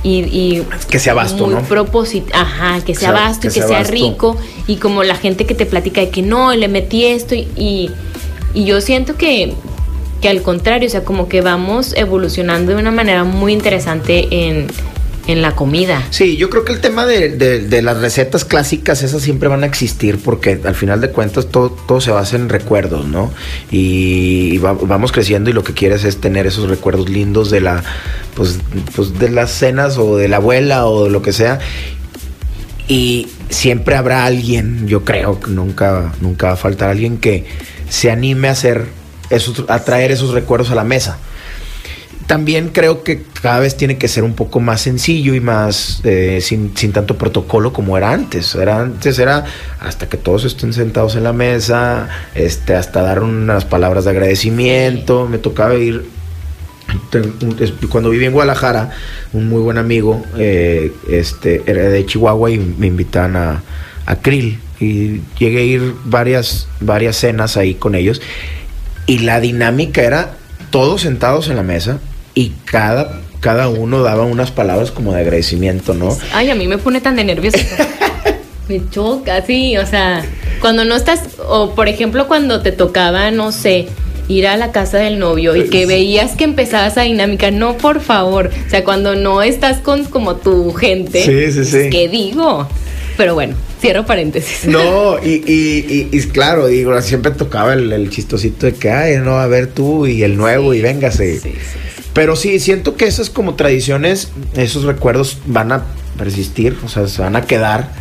Y, 0.02 0.64
que 0.90 0.98
sea 0.98 1.14
vasto, 1.14 1.46
muy 1.46 1.56
¿no? 1.56 1.62
Ajá, 2.34 2.80
que 2.86 2.96
sea 2.96 3.12
vasto 3.12 3.48
y 3.48 3.52
que 3.52 3.62
sea, 3.62 3.84
rico. 3.84 4.38
Y 4.66 4.78
como 4.78 5.04
la 5.04 5.16
gente 5.16 5.46
que 5.46 5.56
te 5.56 5.66
platica 5.66 6.02
de 6.02 6.10
que 6.10 6.22
no, 6.22 6.54
le 6.54 6.68
metí 6.68 7.06
esto. 7.06 7.36
Y, 7.36 7.92
y 8.54 8.66
yo 8.66 8.80
siento 8.80 9.16
que, 9.16 9.54
que 10.22 10.30
al 10.30 10.42
contrario, 10.42 10.88
o 10.88 10.92
sea, 10.92 11.04
como 11.04 11.28
que 11.28 11.42
vamos 11.42 11.94
evolucionando 11.96 12.74
de 12.74 12.80
una 12.80 12.92
manera 12.92 13.24
muy 13.24 13.54
interesante 13.54 14.28
en, 14.32 14.68
en 15.30 15.44
la 15.44 15.56
comida. 15.56 16.08
Sí, 16.10 16.38
yo 16.38 16.50
creo 16.50 16.66
que 16.66 16.74
el 16.74 16.82
tema 16.82 17.06
de, 17.06 17.82
las 17.84 17.98
recetas 17.98 18.46
clásicas, 18.46 19.04
esas 19.04 19.22
siempre 19.22 19.48
van 19.48 19.62
a 19.62 19.68
existir 19.68 20.18
porque 20.18 20.60
al 20.64 20.74
final 20.74 21.02
de 21.02 21.12
cuentas 21.12 21.50
todo, 21.50 21.70
todo 21.70 22.02
se 22.02 22.10
basa 22.10 22.36
en 22.36 22.50
recuerdos, 22.50 23.06
¿no? 23.06 23.32
Y, 23.70 24.58
vamos 24.58 25.12
creciendo 25.12 25.52
y 25.52 25.54
lo 25.54 25.64
que 25.64 25.76
quieres 25.76 26.04
es 26.04 26.18
tener 26.20 26.48
esos 26.48 26.68
recuerdos 26.68 27.10
lindos 27.10 27.52
de 27.52 27.62
la, 27.62 27.84
pues, 28.34 28.58
pues 28.96 29.20
de 29.20 29.30
las 29.30 29.52
cenas 29.52 30.00
o 30.00 30.18
de 30.18 30.28
la 30.30 30.38
abuela 30.38 30.88
o 30.88 31.04
de 31.04 31.12
lo 31.12 31.22
que 31.22 31.32
sea. 31.32 31.60
Y 32.88 33.28
siempre 33.50 33.96
habrá 33.96 34.26
alguien, 34.26 34.88
yo 34.88 35.06
creo 35.06 35.40
que 35.40 35.52
nunca, 35.52 36.12
nunca 36.22 36.48
va 36.48 36.54
a 36.54 36.58
faltar 36.58 36.90
alguien 36.90 37.20
que 37.20 37.46
se 37.88 38.10
anime 38.10 38.48
a 38.48 38.52
hacer 38.52 38.88
esos, 39.30 39.64
a 39.68 39.84
traer 39.84 40.12
esos 40.12 40.32
recuerdos 40.32 40.72
a 40.72 40.76
la 40.76 40.84
mesa 40.84 41.20
también 42.30 42.70
creo 42.70 43.02
que 43.04 43.24
cada 43.42 43.60
vez 43.60 43.76
tiene 43.76 43.98
que 43.98 44.08
ser 44.08 44.24
un 44.24 44.36
poco 44.36 44.60
más 44.60 44.82
sencillo 44.82 45.34
y 45.34 45.40
más 45.40 46.00
eh, 46.04 46.42
sin, 46.42 46.72
tanto 46.94 47.18
protocolo 47.18 47.74
como 47.74 47.98
era 47.98 48.14
antes. 48.14 48.54
Era 48.54 48.82
antes 48.82 49.18
era 49.18 49.46
hasta 49.80 50.08
que 50.08 50.16
todos 50.16 50.46
estén 50.46 50.72
sentados 50.72 51.16
en 51.16 51.24
la 51.24 51.34
mesa, 51.34 52.08
este, 52.36 52.76
hasta 52.76 53.02
dar 53.02 53.24
unas 53.24 53.66
palabras 53.66 54.06
de 54.06 54.12
agradecimiento. 54.12 55.28
Me 55.28 55.40
tocaba 55.40 55.74
ir 55.74 56.06
cuando 57.90 58.12
viví 58.12 58.26
en 58.26 58.34
Guadalajara, 58.34 58.92
un 59.34 59.50
muy 59.50 59.62
buen 59.62 59.80
amigo, 59.80 60.24
eh, 60.38 60.94
este, 61.10 61.64
era 61.66 61.90
de 61.90 62.06
Chihuahua 62.06 62.52
y 62.52 62.60
me 62.60 62.86
invitan 62.86 63.36
a, 63.38 63.64
a 64.06 64.16
Krill 64.18 64.60
y 64.80 65.22
llegué 65.40 65.62
a 65.62 65.64
ir 65.64 65.96
varias, 66.06 66.68
varias 66.80 67.16
cenas 67.16 67.58
ahí 67.58 67.74
con 67.74 67.96
ellos 67.96 68.22
y 69.08 69.18
la 69.18 69.40
dinámica 69.40 70.04
era 70.04 70.36
todos 70.70 71.02
sentados 71.02 71.50
en 71.50 71.56
la 71.56 71.64
mesa 71.64 72.00
y 72.40 72.54
cada, 72.64 73.20
cada 73.42 73.68
uno 73.68 74.02
daba 74.02 74.24
unas 74.24 74.50
palabras 74.50 74.92
como 74.92 75.12
de 75.12 75.20
agradecimiento, 75.20 75.94
¿no? 75.94 76.18
Ay, 76.32 76.50
a 76.50 76.56
mí 76.56 76.70
me 76.70 76.78
pone 76.78 77.02
tan 77.02 77.18
de 77.18 77.26
nervios. 77.26 77.54
me 78.70 78.90
choca, 78.90 79.46
sí, 79.46 79.76
o 79.76 79.86
sea, 79.86 80.24
cuando 80.62 80.86
no 80.86 80.96
estás, 80.96 81.20
o 81.50 81.76
por 81.76 81.90
ejemplo 81.90 82.30
cuando 82.30 82.62
te 82.62 82.72
tocaba, 82.72 83.30
no 83.30 83.52
sé, 83.52 83.90
ir 84.30 84.48
a 84.48 84.56
la 84.56 84.72
casa 84.72 85.00
del 85.00 85.20
novio 85.20 85.54
y 85.58 85.70
que 85.70 85.86
veías 85.86 86.38
que 86.38 86.46
empezaba 86.46 86.88
esa 86.88 87.02
dinámica, 87.02 87.52
no, 87.52 87.76
por 87.76 88.00
favor, 88.00 88.50
o 88.66 88.70
sea, 88.70 88.86
cuando 88.86 89.16
no 89.16 89.42
estás 89.42 89.80
con 89.80 90.06
como 90.06 90.38
tu 90.38 90.72
gente, 90.72 91.22
sí, 91.22 91.52
sí, 91.52 91.66
sí. 91.66 91.90
¿qué 91.90 92.08
digo? 92.08 92.70
Pero 93.18 93.34
bueno, 93.34 93.54
cierro 93.82 94.06
paréntesis. 94.06 94.66
No, 94.66 95.18
y, 95.22 95.44
y, 95.46 96.08
y, 96.10 96.22
claro, 96.28 96.68
digo, 96.68 97.02
siempre 97.02 97.32
tocaba 97.32 97.74
el, 97.74 98.10
chistosito 98.10 98.66
de 98.66 98.76
que, 98.76 98.92
ay, 98.92 99.18
no, 99.18 99.40
a 99.40 99.48
ver 99.48 99.68
tú 99.68 100.08
y 100.08 100.24
el 100.24 100.38
nuevo 100.38 100.74
y 100.74 100.80
véngase. 100.80 101.42
Sí, 101.42 101.50
sí. 101.50 101.90
Pero 102.20 102.36
sí, 102.36 102.60
siento 102.60 102.98
que 102.98 103.06
esas 103.06 103.30
como 103.30 103.56
tradiciones, 103.56 104.28
esos 104.54 104.84
recuerdos 104.84 105.38
van 105.46 105.72
a 105.72 105.86
persistir, 106.18 106.76
o 106.84 106.90
sea, 106.90 107.08
se 107.08 107.22
van 107.22 107.38
a 107.38 107.44
quedar. 107.44 107.94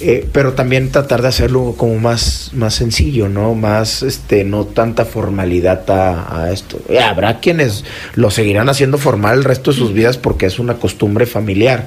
Eh, 0.00 0.28
pero 0.32 0.54
también 0.54 0.90
tratar 0.90 1.22
de 1.22 1.28
hacerlo 1.28 1.76
como 1.76 1.96
más, 2.00 2.50
más 2.54 2.74
sencillo, 2.74 3.28
¿no? 3.28 3.54
Más, 3.54 4.02
este, 4.02 4.42
no 4.42 4.64
tanta 4.64 5.04
formalidad 5.04 5.88
a, 5.88 6.50
esto. 6.52 6.80
habrá 7.00 7.38
quienes 7.38 7.84
lo 8.16 8.32
seguirán 8.32 8.68
haciendo 8.68 8.98
formal 8.98 9.38
el 9.38 9.44
resto 9.44 9.70
de 9.70 9.76
sus 9.76 9.92
vidas 9.92 10.18
porque 10.18 10.46
es 10.46 10.58
una 10.58 10.74
costumbre 10.78 11.24
familiar. 11.24 11.86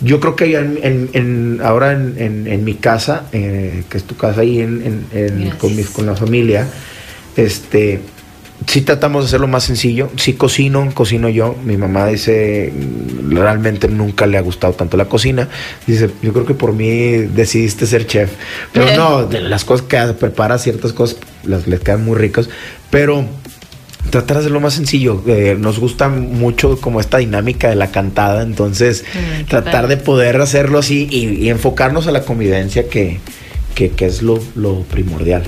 Yo 0.00 0.18
creo 0.18 0.34
que 0.34 0.56
en, 0.56 1.10
en, 1.12 1.60
ahora 1.62 1.92
en, 1.92 2.64
mi 2.64 2.72
casa, 2.72 3.24
eh, 3.32 3.84
que 3.90 3.98
es 3.98 4.04
tu 4.04 4.16
casa 4.16 4.40
ahí 4.40 4.66
con, 5.58 5.76
con 5.92 6.06
la 6.06 6.16
familia, 6.16 6.68
este, 7.36 8.00
sí 8.66 8.82
tratamos 8.82 9.24
de 9.24 9.28
hacerlo 9.28 9.48
más 9.48 9.64
sencillo. 9.64 10.10
Sí 10.16 10.34
cocino, 10.34 10.90
cocino 10.94 11.28
yo. 11.28 11.56
Mi 11.64 11.76
mamá 11.76 12.06
dice, 12.06 12.72
realmente 13.28 13.88
nunca 13.88 14.26
le 14.26 14.38
ha 14.38 14.40
gustado 14.40 14.72
tanto 14.74 14.96
la 14.96 15.06
cocina. 15.06 15.48
Dice, 15.86 16.10
yo 16.22 16.32
creo 16.32 16.46
que 16.46 16.54
por 16.54 16.72
mí 16.72 16.88
decidiste 16.88 17.86
ser 17.86 18.06
chef. 18.06 18.32
Pero 18.72 18.96
no, 18.96 19.30
las 19.30 19.64
cosas 19.64 19.86
que 19.86 19.98
prepara, 20.14 20.58
ciertas 20.58 20.92
cosas, 20.92 21.18
las 21.44 21.66
les 21.66 21.80
quedan 21.80 22.04
muy 22.04 22.16
ricas. 22.16 22.48
Pero 22.90 23.24
tratar 24.10 24.36
de 24.36 24.40
hacerlo 24.40 24.60
más 24.60 24.74
sencillo. 24.74 25.22
Eh, 25.26 25.56
nos 25.58 25.78
gusta 25.78 26.08
mucho 26.08 26.80
como 26.80 27.00
esta 27.00 27.18
dinámica 27.18 27.68
de 27.68 27.76
la 27.76 27.90
cantada. 27.90 28.42
Entonces, 28.42 29.04
tratar 29.48 29.88
de 29.88 29.96
poder 29.96 30.40
hacerlo 30.40 30.78
así 30.78 31.08
y, 31.10 31.48
enfocarnos 31.48 32.06
a 32.06 32.12
la 32.12 32.22
convivencia 32.22 32.88
que, 32.88 33.20
que, 33.74 33.92
es 33.98 34.22
lo, 34.22 34.40
lo 34.54 34.82
primordial. 34.82 35.44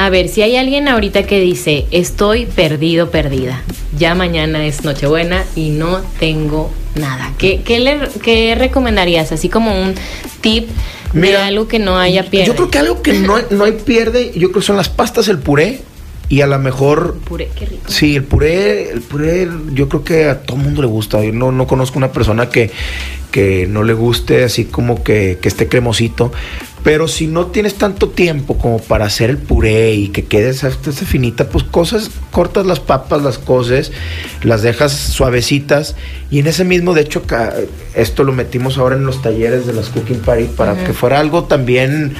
A 0.00 0.08
ver, 0.08 0.30
si 0.30 0.40
hay 0.40 0.56
alguien 0.56 0.88
ahorita 0.88 1.24
que 1.24 1.38
dice, 1.40 1.84
estoy 1.90 2.46
perdido, 2.46 3.10
perdida, 3.10 3.62
ya 3.98 4.14
mañana 4.14 4.64
es 4.64 4.82
Nochebuena 4.82 5.44
y 5.54 5.68
no 5.68 6.00
tengo 6.18 6.70
nada, 6.94 7.34
¿qué, 7.36 7.60
qué, 7.62 7.80
le, 7.80 7.98
qué 8.22 8.54
recomendarías? 8.54 9.30
Así 9.30 9.50
como 9.50 9.78
un 9.78 9.94
tip 10.40 10.70
de 11.12 11.36
algo 11.36 11.68
que 11.68 11.78
no 11.78 11.98
haya 11.98 12.24
pierde. 12.30 12.46
Yo 12.46 12.56
creo 12.56 12.70
que 12.70 12.78
algo 12.78 13.02
que 13.02 13.12
no, 13.12 13.36
no 13.50 13.64
hay 13.64 13.72
pierde, 13.72 14.32
yo 14.34 14.48
creo 14.48 14.62
que 14.62 14.66
son 14.66 14.78
las 14.78 14.88
pastas, 14.88 15.28
el 15.28 15.38
puré 15.38 15.82
y 16.30 16.40
a 16.40 16.46
lo 16.46 16.58
mejor. 16.58 17.18
Puré, 17.18 17.50
qué 17.54 17.66
rico. 17.66 17.82
Sí, 17.88 18.16
el 18.16 18.24
puré, 18.24 18.90
el 18.90 19.02
puré, 19.02 19.48
yo 19.74 19.90
creo 19.90 20.02
que 20.02 20.30
a 20.30 20.40
todo 20.40 20.56
el 20.56 20.62
mundo 20.62 20.80
le 20.80 20.88
gusta. 20.88 21.22
Yo 21.22 21.32
no, 21.32 21.52
no 21.52 21.66
conozco 21.66 21.98
una 21.98 22.10
persona 22.10 22.48
que, 22.48 22.70
que 23.30 23.66
no 23.66 23.82
le 23.82 23.92
guste 23.92 24.44
así 24.44 24.64
como 24.64 25.02
que, 25.02 25.38
que 25.42 25.48
esté 25.48 25.68
cremosito. 25.68 26.32
Pero 26.82 27.08
si 27.08 27.26
no 27.26 27.46
tienes 27.46 27.74
tanto 27.74 28.08
tiempo 28.08 28.56
como 28.56 28.78
para 28.78 29.04
hacer 29.04 29.28
el 29.28 29.36
puré 29.36 29.92
y 29.92 30.08
que 30.08 30.24
quede 30.24 30.48
esa, 30.48 30.70
finita, 30.70 31.48
pues 31.48 31.64
cosas, 31.64 32.10
cortas 32.30 32.64
las 32.64 32.80
papas, 32.80 33.22
las 33.22 33.36
coces, 33.36 33.92
las 34.42 34.62
dejas 34.62 34.92
suavecitas. 34.92 35.94
Y 36.30 36.38
en 36.38 36.46
ese 36.46 36.64
mismo, 36.64 36.94
de 36.94 37.02
hecho, 37.02 37.22
esto 37.94 38.24
lo 38.24 38.32
metimos 38.32 38.78
ahora 38.78 38.96
en 38.96 39.04
los 39.04 39.20
talleres 39.20 39.66
de 39.66 39.74
las 39.74 39.90
Cooking 39.90 40.20
Party 40.20 40.44
para 40.44 40.74
que 40.82 40.94
fuera 40.94 41.20
algo 41.20 41.44
también, 41.44 42.14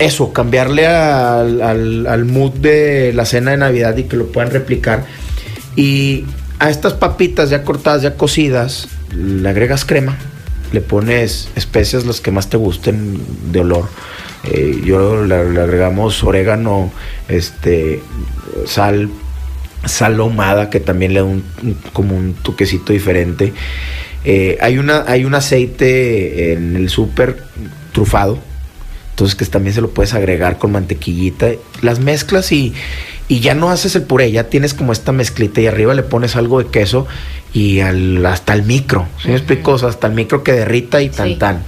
eso, 0.00 0.32
cambiarle 0.32 0.88
al, 0.88 1.62
al, 1.62 2.06
al 2.08 2.24
mood 2.24 2.52
de 2.54 3.12
la 3.14 3.24
cena 3.24 3.52
de 3.52 3.58
Navidad 3.58 3.96
y 3.96 4.04
que 4.04 4.16
lo 4.16 4.26
puedan 4.26 4.50
replicar. 4.50 5.04
Y 5.76 6.24
a 6.58 6.68
estas 6.68 6.94
papitas 6.94 7.48
ya 7.50 7.62
cortadas, 7.62 8.02
ya 8.02 8.16
cocidas, 8.16 8.88
le 9.14 9.48
agregas 9.48 9.84
crema 9.84 10.18
le 10.74 10.80
pones 10.80 11.48
especias 11.54 12.04
las 12.04 12.20
que 12.20 12.32
más 12.32 12.50
te 12.50 12.56
gusten 12.56 13.18
de 13.52 13.60
olor. 13.60 13.88
Eh, 14.42 14.82
yo 14.84 15.24
le, 15.24 15.34
agregamos 15.34 16.22
orégano, 16.24 16.92
este, 17.28 18.02
sal, 18.66 19.08
sal 19.86 20.20
ahumada 20.20 20.68
que 20.68 20.80
también 20.80 21.14
le 21.14 21.20
da 21.20 21.24
un, 21.24 21.44
como 21.92 22.16
un 22.16 22.34
toquecito 22.34 22.92
diferente. 22.92 23.52
Eh, 24.24 24.58
hay, 24.60 24.78
una, 24.78 25.04
hay 25.06 25.24
un 25.24 25.34
aceite 25.34 26.52
en 26.52 26.76
el 26.76 26.88
súper 26.88 27.42
trufado, 27.92 28.38
entonces 29.10 29.36
que 29.36 29.44
también 29.44 29.74
se 29.74 29.80
lo 29.80 29.90
puedes 29.90 30.12
agregar 30.12 30.58
con 30.58 30.72
mantequillita. 30.72 31.52
Las 31.82 32.00
mezclas 32.00 32.50
y, 32.50 32.74
y 33.28 33.40
ya 33.40 33.54
no 33.54 33.70
haces 33.70 33.96
el 33.96 34.02
puré, 34.02 34.30
ya 34.30 34.44
tienes 34.44 34.74
como 34.74 34.92
esta 34.92 35.12
mezclita 35.12 35.60
y 35.60 35.66
arriba 35.66 35.94
le 35.94 36.02
pones 36.02 36.36
algo 36.36 36.58
de 36.62 36.66
queso 36.66 37.06
y 37.52 37.80
al, 37.80 38.24
hasta 38.26 38.52
el 38.52 38.64
micro, 38.64 39.06
¿sí 39.22 39.28
me 39.28 39.36
explico? 39.36 39.74
hasta 39.74 40.06
el 40.06 40.12
micro 40.12 40.42
que 40.42 40.52
derrita 40.52 41.00
y 41.00 41.08
tan 41.08 41.38
tan. 41.38 41.62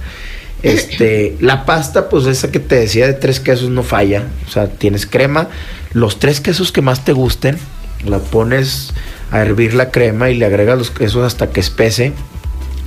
Este, 0.63 1.37
la 1.39 1.65
pasta, 1.65 2.09
pues 2.09 2.25
esa 2.25 2.51
que 2.51 2.59
te 2.59 2.75
decía 2.75 3.05
de 3.05 3.13
tres 3.13 3.39
quesos 3.39 3.69
no 3.69 3.83
falla. 3.83 4.23
O 4.47 4.51
sea, 4.51 4.67
tienes 4.67 5.05
crema, 5.05 5.49
los 5.93 6.19
tres 6.19 6.41
quesos 6.41 6.71
que 6.71 6.81
más 6.81 7.05
te 7.05 7.13
gusten, 7.13 7.57
la 8.05 8.19
pones 8.19 8.93
a 9.31 9.41
hervir 9.41 9.73
la 9.73 9.91
crema 9.91 10.29
y 10.29 10.35
le 10.35 10.45
agregas 10.45 10.77
los 10.77 10.91
quesos 10.91 11.23
hasta 11.25 11.51
que 11.51 11.59
espese. 11.59 12.13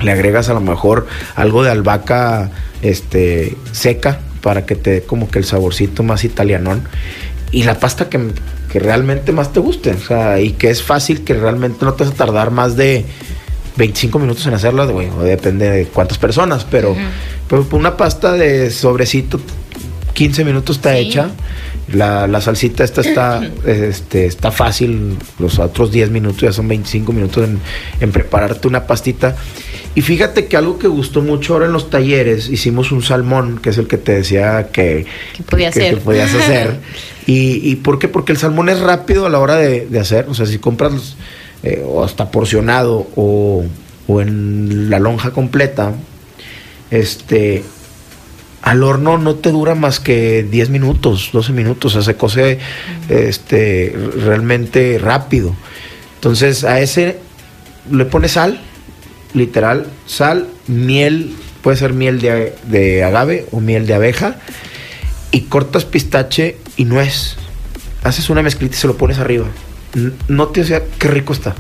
Le 0.01 0.13
agregas 0.13 0.49
a 0.49 0.55
lo 0.55 0.61
mejor 0.61 1.07
algo 1.37 1.63
de 1.63 1.71
albahaca 1.71 2.51
este, 2.83 3.57
seca 3.73 4.21
para 4.41 4.65
que 4.65 4.75
te 4.75 4.91
dé 4.91 5.03
como 5.03 5.31
que 5.31 5.39
el 5.39 5.45
saborcito 5.45 6.03
más 6.03 6.25
italianón. 6.25 6.83
Y 7.53 7.65
la 7.65 7.79
pasta 7.79 8.09
que, 8.09 8.19
que 8.71 8.79
realmente 8.79 9.33
más 9.33 9.53
te 9.53 9.61
guste. 9.61 9.91
O 9.91 10.01
sea, 10.01 10.41
y 10.41 10.53
que 10.53 10.71
es 10.71 10.83
fácil, 10.83 11.25
que 11.25 11.35
realmente 11.35 11.85
no 11.85 11.95
te 11.95 12.05
vas 12.05 12.13
a 12.13 12.17
tardar 12.17 12.51
más 12.51 12.77
de 12.77 13.05
25 13.77 14.19
minutos 14.19 14.47
en 14.47 14.55
hacerla, 14.55 14.85
o 14.85 15.23
depende 15.23 15.71
de 15.71 15.87
cuántas 15.87 16.19
personas, 16.19 16.67
pero, 16.71 16.95
una 17.73 17.97
pasta 17.97 18.33
de 18.33 18.71
sobrecito, 18.71 19.41
15 20.13 20.45
minutos 20.45 20.77
está 20.77 20.97
hecha. 20.97 21.31
La, 21.93 22.29
la, 22.29 22.41
salsita 22.41 22.85
esta 22.85 23.01
está, 23.01 23.41
este, 23.67 24.27
está 24.27 24.53
fácil, 24.53 25.17
los 25.41 25.59
otros 25.59 25.91
10 25.91 26.11
minutos 26.11 26.43
ya 26.43 26.53
son 26.53 26.69
25 26.69 27.13
minutos 27.13 27.49
en, 27.49 27.59
en 28.01 28.13
prepararte 28.13 28.69
una 28.69 28.87
pastita. 28.87 29.35
Y 29.95 30.03
fíjate 30.03 30.47
que 30.47 30.57
algo 30.57 30.79
que 30.79 30.87
gustó 30.87 31.21
mucho 31.21 31.55
ahora 31.55 31.67
en 31.67 31.73
los 31.73 31.91
talleres, 31.91 32.49
hicimos 32.49 32.93
un 32.93 33.03
salmón, 33.03 33.59
que 33.61 33.71
es 33.71 33.79
el 33.79 33.89
que 33.89 33.99
te 33.99 34.13
decía 34.13 34.69
que, 34.71 35.07
que, 35.37 35.43
podías 36.05 36.33
hacer. 36.35 36.79
y, 37.27 37.71
¿Y 37.71 37.77
por 37.77 37.99
qué? 37.99 38.09
Porque 38.09 38.33
el 38.33 38.39
salmón 38.39 38.69
es 38.69 38.81
rápido 38.81 39.27
a 39.27 39.31
la 39.31 39.39
hora 39.39 39.57
de, 39.57 39.99
hacer. 39.99 40.27
O 40.29 40.35
sea, 40.35 40.47
si 40.47 40.59
compras 40.59 41.17
eh, 41.63 41.83
o 41.87 42.03
hasta 42.03 42.31
porcionado 42.31 43.09
o, 43.17 43.65
o 44.07 44.21
en 44.21 44.91
la 44.91 44.99
lonja 44.99 45.31
completa, 45.31 45.93
este, 46.91 47.63
al 48.63 48.83
horno 48.83 49.19
no 49.19 49.37
te 49.37 49.51
dura 49.51 49.75
más 49.75 50.01
que 50.01 50.43
10 50.43 50.71
minutos, 50.71 51.31
12 51.33 51.53
minutos, 51.53 51.95
o 51.95 52.03
sea, 52.03 52.13
se 52.13 52.19
cose 52.19 52.59
este, 53.09 53.95
realmente 54.23 54.99
rápido. 54.99 55.55
Entonces 56.17 56.65
a 56.65 56.81
ese 56.81 57.19
le 57.91 58.05
pones 58.05 58.33
sal, 58.33 58.61
literal, 59.33 59.87
sal, 60.07 60.49
miel, 60.67 61.35
puede 61.63 61.77
ser 61.77 61.95
miel 61.95 62.21
de, 62.21 62.55
de 62.65 63.05
agave 63.05 63.47
o 63.53 63.61
miel 63.61 63.87
de 63.87 63.95
abeja, 63.95 64.37
y 65.33 65.43
cortas 65.43 65.85
pistache 65.85 66.57
y 66.81 66.87
nuez. 66.87 67.37
Haces 68.05 68.31
una 68.31 68.43
mezclita 68.43 68.75
y 68.75 68.79
se 68.79 68.87
lo 68.87 68.97
pones 68.97 69.19
arriba. 69.19 69.45
No 70.29 70.49
te 70.49 70.63
o 70.63 70.65
sea, 70.65 70.83
qué 70.99 71.09
rico 71.09 71.35
está. 71.35 71.55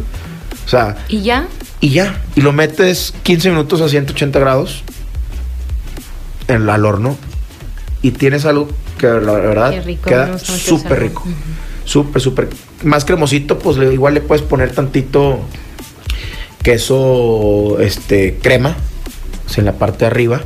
O 0.64 0.68
sea, 0.68 0.96
¿Y 1.08 1.20
ya? 1.20 1.46
y 1.78 1.90
ya. 1.90 2.22
Y 2.36 2.40
lo 2.40 2.52
metes 2.52 3.12
15 3.22 3.50
minutos 3.50 3.82
a 3.82 3.90
180 3.90 4.38
grados 4.38 4.82
en, 6.48 6.66
al 6.70 6.86
horno. 6.86 7.18
Y 8.00 8.12
tienes 8.12 8.46
algo 8.46 8.70
que 8.96 9.08
la 9.08 9.32
verdad 9.32 9.84
rico, 9.84 10.08
queda 10.08 10.38
súper 10.38 11.00
rico. 11.00 11.24
Súper, 11.84 12.22
súper. 12.22 12.48
Más 12.82 13.04
cremosito, 13.04 13.58
pues 13.58 13.76
igual 13.92 14.14
le 14.14 14.22
puedes 14.22 14.42
poner 14.42 14.72
tantito 14.72 15.40
queso, 16.62 17.78
este, 17.78 18.38
crema, 18.40 18.74
sea, 19.46 19.60
en 19.60 19.66
la 19.66 19.74
parte 19.74 19.98
de 19.98 20.06
arriba, 20.06 20.40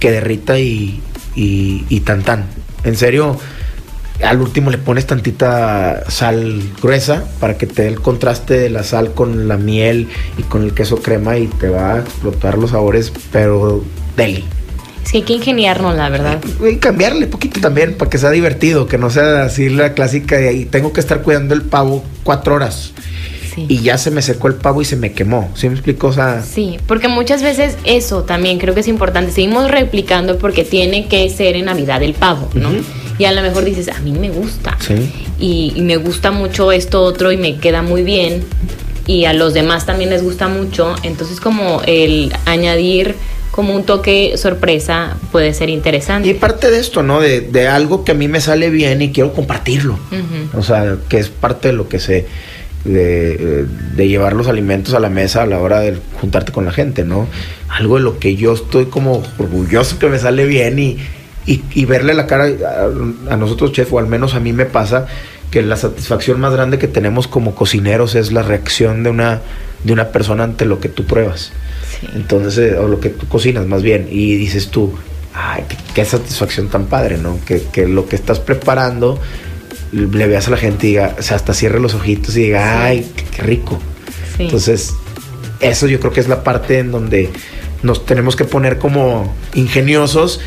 que 0.00 0.10
derrita 0.10 0.58
y, 0.58 1.00
y, 1.36 1.84
y 1.88 2.00
tan 2.00 2.22
tan. 2.22 2.46
En 2.82 2.96
serio, 2.96 3.38
al 4.22 4.40
último 4.40 4.70
le 4.70 4.78
pones 4.78 5.06
tantita 5.06 6.04
sal 6.10 6.62
gruesa 6.80 7.24
para 7.40 7.56
que 7.58 7.66
te 7.66 7.82
dé 7.82 7.88
el 7.88 8.00
contraste 8.00 8.58
de 8.58 8.70
la 8.70 8.82
sal 8.84 9.12
con 9.14 9.48
la 9.48 9.56
miel 9.56 10.08
y 10.38 10.42
con 10.42 10.62
el 10.62 10.74
queso 10.74 10.96
crema 11.02 11.36
y 11.38 11.46
te 11.46 11.68
va 11.68 11.94
a 11.94 11.98
explotar 12.00 12.56
los 12.58 12.70
sabores, 12.70 13.12
pero 13.30 13.82
deli. 14.16 14.44
Es 15.04 15.10
que 15.10 15.18
hay 15.18 15.24
que 15.24 15.32
ingeniarnos, 15.32 15.96
la 15.96 16.08
verdad. 16.08 16.38
Y 16.70 16.76
cambiarle 16.76 17.26
poquito 17.26 17.60
también 17.60 17.94
para 17.96 18.08
que 18.08 18.18
sea 18.18 18.30
divertido, 18.30 18.86
que 18.86 18.98
no 18.98 19.10
sea 19.10 19.42
así 19.44 19.68
la 19.68 19.94
clásica 19.94 20.36
de 20.36 20.48
ahí 20.48 20.64
tengo 20.64 20.92
que 20.92 21.00
estar 21.00 21.22
cuidando 21.22 21.54
el 21.54 21.62
pavo 21.62 22.04
cuatro 22.22 22.54
horas 22.54 22.92
Sí. 23.54 23.66
y 23.68 23.80
ya 23.82 23.98
se 23.98 24.10
me 24.10 24.22
secó 24.22 24.48
el 24.48 24.54
pavo 24.54 24.80
y 24.80 24.84
se 24.86 24.96
me 24.96 25.12
quemó. 25.12 25.50
¿Sí 25.54 25.68
me 25.68 25.74
explico? 25.74 26.06
O 26.06 26.12
sea, 26.12 26.42
Sí, 26.42 26.78
porque 26.86 27.08
muchas 27.08 27.42
veces 27.42 27.76
eso 27.84 28.22
también 28.22 28.58
creo 28.58 28.72
que 28.72 28.80
es 28.80 28.88
importante. 28.88 29.30
Seguimos 29.32 29.70
replicando 29.70 30.38
porque 30.38 30.64
tiene 30.64 31.06
que 31.08 31.28
ser 31.28 31.56
en 31.56 31.66
Navidad 31.66 32.02
el 32.02 32.14
pavo, 32.14 32.48
¿no? 32.54 32.70
Ujú. 32.70 32.78
Y 33.22 33.24
a 33.24 33.30
lo 33.30 33.40
mejor 33.42 33.64
dices, 33.64 33.88
a 33.88 34.00
mí 34.00 34.10
me 34.10 34.30
gusta. 34.30 34.76
Sí. 34.80 35.12
Y, 35.38 35.74
y 35.76 35.82
me 35.82 35.96
gusta 35.96 36.32
mucho 36.32 36.72
esto 36.72 37.04
otro 37.04 37.30
y 37.30 37.36
me 37.36 37.56
queda 37.58 37.80
muy 37.80 38.02
bien. 38.02 38.42
Y 39.06 39.26
a 39.26 39.32
los 39.32 39.54
demás 39.54 39.86
también 39.86 40.10
les 40.10 40.24
gusta 40.24 40.48
mucho. 40.48 40.96
Entonces 41.04 41.40
como 41.40 41.82
el 41.86 42.32
añadir 42.46 43.14
como 43.52 43.76
un 43.76 43.84
toque 43.84 44.36
sorpresa 44.36 45.18
puede 45.30 45.54
ser 45.54 45.70
interesante. 45.70 46.30
Y 46.30 46.34
parte 46.34 46.68
de 46.72 46.80
esto, 46.80 47.04
¿no? 47.04 47.20
De, 47.20 47.42
de 47.42 47.68
algo 47.68 48.02
que 48.02 48.10
a 48.10 48.14
mí 48.16 48.26
me 48.26 48.40
sale 48.40 48.70
bien 48.70 49.00
y 49.02 49.12
quiero 49.12 49.32
compartirlo. 49.32 50.00
O 50.54 50.64
sea, 50.64 50.96
que 51.08 51.18
es 51.18 51.28
parte 51.28 51.68
de 51.68 51.74
lo 51.74 51.88
que 51.88 52.00
se. 52.00 52.26
De, 52.84 53.64
de 53.94 54.08
llevar 54.08 54.32
los 54.32 54.48
alimentos 54.48 54.94
a 54.94 54.98
la 54.98 55.08
mesa 55.08 55.42
a 55.42 55.46
la 55.46 55.60
hora 55.60 55.78
de 55.78 55.96
juntarte 56.20 56.50
con 56.50 56.64
la 56.64 56.72
gente, 56.72 57.04
¿no? 57.04 57.28
Algo 57.68 57.98
de 57.98 58.02
lo 58.02 58.18
que 58.18 58.34
yo 58.34 58.52
estoy 58.54 58.86
como 58.86 59.22
orgulloso 59.38 60.00
que 60.00 60.08
me 60.08 60.18
sale 60.18 60.44
bien 60.46 60.80
y, 60.80 60.98
y, 61.46 61.62
y 61.74 61.84
verle 61.84 62.14
la 62.14 62.26
cara 62.26 62.46
a, 62.46 63.32
a 63.32 63.36
nosotros, 63.36 63.72
chef, 63.72 63.92
o 63.92 63.98
al 63.98 64.06
menos 64.06 64.34
a 64.34 64.40
mí 64.40 64.52
me 64.52 64.66
pasa 64.66 65.06
que 65.50 65.62
la 65.62 65.76
satisfacción 65.76 66.40
más 66.40 66.52
grande 66.52 66.78
que 66.78 66.88
tenemos 66.88 67.28
como 67.28 67.54
cocineros 67.54 68.14
es 68.14 68.32
la 68.32 68.42
reacción 68.42 69.02
de 69.02 69.10
una, 69.10 69.42
de 69.84 69.92
una 69.92 70.08
persona 70.08 70.44
ante 70.44 70.64
lo 70.64 70.80
que 70.80 70.88
tú 70.88 71.04
pruebas. 71.04 71.52
Sí. 72.00 72.08
Entonces, 72.14 72.76
o 72.78 72.88
lo 72.88 73.00
que 73.00 73.10
tú 73.10 73.28
cocinas 73.28 73.66
más 73.66 73.82
bien, 73.82 74.08
y 74.10 74.36
dices 74.36 74.68
tú, 74.68 74.94
ay, 75.34 75.64
qué, 75.68 75.76
qué 75.94 76.04
satisfacción 76.04 76.68
tan 76.68 76.86
padre, 76.86 77.18
¿no? 77.18 77.38
Que, 77.44 77.62
que 77.70 77.86
lo 77.86 78.06
que 78.06 78.16
estás 78.16 78.40
preparando 78.40 79.20
le 79.92 80.26
veas 80.26 80.48
a 80.48 80.52
la 80.52 80.56
gente 80.56 80.86
y 80.86 80.90
diga, 80.90 81.16
o 81.18 81.22
sea, 81.22 81.36
hasta 81.36 81.52
cierre 81.52 81.80
los 81.80 81.94
ojitos 81.94 82.34
y 82.36 82.44
diga, 82.44 82.84
ay, 82.84 83.12
qué, 83.14 83.24
qué 83.24 83.42
rico. 83.42 83.78
Sí. 84.38 84.44
Entonces, 84.44 84.94
eso 85.60 85.86
yo 85.86 86.00
creo 86.00 86.12
que 86.12 86.20
es 86.20 86.28
la 86.28 86.42
parte 86.44 86.78
en 86.78 86.90
donde 86.90 87.30
nos 87.82 88.06
tenemos 88.06 88.36
que 88.36 88.44
poner 88.44 88.78
como 88.78 89.34
ingeniosos 89.54 90.40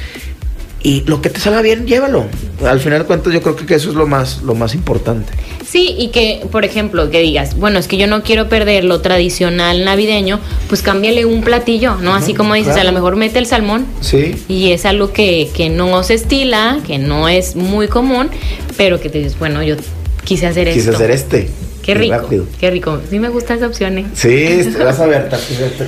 y 0.86 1.02
lo 1.08 1.20
que 1.20 1.32
te 1.32 1.40
salga 1.40 1.62
bien, 1.64 1.88
llévalo. 1.88 2.26
Al 2.64 2.80
final 2.80 3.00
de 3.00 3.06
cuentas, 3.06 3.34
yo 3.34 3.42
creo 3.42 3.56
que 3.56 3.74
eso 3.74 3.90
es 3.90 3.96
lo 3.96 4.06
más, 4.06 4.44
lo 4.44 4.54
más 4.54 4.76
importante. 4.76 5.34
Sí, 5.68 5.96
y 5.98 6.10
que, 6.10 6.46
por 6.52 6.64
ejemplo, 6.64 7.10
que 7.10 7.22
digas, 7.22 7.58
bueno, 7.58 7.80
es 7.80 7.88
que 7.88 7.98
yo 7.98 8.06
no 8.06 8.22
quiero 8.22 8.50
perder 8.50 8.84
lo 8.84 9.02
tradicional 9.02 9.84
navideño, 9.84 10.40
pues 10.70 10.84
cámbiale 10.84 11.26
un 11.26 11.42
platillo, 11.42 11.96
¿no? 11.96 12.14
Así 12.14 12.36
como 12.36 12.54
dices, 12.54 12.74
claro. 12.74 12.82
a 12.90 12.92
lo 12.92 12.98
mejor 12.98 13.16
mete 13.16 13.40
el 13.40 13.48
salmón 13.48 13.88
Sí. 14.02 14.36
y 14.48 14.72
es 14.74 14.86
algo 14.86 15.12
que, 15.12 15.50
que 15.56 15.70
no 15.70 16.04
se 16.04 16.14
estila, 16.14 16.80
que 16.86 17.00
no 17.00 17.28
es 17.30 17.56
muy 17.56 17.88
común, 17.88 18.30
pero 18.78 19.02
que 19.02 19.10
te 19.10 19.18
dices, 19.18 19.40
bueno, 19.40 19.64
yo 19.64 19.76
quise 20.24 20.46
hacer 20.46 20.68
Quise 20.68 20.80
esto. 20.92 20.96
hacer 20.98 21.10
este. 21.10 21.50
Qué 21.82 21.96
rico, 21.96 22.16
rápido. 22.16 22.46
qué 22.60 22.70
rico. 22.72 23.00
Sí 23.10 23.18
me 23.20 23.30
gusta 23.30 23.54
esa 23.56 23.68
opción, 23.68 23.98
¿eh? 23.98 24.06
Sí, 24.14 24.30
este, 24.34 24.84
vas 24.84 25.00
a 25.00 25.06
ver. 25.08 25.30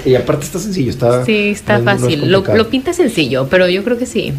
y 0.05 0.15
aparte 0.15 0.45
está 0.45 0.59
sencillo. 0.59 0.89
Está, 0.91 1.23
Sí, 1.23 1.49
está 1.49 1.79
no 1.79 1.91
es- 1.91 2.01
no 2.01 2.07
es 2.09 2.15
fácil. 2.15 2.31
lo, 2.31 2.43
lo 2.55 2.69
pinta 2.69 2.93
sencillo, 2.93 3.47
pero 3.49 3.67
yo 3.69 3.83
creo 3.83 3.97
que 3.97 4.05
sí. 4.07 4.33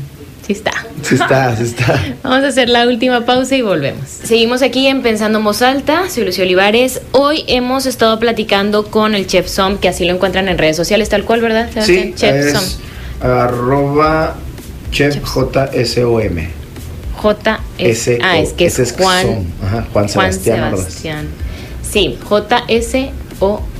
Sí 0.48 0.54
está. 0.54 0.72
Sí 1.02 1.14
está, 1.16 1.54
sí 1.56 1.62
está. 1.64 2.02
Vamos 2.22 2.42
a 2.42 2.48
hacer 2.48 2.70
la 2.70 2.86
última 2.86 3.26
pausa 3.26 3.54
y 3.54 3.60
volvemos. 3.60 4.08
Seguimos 4.08 4.62
aquí 4.62 4.86
en 4.86 5.02
Pensando 5.02 5.40
en 5.40 5.44
Voz 5.44 5.60
Alta, 5.60 6.08
soy 6.08 6.24
Lucio 6.24 6.42
Olivares. 6.42 7.02
Hoy 7.12 7.44
hemos 7.48 7.84
estado 7.84 8.18
platicando 8.18 8.86
con 8.86 9.14
el 9.14 9.26
Chef 9.26 9.46
Som, 9.46 9.76
que 9.76 9.90
así 9.90 10.06
lo 10.06 10.14
encuentran 10.14 10.48
en 10.48 10.56
redes 10.56 10.74
sociales, 10.74 11.10
tal 11.10 11.24
cual, 11.26 11.42
¿verdad? 11.42 11.68
Sebastián? 11.70 12.02
Sí, 12.06 12.14
Chef 12.16 12.52
Som. 12.54 12.64
es 12.64 12.78
arroba 13.20 14.36
chef 14.90 15.22
J-S-O-M. 15.22 16.48
J 17.14 17.60
S 17.76 18.14
S 18.14 18.18
Ah, 18.22 18.38
es 18.38 18.54
que 18.54 18.64
es 18.64 18.78
ese 18.78 18.82
es 18.84 18.92
Juan, 18.94 19.26
Som. 19.26 19.46
Ajá, 19.66 19.86
Juan 19.92 20.08
Sebastián 20.08 20.62
Ordaz. 20.62 20.78
Sebastián. 20.80 21.28
Sí, 21.82 22.18
J 22.24 22.64
S 22.68 23.10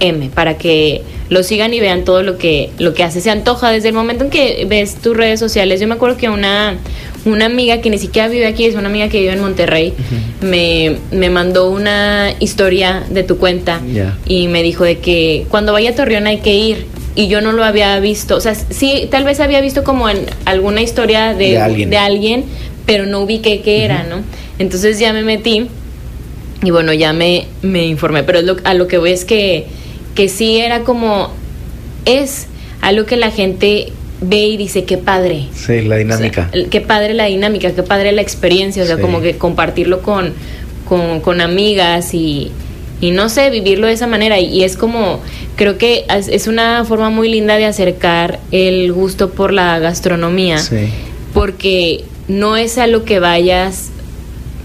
M 0.00 0.30
para 0.34 0.56
que 0.56 1.02
lo 1.28 1.42
sigan 1.42 1.74
y 1.74 1.80
vean 1.80 2.04
todo 2.04 2.22
lo 2.22 2.38
que 2.38 2.70
lo 2.78 2.94
que 2.94 3.02
hace. 3.04 3.20
Se 3.20 3.30
antoja 3.30 3.70
desde 3.70 3.88
el 3.88 3.94
momento 3.94 4.24
en 4.24 4.30
que 4.30 4.66
ves 4.68 4.96
tus 4.96 5.16
redes 5.16 5.40
sociales. 5.40 5.80
Yo 5.80 5.88
me 5.88 5.94
acuerdo 5.94 6.16
que 6.16 6.28
una 6.28 6.76
una 7.24 7.46
amiga 7.46 7.80
que 7.80 7.90
ni 7.90 7.98
siquiera 7.98 8.28
vive 8.28 8.46
aquí, 8.46 8.64
es 8.64 8.74
una 8.74 8.88
amiga 8.88 9.09
que 9.09 9.20
vive 9.20 9.32
en 9.32 9.40
Monterrey, 9.40 9.92
me, 10.40 10.96
me 11.11 11.30
mandó 11.30 11.70
una 11.70 12.32
historia 12.38 13.04
de 13.11 13.22
tu 13.22 13.38
cuenta 13.38 13.80
y 14.26 14.48
me 14.48 14.62
dijo 14.62 14.84
de 14.84 14.98
que 14.98 15.46
cuando 15.48 15.72
vaya 15.72 15.90
a 15.90 15.94
Torreón 15.94 16.26
hay 16.26 16.38
que 16.38 16.54
ir. 16.54 16.86
Y 17.14 17.26
yo 17.26 17.40
no 17.40 17.50
lo 17.50 17.64
había 17.64 17.98
visto, 17.98 18.36
o 18.36 18.40
sea, 18.40 18.54
sí, 18.54 19.09
tal 19.11 19.24
vez 19.24 19.40
había 19.40 19.61
visto 19.61 19.82
como 19.82 20.09
en 20.09 20.18
alguna 20.44 20.82
historia 20.82 21.34
de, 21.34 21.50
De 21.50 21.59
alguien. 21.59 21.90
de 21.90 21.96
alguien, 21.96 22.44
pero 22.86 23.06
no 23.06 23.22
ubiqué 23.22 23.61
qué 23.61 23.84
era, 23.84 24.04
¿no? 24.04 24.22
Entonces 24.61 25.00
ya 25.00 25.12
me 25.12 25.24
metí 25.24 25.66
y 26.62 26.70
bueno, 26.70 26.92
ya 26.92 27.12
me, 27.12 27.46
me 27.62 27.86
informé, 27.86 28.22
pero 28.24 28.42
lo- 28.42 28.56
a 28.64 28.74
lo 28.74 28.86
que 28.88 28.98
voy 28.98 29.12
es 29.12 29.24
que, 29.24 29.66
que 30.14 30.28
sí 30.28 30.59
era 30.59 30.80
como, 30.84 31.30
es 32.04 32.46
algo 32.80 33.06
que 33.06 33.16
la 33.16 33.30
gente 33.30 33.92
ve 34.20 34.46
y 34.46 34.56
dice, 34.56 34.84
qué 34.84 34.98
padre. 34.98 35.44
Sí, 35.54 35.82
la 35.82 35.96
dinámica. 35.96 36.48
O 36.50 36.56
sea, 36.56 36.68
qué 36.68 36.80
padre 36.80 37.14
la 37.14 37.26
dinámica, 37.26 37.70
qué 37.72 37.82
padre 37.84 38.11
la 38.12 38.22
experiencia, 38.22 38.82
o 38.82 38.86
sea, 38.86 38.96
Sí. 38.96 39.02
como 39.02 39.20
que 39.20 39.36
compartirlo 39.36 40.02
con, 40.02 40.32
con, 40.88 41.20
con 41.20 41.40
amigas 41.40 42.14
y, 42.14 42.50
y 43.00 43.12
no 43.12 43.28
sé, 43.28 43.50
vivirlo 43.50 43.86
de 43.86 43.92
esa 43.92 44.09
manera. 44.09 44.40
Y, 44.40 44.46
y 44.46 44.64
es 44.64 44.76
como, 44.76 45.20
creo 45.54 45.78
que 45.78 46.04
es, 46.12 46.26
es 46.26 46.48
una 46.48 46.84
forma 46.84 47.11
muy 47.11 47.28
linda 47.28 47.56
de 47.56 47.66
acercar 47.66 48.40
el 48.50 48.92
gusto 48.92 49.30
por 49.30 49.52
la 49.52 49.78
gastronomía, 49.78 50.59
Sí. 50.59 50.88
porque 51.32 52.04
no 52.26 52.56
es 52.56 52.76
a 52.78 52.86
lo 52.88 53.04
que 53.04 53.20
vayas 53.20 53.90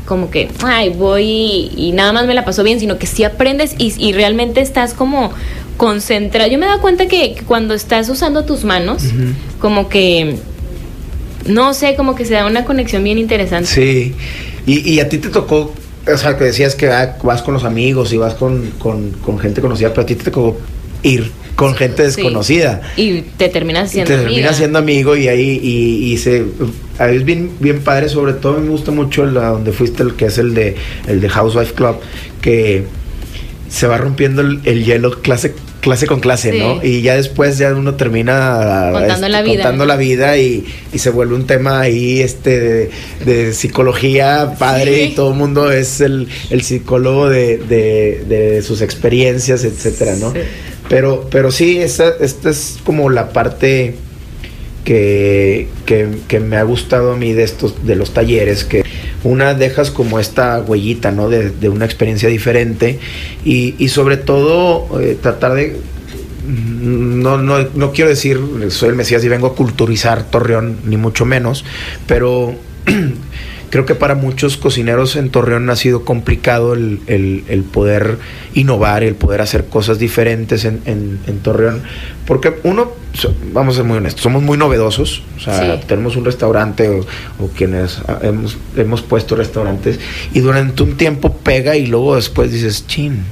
como 0.05 0.29
que, 0.29 0.49
ay, 0.63 0.89
voy 0.89 1.23
y, 1.23 1.71
y 1.75 1.91
nada 1.93 2.11
más 2.13 2.27
me 2.27 2.33
la 2.33 2.45
paso 2.45 2.63
bien, 2.63 2.79
sino 2.79 2.97
que 2.97 3.07
sí 3.07 3.23
aprendes 3.23 3.75
y, 3.77 3.93
y 3.97 4.13
realmente 4.13 4.61
estás 4.61 4.93
como 4.93 5.31
concentrado. 5.77 6.49
Yo 6.49 6.57
me 6.57 6.65
he 6.65 6.69
dado 6.69 6.81
cuenta 6.81 7.07
que, 7.07 7.35
que 7.35 7.43
cuando 7.43 7.73
estás 7.73 8.09
usando 8.09 8.45
tus 8.45 8.63
manos, 8.63 9.03
como 9.59 9.89
que, 9.89 10.37
no 11.47 11.73
sé, 11.73 11.95
como 11.95 12.15
que 12.15 12.25
se 12.25 12.33
da 12.33 12.45
una 12.45 12.65
conexión 12.65 13.03
bien 13.03 13.17
interesante. 13.17 13.67
Sí. 13.69 14.13
Y, 14.65 14.91
y 14.91 14.99
a 14.99 15.09
ti 15.09 15.17
te 15.17 15.29
tocó, 15.29 15.73
o 16.11 16.17
sea, 16.17 16.37
que 16.37 16.45
decías 16.45 16.75
que 16.75 16.87
vas 16.87 17.41
con 17.41 17.53
los 17.53 17.63
amigos 17.63 18.13
y 18.13 18.17
vas 18.17 18.33
con, 18.33 18.71
con, 18.79 19.11
con 19.11 19.39
gente 19.39 19.61
conocida, 19.61 19.89
pero 19.89 20.03
a 20.03 20.05
ti 20.05 20.15
te 20.15 20.25
tocó 20.25 20.57
ir 21.03 21.31
con 21.55 21.75
gente 21.75 22.09
Sí. 22.09 22.21
desconocida. 22.21 22.81
Y 22.97 23.21
te 23.21 23.49
terminas 23.49 23.89
Y 23.89 23.93
siendo 23.93 24.07
te 24.07 24.13
amiga. 24.15 24.29
terminas 24.29 24.57
siendo 24.57 24.79
amigo 24.79 25.15
y 25.15 25.27
ahí 25.27 25.59
y, 25.61 26.11
y 26.11 26.17
se 26.17 26.45
a 26.97 27.05
veces 27.07 27.25
bien 27.25 27.51
bien 27.59 27.81
padre 27.81 28.09
sobre 28.09 28.33
todo 28.33 28.59
me 28.59 28.69
gusta 28.69 28.91
mucho 28.91 29.25
la 29.25 29.49
donde 29.49 29.71
fuiste 29.71 30.03
el 30.03 30.15
que 30.15 30.25
es 30.25 30.37
el 30.37 30.53
de 30.53 30.75
el 31.07 31.21
de 31.21 31.29
Housewife 31.29 31.73
Club 31.73 31.97
que 32.41 32.83
se 33.69 33.87
va 33.87 33.97
rompiendo 33.97 34.41
el, 34.41 34.61
el 34.65 34.85
hielo 34.85 35.21
clase 35.21 35.53
clase 35.83 36.07
con 36.07 36.21
clase, 36.21 36.53
¿no? 36.53 36.79
Y 36.81 37.01
ya 37.01 37.15
después 37.15 37.57
ya 37.57 37.73
uno 37.73 37.95
termina 37.95 38.89
contando, 38.93 39.27
la, 39.27 39.41
vida, 39.41 39.55
contando 39.55 39.85
la 39.85 39.97
vida 39.97 40.37
y, 40.37 40.65
se 40.95 41.09
vuelve 41.09 41.35
un 41.35 41.45
tema 41.45 41.81
ahí 41.81 42.21
este 42.21 42.89
de, 43.25 43.53
psicología 43.53 44.55
padre 44.57 45.03
y 45.03 45.09
todo 45.09 45.31
el 45.31 45.37
mundo 45.37 45.71
es 45.71 45.99
el, 45.99 46.29
psicólogo 46.61 47.27
de, 47.27 48.63
sus 48.65 48.81
experiencias, 48.81 49.65
etcétera, 49.65 50.15
¿no? 50.15 50.33
Pero, 50.89 51.27
pero 51.31 51.51
sí, 51.51 51.79
esta, 51.79 52.09
esta 52.19 52.49
es 52.49 52.79
como 52.83 53.09
la 53.09 53.29
parte 53.29 53.95
que, 54.83 55.69
que, 55.85 56.39
me 56.39 56.57
ha 56.57 56.63
gustado 56.63 57.13
a 57.13 57.15
mí 57.15 57.33
de 57.33 57.43
estos, 57.43 57.85
de 57.85 57.95
los 57.95 58.13
talleres, 58.13 58.63
que 58.65 58.83
una 59.23 59.53
dejas 59.53 59.91
como 59.91 60.19
esta 60.19 60.61
huellita, 60.61 61.11
¿no? 61.11 61.29
De, 61.29 61.69
una 61.69 61.85
experiencia 61.85 62.27
diferente 62.27 62.99
y, 63.45 63.75
y 63.77 63.87
sobre 63.87 64.17
todo 64.17 64.99
eh, 64.99 65.17
tratar 65.19 65.53
de 65.53 65.77
no, 66.45 67.37
no, 67.37 67.69
no 67.73 67.91
quiero 67.93 68.09
decir 68.09 68.39
soy 68.69 68.89
el 68.89 68.95
Mesías 68.95 69.23
y 69.23 69.29
vengo 69.29 69.47
a 69.47 69.55
culturizar 69.55 70.29
Torreón, 70.29 70.77
ni 70.85 70.97
mucho 70.97 71.25
menos, 71.25 71.63
pero 72.05 72.53
creo 73.73 73.87
que 73.87 73.95
para 73.95 74.13
muchos 74.13 74.55
cocineros 74.55 75.15
en 75.15 75.31
Torreón 75.31 75.67
ha 75.71 75.75
sido 75.75 76.05
complicado 76.05 76.73
el, 76.73 77.01
el, 77.07 77.63
poder 77.63 78.19
innovar, 78.53 79.01
el 79.01 79.15
poder 79.15 79.41
hacer 79.41 79.65
cosas 79.65 79.97
diferentes 79.97 80.63
en, 80.63 80.83
en, 80.85 81.39
Torreón, 81.39 81.81
porque 82.27 82.53
uno, 82.61 82.91
vamos 83.51 83.73
a 83.73 83.77
ser 83.77 83.85
muy 83.85 83.97
honestos, 83.97 84.21
somos 84.21 84.43
muy 84.43 84.59
novedosos, 84.59 85.23
o 85.37 85.39
sea, 85.39 85.81
tenemos 85.81 86.15
un 86.15 86.23
restaurante 86.23 86.87
o, 86.87 87.47
quienes 87.47 87.97
hemos, 88.21 88.57
hemos 88.77 89.01
puesto 89.01 89.35
restaurantes 89.35 89.99
y 90.35 90.41
durante 90.41 90.83
un 90.83 90.95
tiempo 90.95 91.35
pega 91.37 91.75
y 91.75 91.87
luego 91.87 92.15
después 92.15 92.51
dices, 92.51 92.85
chin. 92.85 93.23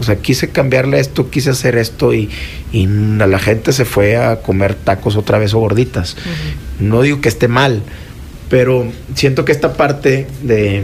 O 0.00 0.02
sea, 0.02 0.16
quise 0.16 0.48
cambiarle 0.48 0.98
esto, 0.98 1.28
quise 1.28 1.50
hacer 1.50 1.76
esto 1.76 2.14
y, 2.14 2.30
y 2.72 2.86
la 2.86 3.38
gente 3.38 3.74
se 3.74 3.84
fue 3.84 4.16
a 4.16 4.40
comer 4.40 4.74
tacos 4.74 5.16
otra 5.16 5.36
vez 5.36 5.52
o 5.52 5.58
gorditas. 5.58 6.16
No 6.78 7.02
digo 7.02 7.20
que 7.20 7.28
esté 7.28 7.48
mal, 7.48 7.82
pero 8.50 8.84
siento 9.14 9.46
que 9.46 9.52
esta 9.52 9.74
parte 9.74 10.26
de, 10.42 10.82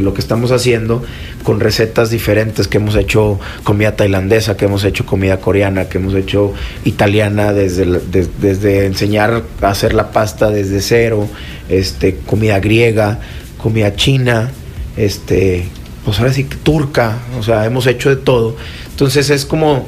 lo 0.00 0.12
que 0.12 0.20
estamos 0.20 0.50
haciendo 0.50 1.02
con 1.44 1.60
recetas 1.60 2.10
diferentes, 2.10 2.66
que 2.66 2.78
hemos 2.78 2.96
hecho 2.96 3.38
comida 3.62 3.94
tailandesa, 3.94 4.56
que 4.56 4.64
hemos 4.64 4.84
hecho 4.84 5.06
comida 5.06 5.38
coreana, 5.38 5.88
que 5.88 5.98
hemos 5.98 6.14
hecho 6.14 6.52
italiana, 6.84 7.52
desde, 7.52 8.00
desde 8.40 8.86
enseñar 8.86 9.44
a 9.62 9.68
hacer 9.68 9.94
la 9.94 10.10
pasta 10.10 10.50
desde 10.50 10.80
cero, 10.80 11.28
este, 11.68 12.16
comida 12.16 12.58
griega, 12.58 13.20
comida 13.56 13.94
china, 13.94 14.50
este, 14.96 15.68
pues 16.04 16.18
ahora 16.18 16.32
sí 16.32 16.44
turca, 16.64 17.18
o 17.38 17.44
sea, 17.44 17.64
hemos 17.64 17.86
hecho 17.86 18.10
de 18.10 18.16
todo. 18.16 18.56
Entonces 18.90 19.30
es 19.30 19.44
como 19.44 19.86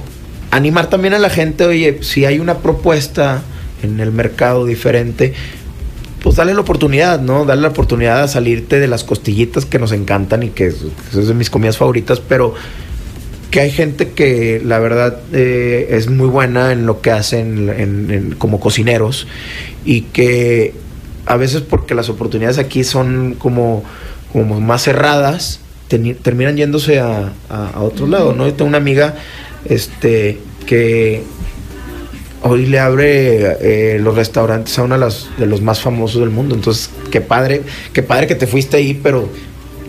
animar 0.53 0.89
también 0.89 1.15
a 1.15 1.19
la 1.19 1.31
gente, 1.31 1.67
oye, 1.67 1.99
si 2.03 2.25
hay 2.25 2.39
una 2.39 2.59
propuesta 2.59 3.43
en 3.83 4.01
el 4.01 4.13
mercado 4.13 4.65
diferente, 4.65 5.35
pues 6.27 6.35
dale 6.35 6.55
la 6.55 6.61
oportunidad, 6.61 7.21
¿no? 7.21 7.45
Dale 7.45 7.63
la 7.63 7.69
oportunidad 7.69 8.21
a 8.21 8.27
salirte 8.27 8.81
de 8.81 8.89
las 8.89 9.05
costillitas 9.05 9.65
que 9.65 9.79
nos 9.79 9.93
encantan 9.93 10.43
y 10.43 10.49
que, 10.49 10.67
es 10.67 11.29
de 11.29 11.35
mis 11.35 11.51
comidas 11.51 11.79
favoritas, 11.79 12.19
pero 12.19 12.53
que 13.53 13.61
hay 13.61 13.71
gente 13.71 14.09
que 14.11 14.61
la 14.65 14.81
verdad 14.81 15.21
eh, 15.33 15.87
es 15.91 16.11
muy 16.11 16.27
buena 16.27 16.73
en 16.73 16.85
lo 16.85 17.01
que 17.01 17.13
hacen 17.13 18.35
como 18.39 18.59
cocineros 18.59 19.29
y 19.85 20.01
que 20.01 20.75
a 21.27 21.37
veces 21.37 21.61
porque 21.61 21.95
las 21.95 22.09
oportunidades 22.09 22.59
aquí 22.59 22.83
son 22.83 23.37
como, 23.39 23.85
como 24.33 24.61
más 24.61 24.83
cerradas, 24.83 25.61
terminan 25.87 26.57
yéndose 26.57 26.99
a, 26.99 27.35
a, 27.49 27.81
otro 27.83 28.09
lado, 28.09 28.35
¿no? 28.35 28.47
Yo 28.49 28.55
tengo 28.55 28.69
una 28.69 28.79
amiga 28.79 29.15
este, 29.65 30.41
que 30.67 31.23
hoy 32.47 32.67
le 32.67 32.79
abre 32.79 33.57
eh, 33.61 33.99
los 33.99 34.15
restaurantes 34.15 34.79
a 34.79 34.83
uno 34.83 34.99
de, 34.99 35.15
de 35.39 35.47
los 35.47 35.63
más 35.63 35.81
famosos 35.81 36.21
del 36.21 36.31
mundo. 36.31 36.55
Entonces, 36.55 36.91
qué 37.11 37.21
padre, 37.21 37.63
qué 37.93 38.03
padre 38.03 38.27
que 38.27 38.35
te 38.35 38.47
fuiste 38.47 38.77
ahí, 38.77 38.95
pero 38.95 39.29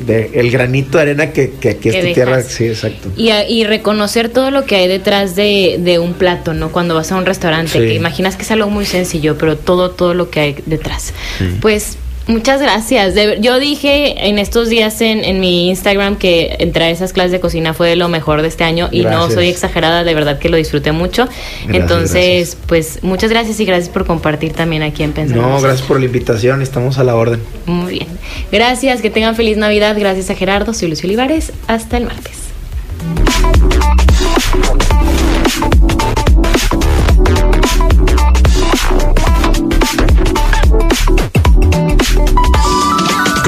de 0.06 0.32
el 0.34 0.52
granito 0.52 0.98
de 0.98 1.04
arena 1.04 1.32
que, 1.32 1.54
aquí 1.70 1.90
es 1.90 2.08
tu 2.08 2.14
tierra. 2.14 2.42
Sí, 2.44 2.66
exacto. 2.66 3.10
Y, 3.16 3.32
y, 3.32 3.64
reconocer 3.64 4.30
todo 4.30 4.52
lo 4.52 4.66
que 4.66 4.76
hay 4.76 4.88
detrás 4.88 5.36
de, 5.36 5.78
de, 5.80 6.00
un 6.00 6.14
plato, 6.14 6.54
¿no? 6.54 6.72
Cuando 6.72 6.96
vas 6.96 7.12
a 7.12 7.18
un 7.18 7.26
restaurante, 7.26 7.80
que 7.80 7.94
imaginas 7.94 8.36
que 8.36 8.44
es 8.44 8.52
algo 8.52 8.70
muy 8.70 8.86
sencillo, 8.86 9.38
pero 9.38 9.58
todo, 9.58 9.92
todo 9.92 10.14
lo 10.14 10.30
que 10.30 10.40
hay 10.40 10.56
detrás. 10.66 11.14
Pues 11.62 11.98
Muchas 12.28 12.62
gracias. 12.62 13.16
yo 13.40 13.58
dije 13.58 14.28
en 14.28 14.38
estos 14.38 14.68
días 14.70 15.00
en, 15.02 15.24
en, 15.24 15.40
mi 15.40 15.70
Instagram 15.70 16.18
que 16.18 16.58
entrar 16.60 16.90
a 16.90 16.92
esas 16.92 17.14
clases 17.14 17.32
de 17.32 17.40
cocina 17.40 17.74
fue 17.74 17.96
lo 17.96 18.10
mejor 18.10 18.42
de 18.42 18.50
este 18.50 18.66
año 18.66 18.90
y 18.92 19.04
no 19.04 19.32
soy 19.32 19.48
exagerada, 19.48 20.04
de 20.04 20.14
verdad 20.14 20.38
que 20.38 20.50
lo 20.50 20.58
disfruté 20.58 20.92
mucho. 20.92 21.28
Entonces, 21.70 22.58
pues 22.68 23.00
muchas 23.02 23.30
gracias 23.30 23.60
y 23.60 23.66
gracias 23.66 23.90
por 23.90 24.06
compartir 24.06 24.54
también 24.54 24.84
aquí 24.84 25.04
en 25.04 25.14
Pensando. 25.14 25.42
No, 25.42 25.62
gracias 25.62 25.88
por 25.88 26.00
la 26.00 26.06
invitación, 26.06 26.62
estamos 26.62 26.98
a 26.98 27.04
la 27.04 27.16
orden. 27.16 27.40
Muy 27.66 27.94
bien. 27.94 28.08
Gracias, 28.52 29.02
que 29.02 29.10
tengan 29.10 29.36
feliz 29.36 29.58
Navidad. 29.58 29.96
Gracias 29.98 30.30
a 30.30 30.36
Gerardo, 30.36 30.74
soy 30.74 30.90
Lucio 30.90 31.08
Olivares. 31.08 31.54
Hasta 31.68 31.98
el 31.98 32.06
martes. 32.06 32.48